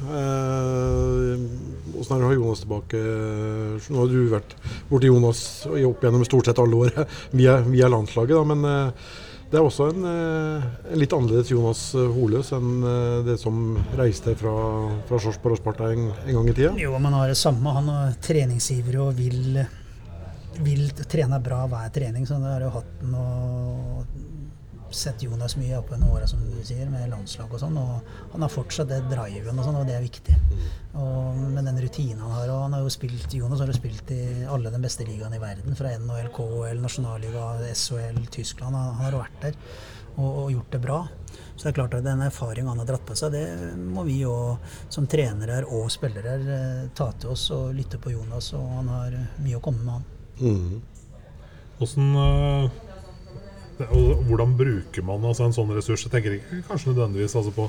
Åssen 2.01 2.14
eh, 2.14 2.18
er 2.18 2.20
det 2.20 2.26
å 2.26 2.30
ha 2.30 2.38
Jonas 2.38 2.62
tilbake? 2.64 3.01
Nå 3.90 4.03
har 4.03 4.12
du 4.12 4.20
vært 4.32 4.55
borti 4.90 5.11
Jonas 5.11 5.42
opp 5.68 6.07
gjennom 6.07 6.24
stort 6.28 6.51
sett 6.51 6.62
alle 6.62 6.86
år 6.86 6.94
via, 7.38 7.61
via 7.66 7.90
landslaget, 7.92 8.36
da, 8.36 8.46
men 8.55 8.70
eh, 8.70 9.11
det 9.51 9.59
er 9.59 9.66
også 9.66 9.88
en, 9.90 10.05
eh, 10.07 10.66
en, 10.92 10.98
litt 11.01 11.14
annerledes 11.14 11.51
Jonas 11.51 11.80
Holøs 11.98 12.53
enn 12.55 12.84
eh, 12.86 13.16
det 13.26 13.34
som 13.42 13.74
reiste 13.98 14.36
fra, 14.38 14.55
fra 15.09 15.18
Sarpsborg 15.18 15.57
og 15.57 15.59
Sparta 15.59 15.88
en, 15.90 16.07
en, 16.22 16.34
gang 16.36 16.51
i 16.53 16.55
tida? 16.55 16.70
Jo, 16.78 16.94
man 17.03 17.16
har 17.18 17.32
det 17.32 17.38
samme. 17.40 17.72
Han 17.74 17.90
er 17.90 18.14
treningsivrig 18.22 19.01
og 19.03 19.18
vil, 19.18 19.59
vil 20.62 20.84
trene 21.03 21.42
bra 21.42 21.64
hver 21.66 21.90
trening. 21.96 22.28
Så 22.30 22.38
det 22.38 22.53
har 22.53 22.68
jo 22.68 22.76
hatt 22.76 23.03
noe 23.11 24.05
sett 24.97 25.22
Jonas 25.22 25.57
mye 25.59 25.78
opp 25.78 25.91
gjennom 25.93 26.11
åra, 26.14 26.26
som 26.26 26.41
du 26.43 26.59
sier, 26.66 26.88
med 26.91 27.09
landslag 27.11 27.53
og 27.53 27.61
sånn. 27.62 27.76
Og 27.78 28.32
han 28.32 28.45
har 28.45 28.53
fortsatt 28.53 28.91
det 28.91 29.01
driven 29.11 29.59
og 29.59 29.66
sånn, 29.66 29.78
og 29.80 29.86
det 29.88 29.97
er 29.97 30.05
viktig. 30.05 30.36
Og 31.01 31.38
med 31.55 31.64
den 31.68 31.78
rutinen 31.82 32.22
han 32.24 32.34
har. 32.34 32.51
Og 32.55 32.64
han 32.66 32.76
har 32.76 32.84
jo 32.84 32.93
spilt 32.93 33.36
Jonas 33.36 33.62
har 33.62 33.70
jo 33.70 33.78
spilt 33.78 34.11
i 34.14 34.20
alle 34.51 34.72
de 34.72 34.82
beste 34.82 35.07
ligaene 35.07 35.38
i 35.38 35.43
verden. 35.43 35.78
Fra 35.78 35.95
NHL, 35.97 36.32
KHL, 36.34 36.82
nasjonalliga, 36.82 37.47
SHL, 37.70 38.20
Tyskland. 38.34 38.76
Han, 38.76 39.01
har 39.01 39.16
jo 39.16 39.22
vært 39.22 39.41
der 39.47 39.59
og, 40.16 40.28
og, 40.28 40.45
gjort 40.53 40.74
det 40.74 40.82
bra. 40.84 41.01
Så 41.55 41.62
det 41.62 41.70
er 41.70 41.78
klart 41.78 41.97
at 41.97 42.05
den 42.05 42.24
erfaringen 42.24 42.72
han 42.72 42.82
har 42.82 42.88
dratt 42.88 43.07
på 43.07 43.14
seg, 43.18 43.34
det 43.36 43.72
må 43.78 44.03
vi 44.07 44.22
jo 44.22 44.34
som 44.91 45.07
trenere 45.11 45.61
og 45.68 45.91
spillere 45.93 46.36
eh, 46.41 46.84
ta 46.97 47.11
til 47.20 47.34
oss 47.34 47.47
og 47.55 47.74
lytte 47.76 48.01
på 48.03 48.14
Jonas. 48.16 48.53
Og 48.59 48.68
han 48.80 48.88
har 48.91 49.18
mye 49.45 49.61
å 49.61 49.64
komme 49.64 49.84
med, 49.84 49.99
han. 49.99 50.07
Mm. 50.41 50.78
Hvordan 51.80 52.16
uh 52.16 52.86
og 53.89 54.22
hvordan 54.28 54.55
bruker 54.59 55.05
man 55.07 55.24
altså 55.24 55.47
en 55.47 55.57
sånn 55.57 55.72
ressurs? 55.74 56.05
Jeg 56.07 56.12
tenker 56.12 56.37
ikke 56.37 56.62
kanskje 56.68 56.93
nødvendigvis 56.93 57.37
altså 57.39 57.53
på, 57.55 57.66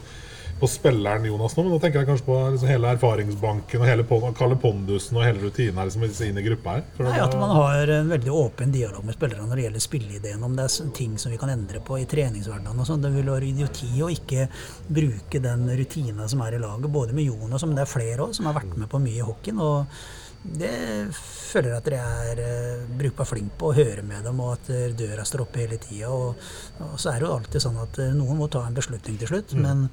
på, 0.62 0.70
spilleren 0.70 1.26
Jonas 1.28 1.56
nå, 1.58 1.66
men 1.66 1.76
da 1.76 1.80
tenker 1.84 2.02
jeg 2.02 2.10
kanskje 2.10 2.28
på 2.28 2.38
liksom 2.56 2.72
hele 2.72 2.94
erfaringsbanken 2.96 3.84
og 3.84 3.90
hele 3.90 4.06
Kalle 4.38 4.58
Pondusen 4.62 5.20
og 5.20 5.26
hele 5.26 5.44
rutinen 5.44 5.82
liksom, 5.82 6.06
inn 6.28 6.40
i 6.42 6.46
gruppa 6.46 6.78
her. 6.78 6.88
Nei, 7.08 7.18
At 7.24 7.36
man 7.40 7.54
har 7.56 7.94
en 7.98 8.14
veldig 8.14 8.34
åpen 8.36 8.74
dialog 8.76 9.06
med 9.08 9.18
spillerne 9.18 9.48
når 9.50 9.62
det 9.62 9.68
gjelder 9.68 9.86
spilleideen, 9.88 10.48
om 10.48 10.58
det 10.58 10.68
er 10.68 10.96
ting 10.98 11.20
som 11.22 11.34
vi 11.34 11.42
kan 11.42 11.54
endre 11.54 11.84
på 11.86 12.00
i 12.02 12.08
treningshverdagen 12.10 12.82
og 12.82 12.90
sånn. 12.90 13.04
Det 13.04 13.14
vil 13.16 13.32
være 13.34 13.52
idioti 13.52 13.92
å 14.02 14.12
ikke 14.14 14.50
bruke 14.88 15.44
den 15.44 15.70
rutina 15.82 16.28
som 16.32 16.44
er 16.46 16.58
i 16.58 16.64
laget, 16.64 16.92
både 16.92 17.16
med 17.18 17.30
Jonas, 17.30 17.68
men 17.68 17.78
det 17.78 17.86
er 17.86 17.96
flere 17.96 18.28
òg 18.28 18.36
som 18.38 18.50
har 18.50 18.60
vært 18.62 18.76
med 18.78 18.92
på 18.92 19.02
mye 19.02 19.22
i 19.22 19.30
hockeyen. 19.30 19.62
og 19.62 20.02
det 20.42 21.14
føler 21.14 21.70
jeg 21.70 21.78
at 21.78 21.88
dere 21.88 22.14
er 22.32 22.40
uh, 22.42 22.86
brukbar 22.98 23.28
flink 23.30 23.52
på 23.60 23.70
å 23.70 23.76
høre 23.78 24.02
med 24.06 24.24
dem, 24.26 24.40
og 24.42 24.56
at 24.56 24.70
uh, 24.74 24.94
døra 24.98 25.26
står 25.28 25.44
oppe 25.44 25.62
hele 25.62 25.78
tida. 25.82 26.10
Og, 26.10 26.40
og, 26.82 26.96
så 27.02 27.12
er 27.12 27.20
det 27.22 27.28
jo 27.28 27.34
alltid 27.36 27.64
sånn 27.66 27.78
at 27.82 28.00
uh, 28.02 28.08
noen 28.18 28.40
må 28.40 28.48
ta 28.52 28.64
en 28.66 28.78
beslutning 28.78 29.20
til 29.22 29.30
slutt. 29.30 29.54
Mm. 29.54 29.62
Men, 29.68 29.84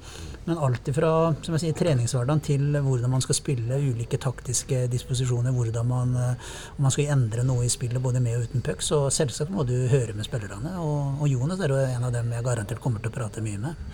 men 0.47 0.61
alt 0.65 0.89
ifra 0.89 1.11
som 1.45 1.57
jeg 1.57 1.65
sier, 1.65 1.77
treningshverdagen 1.77 2.41
til 2.47 2.79
hvordan 2.85 3.13
man 3.13 3.25
skal 3.25 3.37
spille, 3.37 3.77
ulike 3.91 4.17
taktiske 4.21 4.87
disposisjoner, 4.89 5.53
hvordan 5.53 5.89
man, 5.89 6.15
om 6.17 6.87
man 6.87 6.95
skal 6.95 7.13
endre 7.13 7.45
noe 7.45 7.67
i 7.67 7.73
spillet 7.73 8.01
både 8.01 8.23
med 8.23 8.39
og 8.39 8.47
uten 8.49 8.65
puck, 8.65 8.81
så 8.85 9.03
selvsagt 9.13 9.53
må 9.53 9.67
du 9.69 9.75
høre 9.91 10.17
med 10.17 10.25
spillerne. 10.25 10.73
Og, 10.81 11.21
og 11.21 11.29
Jonas 11.29 11.61
er 11.61 11.75
jo 11.75 11.83
en 11.83 12.09
av 12.09 12.15
dem 12.15 12.33
jeg 12.33 12.47
garantert 12.47 12.81
kommer 12.81 13.03
til 13.03 13.13
å 13.13 13.19
prate 13.19 13.45
mye 13.45 13.61
med. 13.69 13.85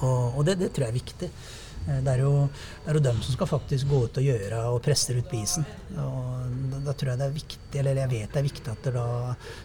Og, 0.00 0.38
og 0.38 0.46
det, 0.46 0.60
det 0.62 0.70
tror 0.70 0.86
jeg 0.86 0.94
er 0.94 1.00
viktig. 1.00 1.32
Eh, 1.88 2.00
det 2.04 2.12
er, 2.12 2.22
jo, 2.24 2.46
det 2.84 2.92
er 2.92 2.98
jo 2.98 3.04
dem 3.04 3.20
som 3.24 3.36
skal 3.36 3.50
faktisk 3.50 3.88
gå 3.90 4.02
ut 4.06 4.20
og 4.20 4.28
gjøre 4.28 4.60
og 4.72 4.80
presse 4.84 5.16
ut 5.16 5.30
bisen. 5.30 5.66
Og 5.96 6.78
da, 6.84 6.92
tror 6.92 7.12
jeg 7.12 7.20
det 7.22 7.26
er 7.26 7.36
viktig, 7.36 7.80
eller 7.82 8.02
jeg 8.02 8.12
vet 8.14 8.32
det 8.32 8.42
er 8.42 8.48
viktig 8.48 8.72
at 8.74 8.88
da 8.94 9.08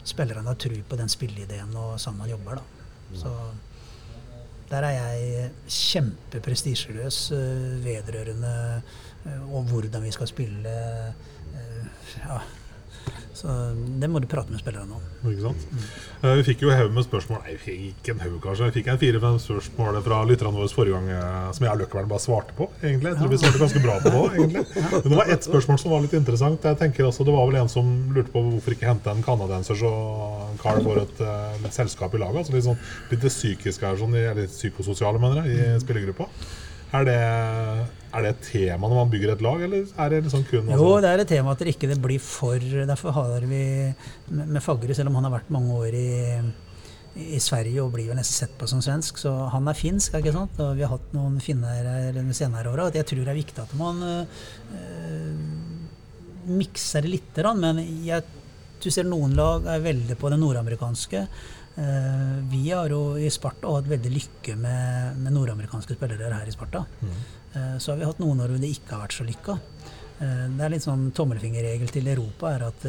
spillerne 0.03 0.49
har 0.49 0.59
tro 0.61 0.81
på 0.89 0.99
den 0.99 1.11
spilleideen 1.11 1.77
og 1.79 1.95
sånn 2.01 2.19
man 2.19 2.31
jobber. 2.31 2.61
da. 2.61 2.83
Så 3.15 3.31
der 4.71 4.87
er 4.87 4.95
jeg 4.95 5.49
kjempeprestisjeløs 5.69 7.19
uh, 7.37 7.75
vedrørende 7.85 8.53
uh, 8.81 9.43
og 9.53 9.69
hvordan 9.69 10.01
vi 10.05 10.13
skal 10.15 10.29
spille. 10.31 10.75
Ja, 12.15 12.39
så 13.35 13.51
det 14.01 14.09
må 14.11 14.21
du 14.23 14.27
prate 14.31 14.53
med 14.53 14.61
spillerne 14.61 14.95
om. 14.97 15.03
Ikke 15.27 15.43
sant? 15.43 15.63
Mm. 15.71 15.85
vi 16.39 16.45
fikk 16.49 16.63
jo 16.65 16.71
haug 16.71 16.91
med 16.93 17.05
spørsmål 17.05 17.39
Nei, 17.41 17.55
vi 17.55 17.61
fikk 17.63 17.85
ikke 17.89 18.13
en 18.15 18.23
haug, 18.23 18.35
kanskje. 18.43 18.69
Vi 18.69 18.75
fikk 18.79 18.89
en 18.93 18.99
fire-fem 19.01 19.37
spørsmål 19.43 19.99
fra 20.05 20.19
lytterne 20.29 20.55
våre 20.55 20.71
forrige 20.71 20.99
gang 20.99 21.09
eh, 21.15 21.51
som 21.57 21.67
jeg 21.67 21.73
og 21.73 21.81
Løkkevern 21.81 22.11
bare 22.11 22.23
svarte 22.23 22.57
på. 22.57 22.69
egentlig. 22.81 23.11
Jeg 23.11 23.19
tror 23.21 23.33
vi 23.33 23.39
svarte 23.41 23.61
ganske 23.63 23.83
bra 23.83 23.97
på 24.03 24.13
det 24.15 24.23
egentlig. 24.39 24.65
Men 24.95 25.07
det 25.07 25.19
var 25.19 25.33
ett 25.35 25.49
spørsmål 25.49 25.81
som 25.81 25.95
var 25.95 26.05
litt 26.05 26.17
interessant. 26.19 26.69
Jeg 26.71 26.81
tenker 26.81 27.09
altså, 27.09 27.27
Det 27.27 27.35
var 27.35 27.49
vel 27.49 27.59
en 27.61 27.71
som 27.71 27.91
lurte 28.15 28.33
på 28.33 28.43
hvorfor 28.49 28.75
ikke 28.77 28.89
hente 28.89 29.11
en 29.11 29.25
canadienser 29.25 29.79
så 29.79 29.91
Carl 30.61 30.83
får 30.85 31.01
et 31.03 31.25
uh, 31.25 31.71
selskap 31.73 32.15
i 32.15 32.21
laget. 32.21 32.43
altså 32.43 32.55
Litt 32.55 32.67
sånn 32.67 32.79
litt 33.11 33.25
det 33.25 33.33
psykiske 33.33 33.85
her, 33.85 33.97
sånn, 33.99 34.15
eller 34.19 34.47
psykososiale, 34.51 35.21
mener 35.21 35.43
jeg, 35.43 35.57
i 35.75 35.83
spillergruppa. 35.83 36.29
Er 36.95 37.07
det, 37.07 37.15
er 38.15 38.25
det, 38.25 38.31
et 38.31 38.45
tema 38.47 38.89
når 38.89 38.99
man 39.01 39.13
bygger 39.13 39.33
et 39.33 39.41
lag, 39.43 39.63
eller 39.67 39.87
er 39.87 40.13
det 40.13 40.21
liksom 40.25 40.45
kun 40.49 40.69
altså? 40.69 40.77
Jo, 40.79 40.91
det 41.03 41.09
er 41.11 41.23
et 41.23 41.31
tema 41.33 41.55
at 41.55 41.63
det 41.63 41.73
ikke 41.73 41.97
blir 42.01 42.21
for 42.23 42.59
Derfor 42.91 43.15
har 43.15 43.47
vi 43.49 43.63
med 44.29 44.61
Fagre, 44.63 44.95
selv 44.97 45.11
om 45.11 45.19
han 45.19 45.27
har 45.27 45.35
vært 45.37 45.51
mange 45.53 45.79
år 45.79 45.97
i, 45.99 46.11
i 47.35 47.41
Sverige 47.43 47.83
og 47.83 47.93
blir 47.95 48.09
vel 48.11 48.19
nesten 48.19 48.45
sett 48.45 48.55
på 48.59 48.69
som 48.69 48.83
svensk, 48.83 49.19
så 49.21 49.33
han 49.53 49.67
er 49.71 49.79
finsk. 49.79 50.17
ikke 50.19 50.35
sant? 50.35 50.59
Og 50.63 50.75
vi 50.77 50.85
har 50.85 50.95
hatt 50.95 51.13
noen 51.15 51.39
finner 51.43 51.83
her 51.83 52.15
de 52.15 52.25
senere 52.37 52.71
åra. 52.71 52.89
Jeg 52.95 53.07
tror 53.09 53.23
det 53.23 53.33
er 53.33 53.41
viktig 53.41 53.63
at 53.63 53.75
man 53.79 54.01
øh, 54.05 54.23
mikser 56.45 57.05
det 57.05 57.13
litt, 57.17 57.43
men 57.59 57.83
jeg, 58.05 58.23
du 58.83 58.89
ser 58.91 59.07
noen 59.07 59.35
lag 59.37 59.65
er 59.75 59.85
veldig 59.85 60.17
på 60.19 60.31
det 60.31 60.39
nordamerikanske. 60.41 61.27
Uh, 61.75 62.39
vi 62.47 62.69
har 62.71 62.87
jo 62.87 63.17
i 63.19 63.27
Sparta 63.27 63.67
hatt 63.67 63.87
veldig 63.89 64.11
lykke 64.13 64.53
med, 64.55 65.17
med 65.19 65.33
nordamerikanske 65.35 65.97
spillere 65.97 66.31
her 66.31 66.47
i 66.47 66.53
Sparta. 66.55 66.85
Mm. 67.01 67.15
Uh, 67.51 67.77
så 67.83 67.91
har 67.91 67.99
vi 67.99 68.07
hatt 68.07 68.21
noen 68.23 68.39
år 68.39 68.53
hvor 68.53 68.61
det 68.63 68.71
ikke 68.71 68.93
har 68.95 69.03
vært 69.03 69.17
så 69.17 69.27
lykka. 69.27 69.57
Uh, 70.21 70.45
det 70.55 70.63
er 70.63 70.71
litt 70.71 70.85
sånn 70.85 71.09
tommelfingerregel 71.15 71.91
til 71.91 72.07
Europa 72.13 72.53
at, 72.69 72.85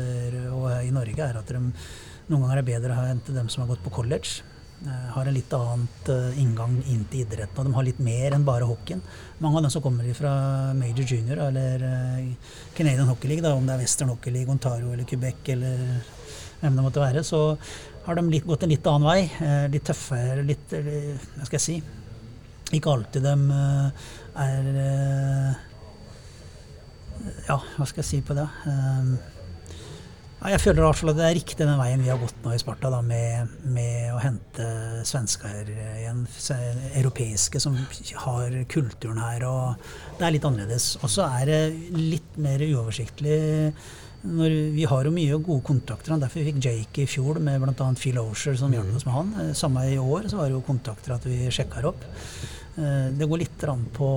og 0.55 0.69
i 0.87 0.93
Norge 0.95 1.25
er 1.25 1.41
at 1.41 1.51
de 1.51 1.65
noen 1.65 2.45
ganger 2.45 2.61
er 2.61 2.69
bedre 2.69 2.95
å 2.95 3.09
hente 3.09 3.35
dem 3.35 3.51
som 3.51 3.65
har 3.65 3.75
gått 3.75 3.83
på 3.83 3.95
college. 3.99 4.43
har 4.87 5.27
en 5.27 5.35
litt 5.35 5.53
annet 5.55 6.09
inngang 6.37 6.75
inn 6.91 7.05
til 7.11 7.23
idretten, 7.23 7.59
og 7.59 7.65
de 7.67 7.75
har 7.75 7.87
litt 7.87 8.01
mer 8.03 8.35
enn 8.35 8.45
bare 8.45 8.67
hockeyen. 8.67 9.01
Mange 9.39 9.59
av 9.59 9.63
dem 9.63 9.71
som 9.71 9.83
kommer 9.83 10.11
fra 10.15 10.33
Major 10.75 11.07
Junior 11.07 11.39
eller 11.47 11.87
Canadian 12.75 13.09
Hockey 13.09 13.31
League, 13.31 13.43
da, 13.47 13.55
om 13.55 13.67
det 13.67 13.77
er 13.77 13.83
Western 13.85 14.11
Hockey 14.11 14.35
League, 14.35 14.51
Ontario 14.53 14.93
eller 14.93 15.07
Quebec 15.07 15.55
eller 15.55 16.03
hvem 16.61 16.77
det 16.77 16.85
måtte 16.85 17.03
være, 17.03 17.23
så 17.27 17.41
har 18.07 18.19
de 18.19 18.27
litt, 18.31 18.47
gått 18.47 18.63
en 18.63 18.71
litt 18.71 18.87
annen 18.87 19.07
vei. 19.07 19.21
Eh, 19.43 19.69
litt 19.73 19.87
tøffere, 19.89 20.43
litt 20.47 20.75
eh, 20.77 21.15
Hva 21.37 21.47
skal 21.49 21.59
jeg 21.59 21.65
si? 21.67 21.77
Ikke 22.77 22.93
alltid 22.93 23.27
de 23.27 23.37
eh, 23.61 24.11
er 24.43 24.69
Ja, 27.49 27.57
hva 27.57 27.87
skal 27.87 28.03
jeg 28.05 28.11
si 28.11 28.21
på 28.27 28.37
det? 28.37 28.47
jeg 30.47 30.61
føler 30.63 30.79
i 30.79 30.85
hvert 30.85 30.99
fall 31.01 31.11
at 31.11 31.17
det 31.19 31.25
er 31.27 31.35
riktig 31.35 31.65
den 31.65 31.79
veien 31.81 32.03
vi 32.05 32.11
har 32.13 32.21
gått 32.21 32.45
nå 32.45 32.53
i 32.55 32.59
Sparta, 32.61 32.91
da, 32.93 33.01
med, 33.03 33.55
med, 33.73 34.13
å 34.15 34.21
hente 34.23 34.67
svensker 35.09 35.73
igjen, 35.73 36.21
europeiske, 36.93 37.59
som 37.59 37.75
har 38.23 38.55
kulturen 38.71 39.19
her. 39.19 39.43
og 39.49 40.21
Det 40.21 40.29
er 40.29 40.37
litt 40.37 40.47
annerledes. 40.47 40.93
Og 41.01 41.11
så 41.11 41.27
er 41.41 41.51
det 41.51 41.61
litt 41.97 42.39
mer 42.39 42.63
uoversiktlig 42.63 43.41
når, 44.27 44.55
vi 44.75 44.85
har 44.89 45.07
jo 45.07 45.15
mye 45.15 45.39
gode 45.39 45.65
kontakter. 45.67 46.17
Derfor 46.21 46.43
vi 46.43 46.51
fikk 46.51 46.61
Jake 46.65 47.05
i 47.05 47.09
fjor 47.11 47.41
med 47.43 47.63
bl.a. 47.63 47.89
Phil 48.01 48.19
Osher 48.23 48.59
som 48.59 48.75
hjalp 48.75 48.95
oss 48.99 49.07
med 49.07 49.17
han. 49.17 49.33
Eh, 49.43 49.55
samme 49.57 49.87
i 49.91 49.99
år 50.01 50.29
så 50.31 50.41
var 50.41 50.49
det 50.49 50.57
jo 50.57 50.67
kontakter 50.67 51.17
at 51.17 51.27
vi 51.29 51.47
sjekka 51.55 51.85
opp. 51.89 52.05
Eh, 52.77 53.09
Det 53.17 53.29
går 53.29 53.41
litt 53.41 53.65
på 53.97 54.09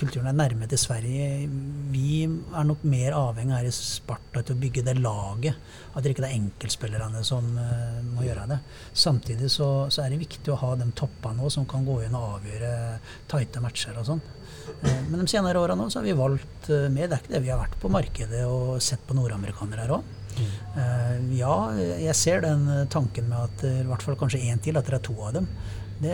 kulturen 0.00 0.30
er 0.30 0.36
nærme 0.36 0.68
til 0.68 0.78
Sverige. 0.80 1.48
Vi 1.92 2.24
er 2.24 2.64
nok 2.64 2.84
mer 2.84 3.12
avhengig 3.12 3.56
her 3.56 3.68
i 3.68 3.74
Sparta 3.74 4.42
til 4.42 4.56
å 4.56 4.60
bygge 4.62 4.84
det 4.86 4.96
laget. 5.00 5.54
At 5.94 6.02
det 6.02 6.14
ikke 6.14 6.24
er 6.24 6.38
enkeltspillerne 6.38 7.24
som 7.24 7.52
eh, 7.58 8.00
må 8.14 8.24
gjøre 8.24 8.48
det. 8.54 8.60
Samtidig 8.94 9.50
så, 9.52 9.90
så 9.90 10.04
er 10.04 10.10
det 10.14 10.22
viktig 10.24 10.54
å 10.54 10.60
ha 10.62 10.74
de 10.76 10.88
toppene 10.96 11.44
òg 11.44 11.52
som 11.52 11.68
kan 11.68 11.84
gå 11.84 12.02
inn 12.06 12.16
og 12.16 12.38
avgjøre 12.38 12.72
tighte 13.28 13.60
matcher 13.64 14.00
og 14.00 14.08
sånn. 14.08 14.24
Eh, 14.82 15.00
Men 15.10 15.20
de 15.22 15.26
senere 15.30 15.60
åra 15.62 15.76
nå 15.78 15.88
så 15.90 16.00
har 16.00 16.06
vi 16.08 16.12
valgt 16.18 16.68
mer. 16.68 16.88
med. 16.90 17.10
Det 17.10 17.16
er 17.18 17.22
ikke 17.24 17.34
det 17.36 17.42
vi 17.44 17.50
har 17.54 17.60
vært 17.62 17.78
på 17.80 17.90
markedet 17.92 18.44
og 18.46 18.80
sett 18.82 19.02
på 19.06 19.14
nordamerikanere 19.14 19.86
her 19.86 19.96
òg. 20.00 20.12
Ja, 21.32 21.54
jeg 21.78 22.14
ser 22.18 22.42
den 22.44 22.66
eh, 22.68 22.84
tanken 22.92 23.28
med 23.30 23.38
at 23.46 23.64
eh, 23.64 23.80
i 23.80 23.86
hvert 23.88 24.02
fall 24.04 24.16
kanskje 24.20 24.42
én 24.50 24.60
til, 24.60 24.76
at 24.76 24.84
det 24.84 24.98
er 24.98 25.04
to 25.06 25.14
av 25.24 25.32
dem. 25.38 25.46
Det, 25.96 26.12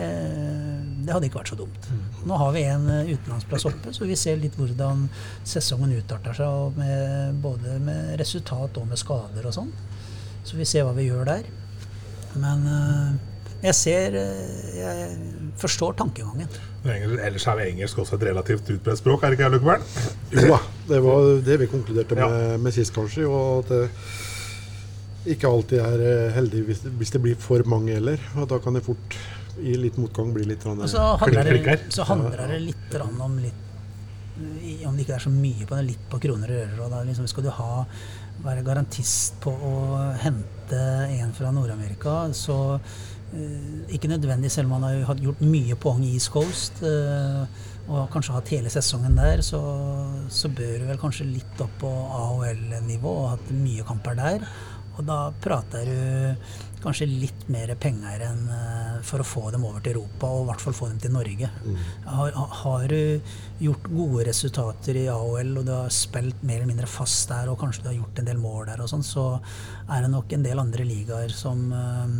det 1.03 1.11
hadde 1.11 1.27
ikke 1.27 1.41
vært 1.41 1.49
så 1.51 1.57
dumt. 1.59 1.89
Nå 2.29 2.37
har 2.39 2.53
vi 2.55 2.61
en 2.71 2.85
eh, 2.89 3.09
utenlandsplass 3.17 3.65
oppe, 3.67 3.91
så 3.91 4.07
vi 4.07 4.15
ser 4.15 4.39
litt 4.39 4.55
hvordan 4.55 5.09
sesongen 5.43 5.91
utarter 5.97 6.37
seg. 6.39 6.77
Med, 6.79 7.41
både 7.43 7.75
med 7.83 8.13
resultat 8.21 8.79
og 8.79 8.87
med 8.87 9.01
skader 9.01 9.49
og 9.49 9.57
sånn. 9.57 9.73
Så 10.47 10.55
vi 10.59 10.67
ser 10.67 10.87
hva 10.87 10.95
vi 10.95 11.09
gjør 11.09 11.27
der. 11.27 11.43
Men 12.39 12.63
eh, 12.67 13.09
jeg 13.67 13.75
ser 13.81 14.15
eh, 14.19 14.77
Jeg 14.79 15.51
forstår 15.59 15.99
tankegangen. 15.99 16.47
Ellers 16.83 17.45
er 17.47 17.61
engelsk 17.63 18.01
også 18.03 18.17
et 18.17 18.25
relativt 18.27 18.67
utbredt 18.73 18.99
språk, 18.99 19.23
er 19.23 19.31
det 19.31 19.37
ikke, 19.39 19.49
Løkkeberg? 19.53 19.85
Jo 20.35 20.49
da, 20.49 20.57
det 20.89 20.99
var 21.05 21.29
det 21.45 21.59
vi 21.61 21.67
konkluderte 21.71 22.17
Ja. 22.19 22.27
med, 22.27 22.59
med 22.65 22.75
sist, 22.75 22.93
kanskje. 22.95 23.23
Og 23.29 23.63
at 23.63 23.69
det 23.71 25.37
ikke 25.37 25.47
alltid 25.47 25.79
er 25.79 26.01
eh, 26.03 26.33
heldig 26.35 26.63
hvis, 26.67 26.81
hvis 26.99 27.13
det 27.15 27.21
blir 27.23 27.35
for 27.39 27.63
mange 27.71 27.95
heller. 27.95 28.19
Og 28.35 28.49
da 28.51 28.59
kan 28.59 28.75
det 28.75 28.83
fort, 28.83 29.15
i 29.61 29.77
litt 29.79 29.95
motgang, 30.01 30.33
bli 30.35 30.43
litt 30.49 30.65
Og 30.65 30.83
så 30.89 31.15
handler, 31.21 31.53
det, 31.63 31.79
så 31.93 32.03
handler 32.09 32.47
det 32.49 32.59
litt 32.65 32.95
om 32.99 33.37
litt 33.37 33.61
Om 34.87 34.95
det 34.97 35.03
ikke 35.05 35.13
er 35.19 35.23
så 35.23 35.29
mye 35.29 35.67
på 35.69 35.77
det, 35.77 35.83
litt 35.93 36.05
på 36.09 36.19
kroner 36.19 36.49
og 36.51 36.57
ører. 36.65 36.79
Og 36.83 36.91
da 36.91 37.03
liksom 37.05 37.27
skal 37.29 37.45
du 37.45 37.51
ha, 37.53 37.85
være 38.43 38.63
garantist 38.65 39.37
på 39.43 39.53
å 39.53 39.73
hente 40.19 40.79
en 41.21 41.31
fra 41.37 41.51
Nord-Amerika, 41.53 42.25
så 42.33 42.79
Ikke 43.93 44.09
nødvendig, 44.11 44.51
selv 44.51 44.69
om 44.69 44.77
han 44.77 45.05
har 45.07 45.21
gjort 45.21 45.41
mye 45.41 45.77
poeng 45.79 46.03
i 46.05 46.13
East 46.17 46.31
Coast. 46.33 46.83
eh, 46.85 47.45
og 47.83 48.05
kanskje 48.13 48.35
hatt 48.37 48.51
hele 48.53 48.69
sesongen 48.71 49.17
der, 49.17 49.41
så, 49.43 49.59
så 50.31 50.47
bør 50.47 50.77
du 50.79 50.85
vel 50.87 50.99
kanskje 51.01 51.27
litt 51.27 51.63
opp 51.63 51.73
på 51.81 51.89
AHL-nivå 51.91 53.15
og 53.25 53.33
hatt 53.33 53.49
mye 53.57 53.83
kamper 53.83 54.15
der. 54.15 54.45
Og 54.93 55.01
da 55.07 55.17
prater 55.41 55.89
du 55.89 56.79
kanskje 56.83 57.07
litt 57.07 57.47
mer 57.51 57.71
penger 57.81 58.23
enn 58.27 58.43
eh, 58.51 58.97
for 59.07 59.23
å 59.23 59.27
få 59.27 59.43
dem 59.53 59.65
over 59.67 59.81
til 59.83 59.97
Europa, 59.97 60.29
og 60.29 60.45
i 60.45 60.47
hvert 60.51 60.63
fall 60.63 60.77
få 60.77 60.89
dem 60.91 60.99
til 61.01 61.13
Norge. 61.15 61.49
Har, 62.05 62.37
har 62.63 62.85
du 62.91 63.33
gjort 63.63 63.89
gode 63.89 64.27
resultater 64.29 64.99
i 64.99 65.07
AHL, 65.11 65.53
og 65.59 65.67
du 65.67 65.73
har 65.73 65.91
spilt 65.95 66.43
mer 66.43 66.61
eller 66.61 66.71
mindre 66.71 66.89
fast 66.91 67.31
der, 67.31 67.51
og 67.51 67.59
kanskje 67.61 67.85
du 67.85 67.89
har 67.91 67.99
gjort 68.01 68.21
en 68.21 68.29
del 68.29 68.39
mål 68.43 68.67
der, 68.71 68.83
og 68.83 68.91
sånn, 68.91 69.03
så 69.07 69.27
er 69.89 70.05
det 70.05 70.11
nok 70.13 70.35
en 70.37 70.45
del 70.45 70.63
andre 70.63 70.87
ligaer 70.87 71.35
som, 71.35 71.65
eh, 71.73 72.15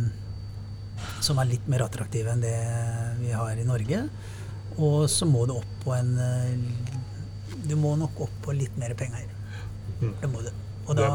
som 1.24 1.38
er 1.40 1.50
litt 1.52 1.68
mer 1.70 1.86
attraktive 1.86 2.34
enn 2.34 2.44
det 2.44 2.56
vi 3.20 3.32
har 3.34 3.56
i 3.56 3.66
Norge. 3.66 4.04
Og 4.78 5.04
så 5.10 5.28
må 5.28 5.44
du 5.46 5.54
opp 5.56 5.74
på 5.84 5.94
en 5.94 6.16
eh, 6.18 6.54
Du 7.64 7.76
må 7.80 7.94
nok 7.96 8.26
opp 8.26 8.38
på 8.44 8.54
litt 8.56 8.74
mer 8.80 8.94
penger. 8.98 9.28
Det 10.00 10.28
må 10.30 10.42
du. 10.42 10.50
Og 10.84 10.98
da, 10.98 11.06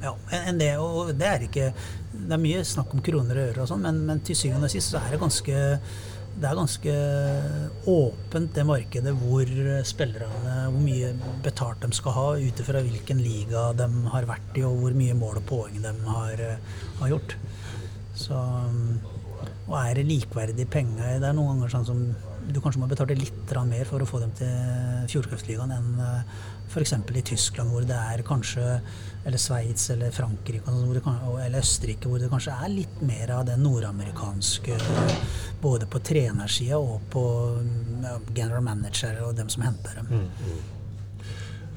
ja, 0.00 0.12
enn 0.38 0.60
det, 0.60 0.70
og 0.80 1.10
det 1.18 1.26
er 1.28 1.42
ikke 1.44 1.66
Det 2.14 2.30
er 2.32 2.40
mye 2.40 2.62
snakk 2.64 2.94
om 2.96 3.02
kroner 3.04 3.36
og 3.36 3.50
øre 3.50 3.64
og 3.64 3.68
sånn, 3.68 3.82
men, 3.84 3.98
men 4.08 4.22
til 4.24 4.38
syvende 4.38 4.70
og 4.70 4.72
sist 4.72 4.94
så 4.94 5.02
er 5.02 5.12
det 5.12 5.20
ganske 5.20 5.58
det 6.38 6.46
er 6.46 6.54
ganske 6.54 6.92
åpent, 7.90 8.52
det 8.54 8.62
markedet, 8.62 9.10
hvor 9.18 9.48
spillerne 9.88 10.52
Hvor 10.70 10.84
mye 10.84 11.08
betalt 11.42 11.82
de 11.82 11.90
skal 11.96 12.14
ha, 12.14 12.26
ut 12.38 12.62
ifra 12.62 12.82
hvilken 12.84 13.18
liga 13.18 13.64
de 13.74 13.88
har 14.12 14.28
vært 14.28 14.60
i, 14.60 14.62
og 14.68 14.78
hvor 14.84 14.94
mye 14.94 15.16
mål 15.18 15.40
og 15.40 15.48
poeng 15.48 15.80
de 15.82 15.94
har, 16.06 16.44
eh, 16.44 16.76
har 17.00 17.10
gjort. 17.10 17.34
Så 18.14 18.38
Og 19.68 19.76
er 19.76 19.98
det 19.98 20.08
likeverdige 20.08 20.68
penger 20.72 21.18
Det 21.20 21.28
er 21.28 21.36
noen 21.36 21.58
ganger 21.58 21.74
sånn 21.76 21.88
som 21.88 22.04
du 22.48 22.62
kanskje 22.64 22.80
må 22.80 22.86
betale 22.88 23.16
litt 23.18 23.52
mer 23.68 23.84
for 23.84 24.00
å 24.00 24.06
få 24.08 24.22
dem 24.22 24.30
til 24.38 25.08
Fjordkraftligaen 25.12 25.74
enn 25.74 25.98
f.eks. 26.68 26.94
i 26.96 27.22
Tyskland, 27.24 27.72
hvor 27.72 27.84
det 27.84 27.96
er 27.96 28.22
kanskje 28.24 28.64
Eller 29.26 29.40
Sveits 29.40 29.90
eller 29.92 30.12
Frankrike 30.14 30.64
sånn, 30.64 31.00
kan, 31.04 31.18
eller 31.44 31.60
Østerrike, 31.60 32.08
hvor 32.08 32.20
det 32.20 32.30
kanskje 32.32 32.56
er 32.56 32.72
litt 32.72 33.02
mer 33.04 33.34
av 33.36 33.44
det 33.50 33.58
nordamerikanske 33.60 34.78
Både 35.60 35.88
på 35.90 36.00
trenersida 36.00 36.80
og 36.80 37.04
på 37.12 37.26
general 38.32 38.64
manager 38.64 39.20
og 39.26 39.36
dem 39.36 39.52
som 39.52 39.64
henter 39.66 40.00
dem. 40.00 40.28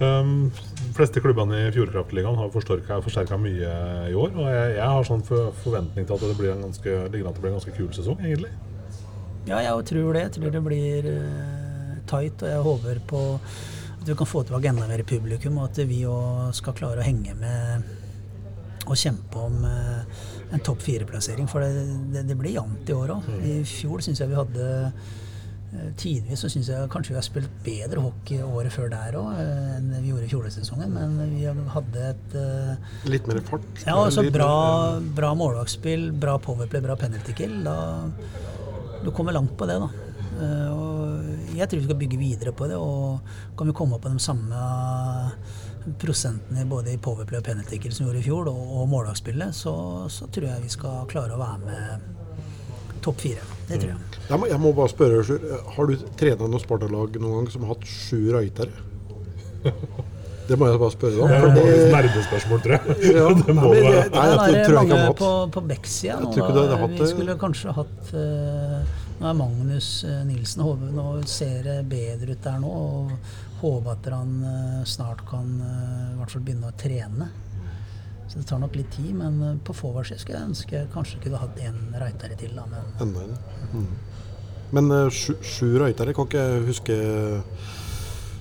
Um, 0.02 0.52
de 0.52 0.71
fleste 1.02 1.22
klubbene 1.24 1.58
i 1.66 1.70
Fjordkraftligaen 1.74 2.38
har 2.38 2.52
forsterka 2.54 3.38
mye 3.41 3.70
i 4.12 4.14
år. 4.14 4.36
Og 4.36 4.49
jeg, 4.52 4.74
jeg 4.78 4.89
har 4.93 5.08
sånn 5.08 5.24
for, 5.26 5.54
forventning 5.64 6.06
til 6.06 6.18
at 6.18 6.26
det 6.30 6.38
blir 6.38 6.54
en 6.54 6.66
ganske, 6.68 6.97
ligger 7.10 7.30
an 7.30 7.38
til 7.38 7.41
å 7.41 7.45
bli 7.45 7.52
en 7.52 7.58
ganske 7.58 7.74
kul 7.78 7.88
sesong, 7.95 8.20
egentlig. 8.22 8.52
Ja, 9.49 9.62
jeg 9.66 9.88
tror 9.89 10.14
det. 10.14 10.26
Jeg 10.28 10.34
tror 10.38 10.54
det 10.54 10.62
blir 10.66 11.08
uh, 11.10 11.95
tight, 12.10 12.43
og 12.43 12.52
jeg 12.54 12.68
håper 12.68 13.02
på 13.10 13.24
at 14.02 14.06
vi 14.10 14.18
kan 14.18 14.30
få 14.30 14.43
tilbake 14.45 14.70
enda 14.70 14.86
mer 14.89 15.04
publikum, 15.08 15.58
og 15.62 15.72
at 15.72 15.82
vi 15.89 16.04
òg 16.10 16.54
skal 16.58 16.78
klare 16.78 17.02
å 17.02 17.08
henge 17.08 17.34
med 17.39 17.89
og 18.89 18.97
kjempe 18.97 19.41
om 19.41 19.66
uh, 19.66 20.22
en 20.54 20.64
topp 20.66 20.86
fire-plassering. 20.86 21.49
For 21.49 21.66
det, 21.66 21.88
det, 22.14 22.28
det 22.30 22.38
blir 22.38 22.60
jevnt 22.60 22.89
i 22.89 22.97
år 22.97 23.16
òg. 23.18 23.34
I 23.41 23.58
fjor 23.66 24.06
syns 24.06 24.22
jeg 24.22 24.30
vi 24.30 24.38
hadde 24.38 24.70
Tidvis 25.96 26.42
så 26.44 26.50
syns 26.52 26.68
jeg 26.68 26.90
kanskje 26.92 27.14
vi 27.14 27.18
har 27.20 27.24
spilt 27.24 27.52
bedre 27.64 28.02
hockey 28.04 28.42
året 28.44 28.74
før 28.76 28.90
der 28.92 29.16
òg 29.16 29.38
enn 29.40 29.88
vi 30.02 30.10
gjorde 30.10 30.28
i 30.28 30.32
fjorårssesongen, 30.34 30.92
men 30.92 31.32
vi 31.32 31.46
hadde 31.48 32.08
et 32.10 32.36
eh, 32.36 32.90
Litt 33.08 33.30
mer 33.30 33.40
fart. 33.48 33.70
ja, 33.86 33.96
altså 33.96 34.26
bra, 34.36 34.52
bra 35.16 35.32
målvaktspill, 35.40 36.10
bra 36.12 36.36
powerplay, 36.44 36.84
bra 36.84 36.98
penalty 37.00 37.36
kill. 37.38 37.62
Da 37.64 37.78
Du 39.06 39.12
kommer 39.16 39.32
langt 39.32 39.56
på 39.58 39.66
det, 39.70 39.80
da. 39.80 39.88
Eh, 40.42 40.70
og 40.76 41.56
jeg 41.56 41.70
tror 41.70 41.80
vi 41.80 41.88
skal 41.88 42.02
bygge 42.04 42.20
videre 42.20 42.52
på 42.52 42.68
det. 42.68 42.76
Og 42.76 43.22
kan 43.58 43.72
vi 43.72 43.76
komme 43.78 43.96
opp 43.96 44.04
på 44.06 44.12
de 44.12 44.20
samme 44.22 44.68
prosentene 46.04 46.68
både 46.70 46.94
i 46.94 47.00
powerplay 47.02 47.40
og 47.40 47.48
penalty 47.48 47.80
kill 47.82 47.96
som 47.96 48.06
vi 48.06 48.12
gjorde 48.12 48.22
i 48.22 48.28
fjor, 48.28 48.52
og, 48.52 48.74
og 48.82 48.90
målvaktspillet, 48.92 49.56
så, 49.56 49.74
så 50.12 50.28
tror 50.28 50.52
jeg 50.52 50.66
vi 50.68 50.76
skal 50.76 51.08
klare 51.10 51.38
å 51.38 51.42
være 51.42 51.64
med 51.64 52.10
topp 53.06 53.20
fire. 53.24 53.43
Det 53.68 53.80
tror 53.82 53.91
jeg. 53.93 54.22
Jeg 54.32 54.39
må, 54.39 54.47
jeg 54.47 54.60
må 54.64 54.72
bare 54.78 54.91
spørre, 54.91 55.24
Sjur, 55.28 55.43
har 55.76 55.88
du 55.91 55.95
trena 56.20 56.47
noe 56.47 56.60
Sparta-lag 56.64 57.18
noen 57.20 57.41
gang 57.41 57.52
som 57.54 57.66
har 57.68 57.74
hatt 57.76 57.86
sju 57.88 58.22
røytere? 58.36 58.72
Det 60.52 60.58
må 60.60 60.68
jeg 60.68 60.80
bare 60.82 60.91
spørre 60.91 61.22
om. 61.24 61.30
Det 61.56 61.62
er 61.62 61.70
et 61.78 61.91
nerdespørsmål, 61.93 62.62
tror 62.66 62.74
jeg. 62.76 62.95
Ja, 63.16 63.28
det 63.45 63.54
må 63.56 63.70
det 63.72 63.84
være. 63.86 64.02
det- 64.02 64.16
Nei, 64.16 64.24
jeg 64.26 64.36
Nei, 64.36 64.41
tror- 64.41 64.41
det 64.41 64.49
er 64.49 64.58
jeg 64.58 64.66
ikke 64.66 64.76
mange 64.80 64.97
han 64.97 65.06
har 65.06 65.14
på, 65.22 65.30
hatt. 65.38 65.52
på 65.56 65.62
Beck-sida 65.70 66.16
nå. 66.20 66.32
tror 66.34 66.41
ikke 66.43 66.56
du 66.58 66.60
da. 66.72 66.80
hadde 66.82 66.97
Vi 66.97 67.08
skulle 67.14 67.36
kanskje 67.39 67.76
hatt 67.78 68.12
eh, 68.20 68.97
Nå 69.22 69.30
er 69.30 69.38
Magnus 69.38 69.88
eh, 70.10 70.18
Nilsen 70.28 70.64
Hove 70.66 70.89
Nå 70.97 71.06
ser 71.30 71.62
det 71.70 71.78
bedre 71.93 72.34
ut 72.36 72.43
der 72.43 72.58
nå. 72.66 72.74
Og 72.74 73.62
håper 73.62 73.93
at 73.93 74.10
han 74.18 74.34
eh, 74.49 74.82
snart 74.89 75.22
kan 75.30 75.54
eh, 75.62 76.10
i 76.10 76.20
hvert 76.20 76.34
fall 76.36 76.43
begynne 76.49 76.74
å 76.74 76.76
trene. 76.84 77.30
Så 78.32 78.40
det 78.40 78.48
tar 78.48 78.62
nok 78.64 78.78
litt 78.80 78.94
tid, 78.96 79.12
men 79.20 79.42
eh, 79.44 79.60
på 79.68 79.76
forwardssida 79.76 80.22
skulle 80.24 80.40
jeg 80.40 80.52
ønske 80.54 80.86
kanskje 80.94 81.20
kunne 81.26 81.42
hatt 81.42 81.62
en 81.68 81.82
røytere 82.00 82.40
til. 82.40 82.56
Da, 82.56 82.64
men 82.72 82.94
Enda 83.04 83.26
en. 83.28 83.38
Mm. 83.76 83.88
Men 84.72 84.92
uh, 84.96 85.06
sju, 85.12 85.34
sju 85.44 85.68
røytere 85.82 86.16
kan 86.16 86.30
ikke 86.30 86.44
jeg 86.48 86.66
huske 86.70 86.98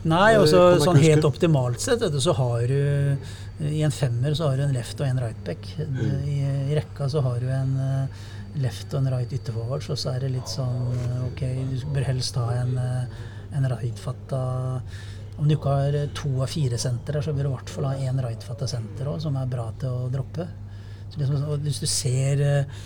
Nei, 0.09 0.37
også, 0.39 0.61
jeg 0.73 0.83
sånn 0.85 0.97
huske? 0.97 1.09
helt 1.11 1.27
optimalt 1.29 1.83
sett, 1.83 2.05
du, 2.09 2.21
så 2.23 2.33
har 2.39 2.63
du 2.71 3.67
I 3.69 3.83
en 3.85 3.93
femmer 3.93 4.37
så 4.39 4.49
har 4.49 4.61
du 4.61 4.65
en 4.65 4.73
left 4.73 5.01
og 5.03 5.09
en 5.11 5.21
right 5.21 5.41
back. 5.45 5.67
I, 5.77 6.39
I 6.71 6.79
rekka 6.79 7.11
så 7.13 7.21
har 7.27 7.43
du 7.43 7.51
en 7.53 7.75
eh, 7.85 8.23
left 8.63 8.95
og 8.95 9.03
en 9.03 9.11
right 9.13 9.35
ytterforward, 9.37 9.85
så, 9.85 9.99
så 10.01 10.15
er 10.15 10.25
det 10.25 10.33
litt 10.39 10.49
sånn 10.49 10.95
eh, 10.95 11.19
Ok, 11.27 11.43
du 11.75 11.85
bør 11.93 12.09
helst 12.09 12.39
ha 12.41 12.47
en, 12.63 12.73
eh, 12.81 13.21
en 13.59 13.69
right-fatta 13.75 14.41
Om 15.41 15.49
du 15.49 15.57
ikke 15.57 15.73
har 15.73 15.95
to 16.13 16.31
av 16.45 16.51
fire 16.53 16.77
sentre, 16.77 17.23
så 17.25 17.33
bør 17.33 17.47
du 17.47 17.49
i 17.49 17.55
hvert 17.55 17.71
fall 17.73 17.87
ha 17.89 17.95
én 17.97 18.19
right-fatta 18.21 18.67
senter 18.69 19.09
òg, 19.09 19.23
som 19.25 19.39
er 19.41 19.49
bra 19.49 19.71
til 19.81 19.95
å 20.03 20.09
droppe. 20.13 20.45
Så 21.11 21.19
liksom, 21.23 21.47
hvis 21.65 21.79
du 21.81 21.87
ser 21.89 22.43
eh, 22.45 22.83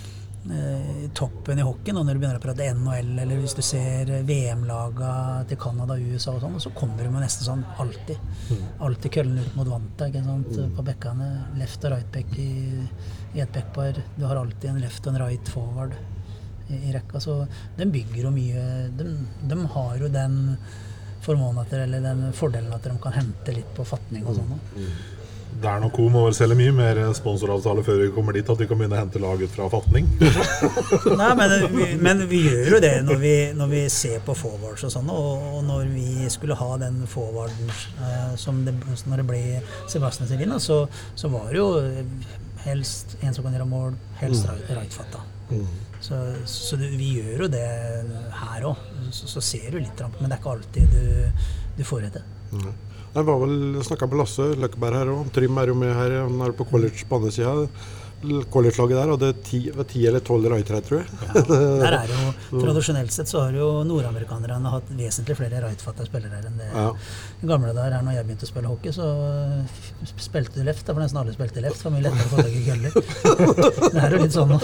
eh, 0.55 1.01
toppen 1.19 1.59
i 1.59 1.65
hockeyen, 1.67 1.99
og 1.99 2.07
når 2.07 2.15
du 2.15 2.21
begynner 2.21 2.39
å 2.39 2.45
prate 2.45 2.69
NHL, 2.71 3.11
eller 3.25 3.41
hvis 3.43 3.57
du 3.57 3.61
ser 3.65 4.13
eh, 4.15 4.23
VM-laga 4.25 5.11
til 5.51 5.59
Canada 5.65 5.99
og 5.99 6.15
USA 6.15 6.37
og 6.37 6.45
sånn, 6.45 6.55
så 6.63 6.71
kommer 6.79 7.03
du 7.03 7.11
med 7.11 7.25
nesten 7.25 7.49
sånn 7.49 7.67
alltid. 7.83 8.23
Alltid 8.87 9.17
køllen 9.19 9.43
ut 9.43 9.59
mot 9.59 9.73
vanta 9.75 10.09
ikke 10.09 10.23
sant? 10.25 10.57
på 10.79 10.87
bekkene. 10.93 11.29
Left 11.59 11.85
og 11.85 11.97
right 11.97 12.09
back 12.15 12.39
i, 12.39 12.49
i 13.35 13.43
et 13.43 13.53
backpar. 13.59 13.99
Du 14.15 14.25
har 14.29 14.39
alltid 14.39 14.71
en 14.71 14.81
left 14.87 15.05
og 15.05 15.13
en 15.13 15.25
right 15.25 15.53
forward 15.53 15.99
i, 16.69 16.79
i 16.79 16.95
rekka. 16.95 17.19
Så 17.19 17.41
de 17.75 17.91
bygger 17.99 18.25
jo 18.29 18.35
mye 18.39 18.67
de, 18.95 19.11
de 19.43 19.63
har 19.75 19.99
jo 19.99 20.13
den 20.21 20.43
formånen 21.25 21.75
eller 21.81 22.05
den 22.05 22.23
fordelen 22.37 22.73
at 22.75 22.85
de 22.85 22.95
kan 23.01 23.15
hente 23.15 23.55
litt 23.55 23.75
på 23.75 23.85
fatning 23.87 24.25
og 24.25 24.39
sånn. 24.39 24.55
da. 24.55 24.87
Det 25.55 25.69
er 25.71 25.79
nok 25.79 25.97
må 26.11 26.25
vel 26.25 26.33
selge 26.35 26.55
mye 26.59 26.71
mer 26.75 26.97
sponsoravtale 27.15 27.83
før 27.85 28.01
vi 28.01 28.09
kommer 28.13 28.35
dit 28.35 28.49
at 28.51 28.59
vi 28.59 28.67
kan 28.67 28.79
begynne 28.79 28.97
å 28.97 28.99
hente 28.99 29.21
lag 29.23 29.39
ut 29.39 29.53
fra 29.53 29.69
fatning. 29.71 30.09
Nei, 31.21 31.29
men 31.39 31.53
vi, 31.71 31.85
men 32.03 32.23
vi 32.27 32.41
gjør 32.43 32.75
jo 32.75 32.81
det 32.83 32.91
når 33.07 33.21
vi, 33.21 33.33
når 33.55 33.71
vi 33.71 33.83
ser 33.93 34.19
på 34.25 34.35
forwards 34.35 34.83
og 34.83 34.91
sånn. 34.91 35.11
Og, 35.13 35.45
og 35.55 35.63
når 35.69 35.87
vi 35.93 36.27
skulle 36.33 36.59
ha 36.59 36.69
den 36.81 36.99
forwarden 37.09 37.71
eh, 37.71 38.35
som 38.41 38.65
det, 38.67 38.75
når 39.07 39.23
det 39.23 39.27
ble 39.31 39.43
Sebastian 39.91 40.29
Selina, 40.29 40.59
så, 40.59 40.83
så 41.15 41.31
var 41.31 41.47
det 41.53 41.61
jo 41.61 41.69
helst 42.65 43.15
en 43.21 43.33
som 43.33 43.47
kan 43.47 43.55
gjøre 43.55 43.69
mål, 43.69 43.95
helst 44.19 44.49
mm. 44.49 44.63
rightfatta. 44.75 45.23
Så, 46.03 46.19
så 46.49 46.77
det, 46.77 46.91
vi 46.97 47.15
gjør 47.19 47.45
jo 47.45 47.51
det 47.53 47.65
her 48.41 48.67
òg. 48.73 48.81
Så, 49.11 49.27
så 49.27 49.41
ser 49.41 49.69
du 49.71 49.79
litt, 49.81 50.01
men 50.19 50.29
det 50.29 50.37
er 50.37 50.41
ikke 50.41 50.55
alltid 50.55 50.95
du, 50.95 51.45
du 51.77 51.83
får 51.83 52.07
det 52.07 52.13
til. 52.17 52.23
Jeg 53.15 53.23
var 53.29 53.37
vel 53.45 53.59
snakka 53.85 54.07
med 54.11 54.19
Lasse 54.19 54.45
Løkkeberg 54.59 54.97
her 54.99 55.11
òg. 55.13 55.29
Trym 55.35 55.57
er 55.61 55.67
jo 55.71 55.75
med 55.79 55.93
her. 55.95 56.17
Han 56.25 56.41
er 56.43 56.51
på 56.57 56.65
college 56.67 57.05
på 57.07 57.15
andre 57.21 57.31
sida. 57.31 57.53
College-laget 58.25 58.95
der 58.97 59.09
hadde 59.11 59.27
ti, 59.45 59.59
ti 59.91 59.99
eller 60.09 60.21
tolv 60.25 60.47
rightere, 60.49 60.79
tror 60.81 61.01
jeg. 61.03 61.07
Der 61.45 61.93
er 61.99 62.09
jo, 62.09 62.31
Tradisjonelt 62.63 63.13
sett 63.13 63.29
så 63.29 63.43
har 63.43 63.53
jo 63.53 63.67
nordamerikanerne 63.85 64.71
hatt 64.73 64.87
vesentlig 64.97 65.35
flere 65.37 65.59
rightfatta 65.61 66.07
spillere 66.07 66.39
enn 66.41 66.57
det 66.57 66.69
Ja. 66.71 66.87
Gamle 67.45 67.73
der. 67.75 67.91
her 67.93 68.01
når 68.07 68.15
jeg 68.17 68.25
begynte 68.25 68.47
å 68.47 68.49
spille 68.49 68.71
hockey, 68.71 68.91
så 68.95 69.05
spilte 70.25 70.57
du 70.57 70.63
left. 70.65 70.85
Da, 70.87 70.95
for 70.95 71.03
nesten 71.03 71.21
alle 71.21 71.35
spilte 71.35 71.61
left. 71.61 71.83
Det 71.83 71.85
var 71.85 71.93
mye 71.95 72.05
lettere 72.07 72.25
å 72.25 72.31
få 72.33 72.37
tak 72.41 72.55
i 72.55 72.65
køller. 72.65 72.91
Det 73.93 74.01
er 74.01 74.09
jo 74.15 74.23
litt 74.23 74.35
sånn 74.39 74.49
nå. 74.55 74.59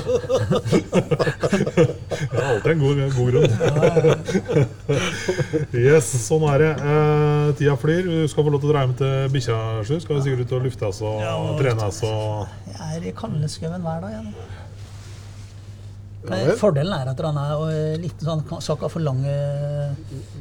Det 2.42 2.48
er 2.48 2.54
alltid 2.56 2.72
en 2.72 2.80
god, 2.82 2.96
god 3.16 3.28
grunn. 3.32 3.52
yes, 5.78 6.08
sånn 6.26 6.46
er 6.50 6.64
det. 6.64 6.72
Eh, 6.94 7.52
tida 7.60 7.76
flyr. 7.78 8.02
Du 8.08 8.32
skal 8.32 8.48
få 8.48 8.54
lov 8.56 8.64
til 8.64 8.72
å 8.72 8.74
dra 8.74 8.82
hjem 8.86 8.96
til 8.98 9.14
bikkja, 9.36 9.58
Sjur. 9.86 10.02
Skal 10.02 10.18
vi 10.18 10.24
sikkert 10.26 10.48
ut 10.48 10.56
og 10.58 10.66
luftes 10.66 11.04
og 11.06 11.22
Ja, 11.22 11.36
og- 11.38 11.62
trenes 11.62 12.02
og 12.08 12.48
Jeg 12.72 12.98
er 12.98 13.08
i 13.12 13.14
kaldeskauen 13.22 13.86
hver 13.86 14.02
dag. 14.08 14.18
Jeg. 14.18 14.34
Ja 16.22 16.30
Men. 16.30 16.52
Fordelen 16.58 16.94
er 16.94 17.10
at 17.10 17.22
han 17.26 17.38
er 17.42 17.98
litt 17.98 18.20
sånn, 18.22 18.44
skal 18.62 18.76
ikke 18.78 18.86
ha 18.86 18.92
for 18.94 19.02
lange, 19.02 19.32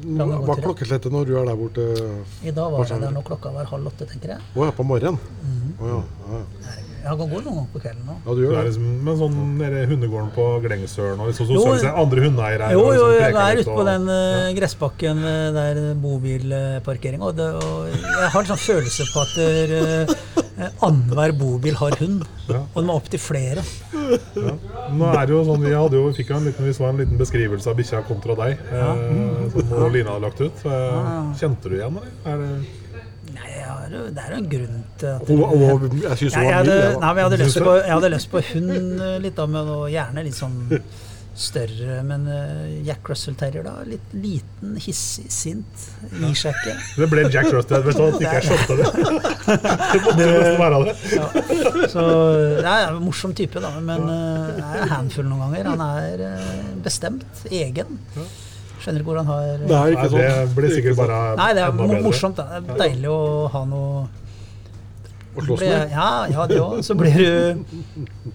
lange 0.05 0.37
Hva 0.45 0.53
er 0.53 0.61
klokkeslettet 0.61 1.09
når 1.13 1.25
du 1.25 1.33
er 1.39 1.47
der 1.49 1.57
borte? 1.57 1.85
I 2.45 2.53
dag 2.53 2.69
var 2.69 2.85
det 2.85 2.93
jeg 2.93 3.01
der 3.01 3.15
når 3.15 3.25
klokka 3.25 3.53
var 3.55 3.65
halv 3.71 3.89
åtte, 3.89 4.05
tenker 4.11 4.35
jeg. 4.35 4.45
Å 4.53 4.67
ja, 4.67 4.75
på 4.77 4.85
morgenen? 4.85 5.17
Mm 5.41 5.57
-hmm. 5.57 5.73
oh, 5.81 5.87
ja, 5.89 6.03
ja, 6.29 6.37
ja. 6.37 6.80
Jeg 7.01 7.17
kan 7.17 7.31
gå 7.31 7.39
noen 7.41 7.55
ganger 7.57 7.69
på 7.73 7.81
kvelden 7.81 8.09
Da. 8.11 8.15
ja, 8.25 8.35
du 8.37 8.41
er 8.45 8.51
det? 8.53 8.63
liksom 8.69 8.89
med 9.07 9.21
sånn 9.21 9.37
nede 9.57 9.85
hundegården 9.89 10.29
på 10.35 10.45
Glengsøren 10.65 11.23
og 11.23 11.31
liksom, 11.31 11.47
så, 11.49 11.55
Jo, 11.57 11.63
så, 11.65 11.77
så, 11.81 11.93
andre 12.03 12.25
hundeeiere 12.27 12.69
Jo, 12.75 12.83
jo, 12.93 13.07
liksom 13.09 13.39
jeg 13.39 13.41
er 13.41 13.61
ute 13.61 13.77
på 13.79 13.87
den 13.87 14.05
uh, 14.11 14.51
gressbakken 14.57 15.23
eh, 15.31 15.47
der 15.55 15.81
bobilparkeringa. 16.01 17.31
Og, 17.31 17.41
og 17.41 17.89
jeg 17.89 18.31
har 18.35 18.39
en 18.43 18.51
sånn 18.51 18.61
følelse 18.61 19.07
på 19.11 19.25
at 19.25 19.33
uh, 19.41 20.41
annenhver 20.85 21.33
bobil 21.37 21.75
har 21.79 21.95
hund. 22.01 22.25
Ja. 22.49 22.61
Og 22.73 22.83
de 22.83 22.85
er 22.87 22.93
opptil 22.95 23.23
flere. 23.23 23.63
Ja. 24.35 24.55
Nå 24.91 25.09
er 25.13 25.25
det 25.27 25.35
jo 25.35 25.41
sånn, 25.47 25.63
Vi 25.63 25.71
jo, 25.73 26.03
fikk 26.15 26.33
jo 26.33 26.39
en 26.39 26.47
liten, 26.49 26.67
vi 26.67 26.75
så 26.75 26.87
en 26.89 27.01
liten 27.01 27.19
beskrivelse 27.21 27.71
av 27.71 27.79
bikkja 27.79 28.03
kontra 28.07 28.35
deg, 28.39 28.61
eh, 28.71 29.43
som 29.55 29.87
Lina 29.93 30.15
hadde 30.15 30.25
lagt 30.25 30.41
ut. 30.43 30.63
Eh, 30.65 31.19
Kjente 31.39 31.71
du 31.71 31.77
igjen, 31.79 31.99
eller? 32.25 32.55
Er 33.31 33.41
Nei, 33.41 33.51
har, 33.63 33.93
det 34.15 34.23
er 34.23 34.33
jo 34.33 34.39
en 34.41 34.49
grunn 34.51 34.81
til 34.99 35.07
at 35.11 35.29
Og, 35.31 35.45
og, 35.55 35.85
jeg 36.01 36.17
syns 36.19 36.35
hun 36.35 36.43
var 36.45 36.65
mild. 36.65 36.73
jeg, 36.73 36.97
nei, 37.03 37.13
men 37.13 37.21
jeg 37.21 37.29
hadde 37.29 37.39
lyst 37.43 37.61
på, 37.61 37.77
jeg 37.77 37.93
hadde 37.93 38.11
lyst 38.15 38.31
på 38.33 38.43
hund 38.51 39.05
eh, 39.05 39.15
litt, 39.23 39.37
da, 39.37 39.47
men 39.55 39.71
og 39.75 39.87
gjerne 39.91 40.25
litt 40.27 40.37
sånn 40.37 40.59
større. 41.41 42.01
Men 42.07 42.27
eh, 42.27 42.81
Jack 42.87 43.09
Russell 43.09 43.37
Terrier, 43.39 43.63
da. 43.65 43.77
Litt 43.87 44.13
liten, 44.15 44.75
hissig, 44.83 45.27
sint. 45.31 45.87
Gir 46.11 46.35
seg 46.37 46.59
ikke. 46.59 46.75
det 46.99 47.09
ble 47.13 47.25
Jack 47.31 47.49
Russell, 47.55 47.87
hvis 47.87 48.01
han 48.01 48.19
ikke 48.19 48.35
jeg 48.35 48.49
skjønte 48.49 48.77
det. 48.81 48.91
Det 49.91 50.03
måtte 50.05 50.27
nesten 50.27 50.61
være 50.61 50.83
det. 50.85 51.89
Så 51.91 52.05
det 52.61 52.69
er 52.69 52.85
en 52.91 53.01
morsom 53.03 53.33
type, 53.37 53.63
da. 53.63 53.71
Men 53.83 54.05
uh, 54.07 54.61
er 54.83 54.93
handfull 54.93 55.27
noen 55.27 55.47
ganger. 55.47 55.73
Han 55.73 55.83
er 55.87 56.23
bestemt. 56.85 57.45
Egen. 57.51 57.99
Skjønner 58.81 59.03
ikke 59.03 59.11
hvor 59.11 59.21
han 59.21 59.29
har 59.29 59.45
Det 59.61 59.67
er 59.67 59.69
Nei, 59.69 60.07
sånn. 60.07 60.17
det 60.17 60.31
sånn. 60.31 60.55
blir 60.57 60.73
sikkert 60.77 60.97
bare 61.03 61.19
Nei, 61.37 61.51
det 61.57 61.67
er 61.67 62.01
morsomt. 62.09 62.41
Da. 62.41 62.59
Det 62.65 62.73
er 62.75 62.83
deilig 62.87 63.13
å 63.13 63.21
ha 63.53 63.61
noe 63.69 64.09
Å 65.31 65.43
slåss 65.45 65.61
med. 65.63 65.91
Ja, 65.95 66.07
ja, 66.27 66.43
det 66.49 66.57
òg. 66.59 66.81
Så 66.83 66.91
blir 66.99 67.13
du 67.15 67.61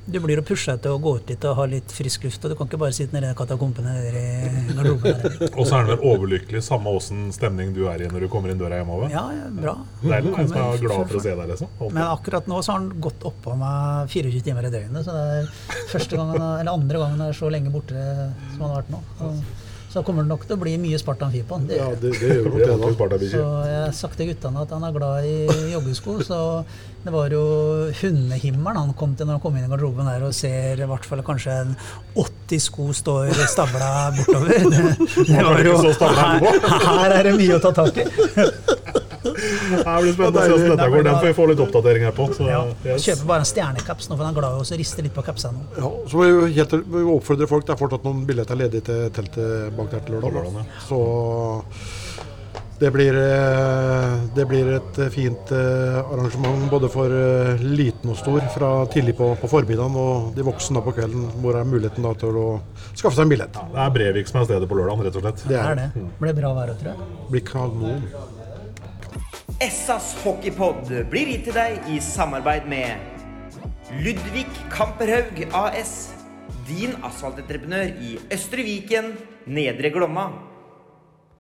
Du 0.09 0.17
blir 0.25 0.41
å 0.41 0.45
pusha 0.49 0.79
til 0.81 0.95
å 0.95 1.01
gå 1.03 1.11
ut 1.19 1.29
litt 1.29 1.43
og 1.45 1.59
ha 1.59 1.67
litt 1.69 1.93
frisk 1.93 2.25
luft. 2.25 2.41
Og 2.47 2.55
du 2.55 2.57
kan 2.57 2.71
ikke 2.71 2.79
bare 2.81 2.95
sitte 2.97 3.13
nede 3.13 3.35
i 3.35 3.37
katakompene 3.37 3.93
nede 3.99 4.23
i 4.23 4.77
garderoben. 4.79 5.19
Og 5.59 5.67
så 5.69 5.75
er 5.77 5.83
han 5.83 5.91
vel 5.91 6.07
overlykkelig, 6.15 6.63
samme 6.65 6.95
åssen 6.97 7.27
stemning 7.37 7.75
du 7.77 7.83
er 7.93 8.07
i 8.07 8.09
når 8.09 8.25
du 8.25 8.29
kommer 8.33 8.49
inn 8.55 8.63
døra 8.63 8.79
hjemover? 8.81 9.13
Ja, 9.13 9.27
ja, 9.37 9.51
bra. 9.59 9.75
Deilig. 10.07 10.33
En 10.41 10.49
som 10.55 10.63
er 10.63 10.81
glad 10.87 11.05
for 11.13 11.21
å 11.21 11.25
se 11.27 11.35
deg, 11.37 11.53
liksom. 11.53 11.75
Men 11.91 12.03
akkurat 12.07 12.49
nå 12.49 12.63
så 12.65 12.73
har 12.73 12.81
han 12.81 12.89
gått 13.11 13.29
oppå 13.29 13.59
meg 13.61 14.09
24 14.17 14.43
timer 14.49 14.71
i 14.71 14.73
døgnet. 14.79 15.05
Så 15.05 15.13
det 15.21 15.29
er 15.43 15.53
første 15.93 16.17
gangen, 16.23 16.41
eller 16.63 16.73
andre 16.73 17.05
gangen 17.05 17.21
han 17.21 17.29
er 17.35 17.37
så 17.37 17.53
lenge 17.53 17.77
borte 17.77 18.09
som 18.55 18.65
han 18.65 18.73
har 18.73 18.81
vært 18.81 18.97
nå. 18.97 19.05
Og 19.21 19.66
Så 19.97 20.03
kommer 20.05 20.27
det 20.27 20.29
nok 20.29 20.43
til 20.45 20.59
å 20.59 20.61
bli 20.61 20.75
mye 20.77 20.99
Sparta 21.01 21.25
Amfi 21.25 21.41
på 21.49 21.57
han. 21.57 21.69
Det 21.71 21.79
Ja, 21.79 21.87
det. 21.97 22.11
det, 22.21 22.35
gjør 22.37 22.51
Det 22.53 22.75
nok. 22.83 22.99
Så 23.33 23.45
jeg 23.65 23.79
har 23.81 23.95
sagt 23.97 24.19
til 24.21 24.29
guttene 24.29 24.61
at 24.67 24.75
han 24.77 24.85
er 24.85 24.93
glad 24.93 25.25
i 25.25 25.37
joggesko. 25.73 26.19
Så 26.27 26.41
det 27.07 27.15
var 27.15 27.33
jo 27.35 27.43
hundehimmelen 28.01 28.81
han 28.83 28.95
kom 28.99 29.15
til 29.17 29.29
når 29.29 29.39
han 29.39 29.45
kom 29.45 29.57
inn 29.59 29.67
i 29.69 29.71
garderoben 29.71 30.11
der 30.11 30.27
og 30.27 30.35
ser 30.37 30.83
i 30.83 30.89
hvert 30.91 31.07
fall 31.07 31.23
kanskje 31.27 31.55
80 32.19 32.67
sko 32.67 32.89
står 32.97 33.33
stabla 33.51 33.93
bortover. 34.17 34.55
Det, 34.77 35.33
det 35.33 35.43
var 35.45 35.61
jo 35.65 35.77
her, 35.79 36.45
her 36.83 37.13
er 37.17 37.29
det 37.29 37.33
mye 37.39 37.57
å 37.57 37.63
ta 37.63 37.73
tak 37.77 37.99
i. 38.03 38.07
Det 39.27 39.83
blir 39.83 40.13
spennende 40.15 40.43
å 40.43 40.45
se 40.45 40.51
hvordan 40.51 40.73
dette 40.73 40.89
går. 40.93 41.07
Den 41.07 41.19
får 41.19 41.27
vi 41.27 41.35
få 41.37 41.47
litt 41.51 41.63
oppdatering 41.63 42.07
her 42.07 42.15
på. 42.17 42.29
Så, 42.37 42.47
Ja, 42.47 42.61
yes. 42.85 43.07
Kjøper 43.07 43.31
bare 43.31 43.45
en 43.45 43.51
stjernekaps 43.51 44.11
nå, 44.11 44.17
for 44.17 44.27
han 44.27 44.35
er 44.35 44.39
glad 44.39 44.57
i 44.59 44.63
å 44.63 44.79
riste 44.81 45.05
litt 45.07 45.15
på 45.17 45.25
kapsa 45.27 45.53
nå. 45.55 45.65
Ja, 45.77 45.91
så 46.11 46.21
må 46.21 46.29
vi 46.29 46.53
helt, 46.59 46.77
vi 46.77 47.05
oppfordrer 47.17 47.37
oppfordre 47.37 47.49
folk. 47.51 47.67
Det 47.67 47.75
er 47.75 47.81
fortsatt 47.81 48.07
noen 48.07 48.25
billetter 48.29 48.59
ledig 48.59 48.83
til 48.87 49.07
teltet 49.15 49.77
bak 49.77 49.91
der 49.93 50.05
til 50.07 50.19
lørdag. 50.19 50.61
Så 50.87 51.01
det 52.79 52.91
blir, 52.93 53.17
eh, 53.17 54.15
det 54.35 54.45
blir 54.49 54.69
et 54.77 54.99
eh, 54.99 55.09
fint 55.13 55.53
eh, 55.53 55.97
arrangement 56.13 56.67
både 56.71 56.91
for 56.93 57.13
liten 57.63 58.13
og 58.13 58.19
stor 58.21 58.45
fra 58.53 58.71
tidlig 58.93 59.15
på, 59.17 59.31
på 59.41 59.49
formiddagen 59.49 59.97
og 59.97 60.35
de 60.37 60.45
voksne 60.45 60.83
på 60.85 60.93
kvelden, 60.99 61.25
hvor 61.41 61.57
er 61.57 61.69
muligheten 61.69 62.05
da 62.05 62.13
til 62.21 62.37
å 62.37 62.47
skaffe 62.93 63.15
seg 63.17 63.25
en 63.25 63.33
billett. 63.33 63.57
Det 63.73 63.81
er 63.87 63.95
Brevik 63.95 64.29
som 64.29 64.43
er 64.43 64.49
stedet 64.51 64.69
på 64.69 64.77
lørdag, 64.77 65.07
rett 65.07 65.17
og 65.17 65.25
slett. 65.25 65.45
Det 65.47 65.55
Det 65.55 65.61
er 65.63 65.79
det. 65.81 65.87
det. 65.95 66.05
Blir 66.21 66.37
bra 66.41 66.53
vær, 66.59 66.75
tror 66.81 66.93
jeg. 66.93 67.07
blir 67.31 67.45
kanon. 67.49 68.05
Essas 69.65 70.11
hockeypod 70.21 70.91
blir 71.09 71.31
gitt 71.33 71.47
til 71.49 71.57
deg 71.57 71.89
i 71.89 71.97
samarbeid 72.05 72.67
med 72.69 73.97
Ludvig 74.05 74.45
Kamperhaug 74.75 75.47
AS. 75.55 75.95
Din 76.67 76.93
asfaltentreprenør 77.07 77.95
i 78.03 78.19
Østre 78.35 78.65
Viken, 78.67 79.15
Nedre 79.47 79.93
Glomma. 79.95 80.27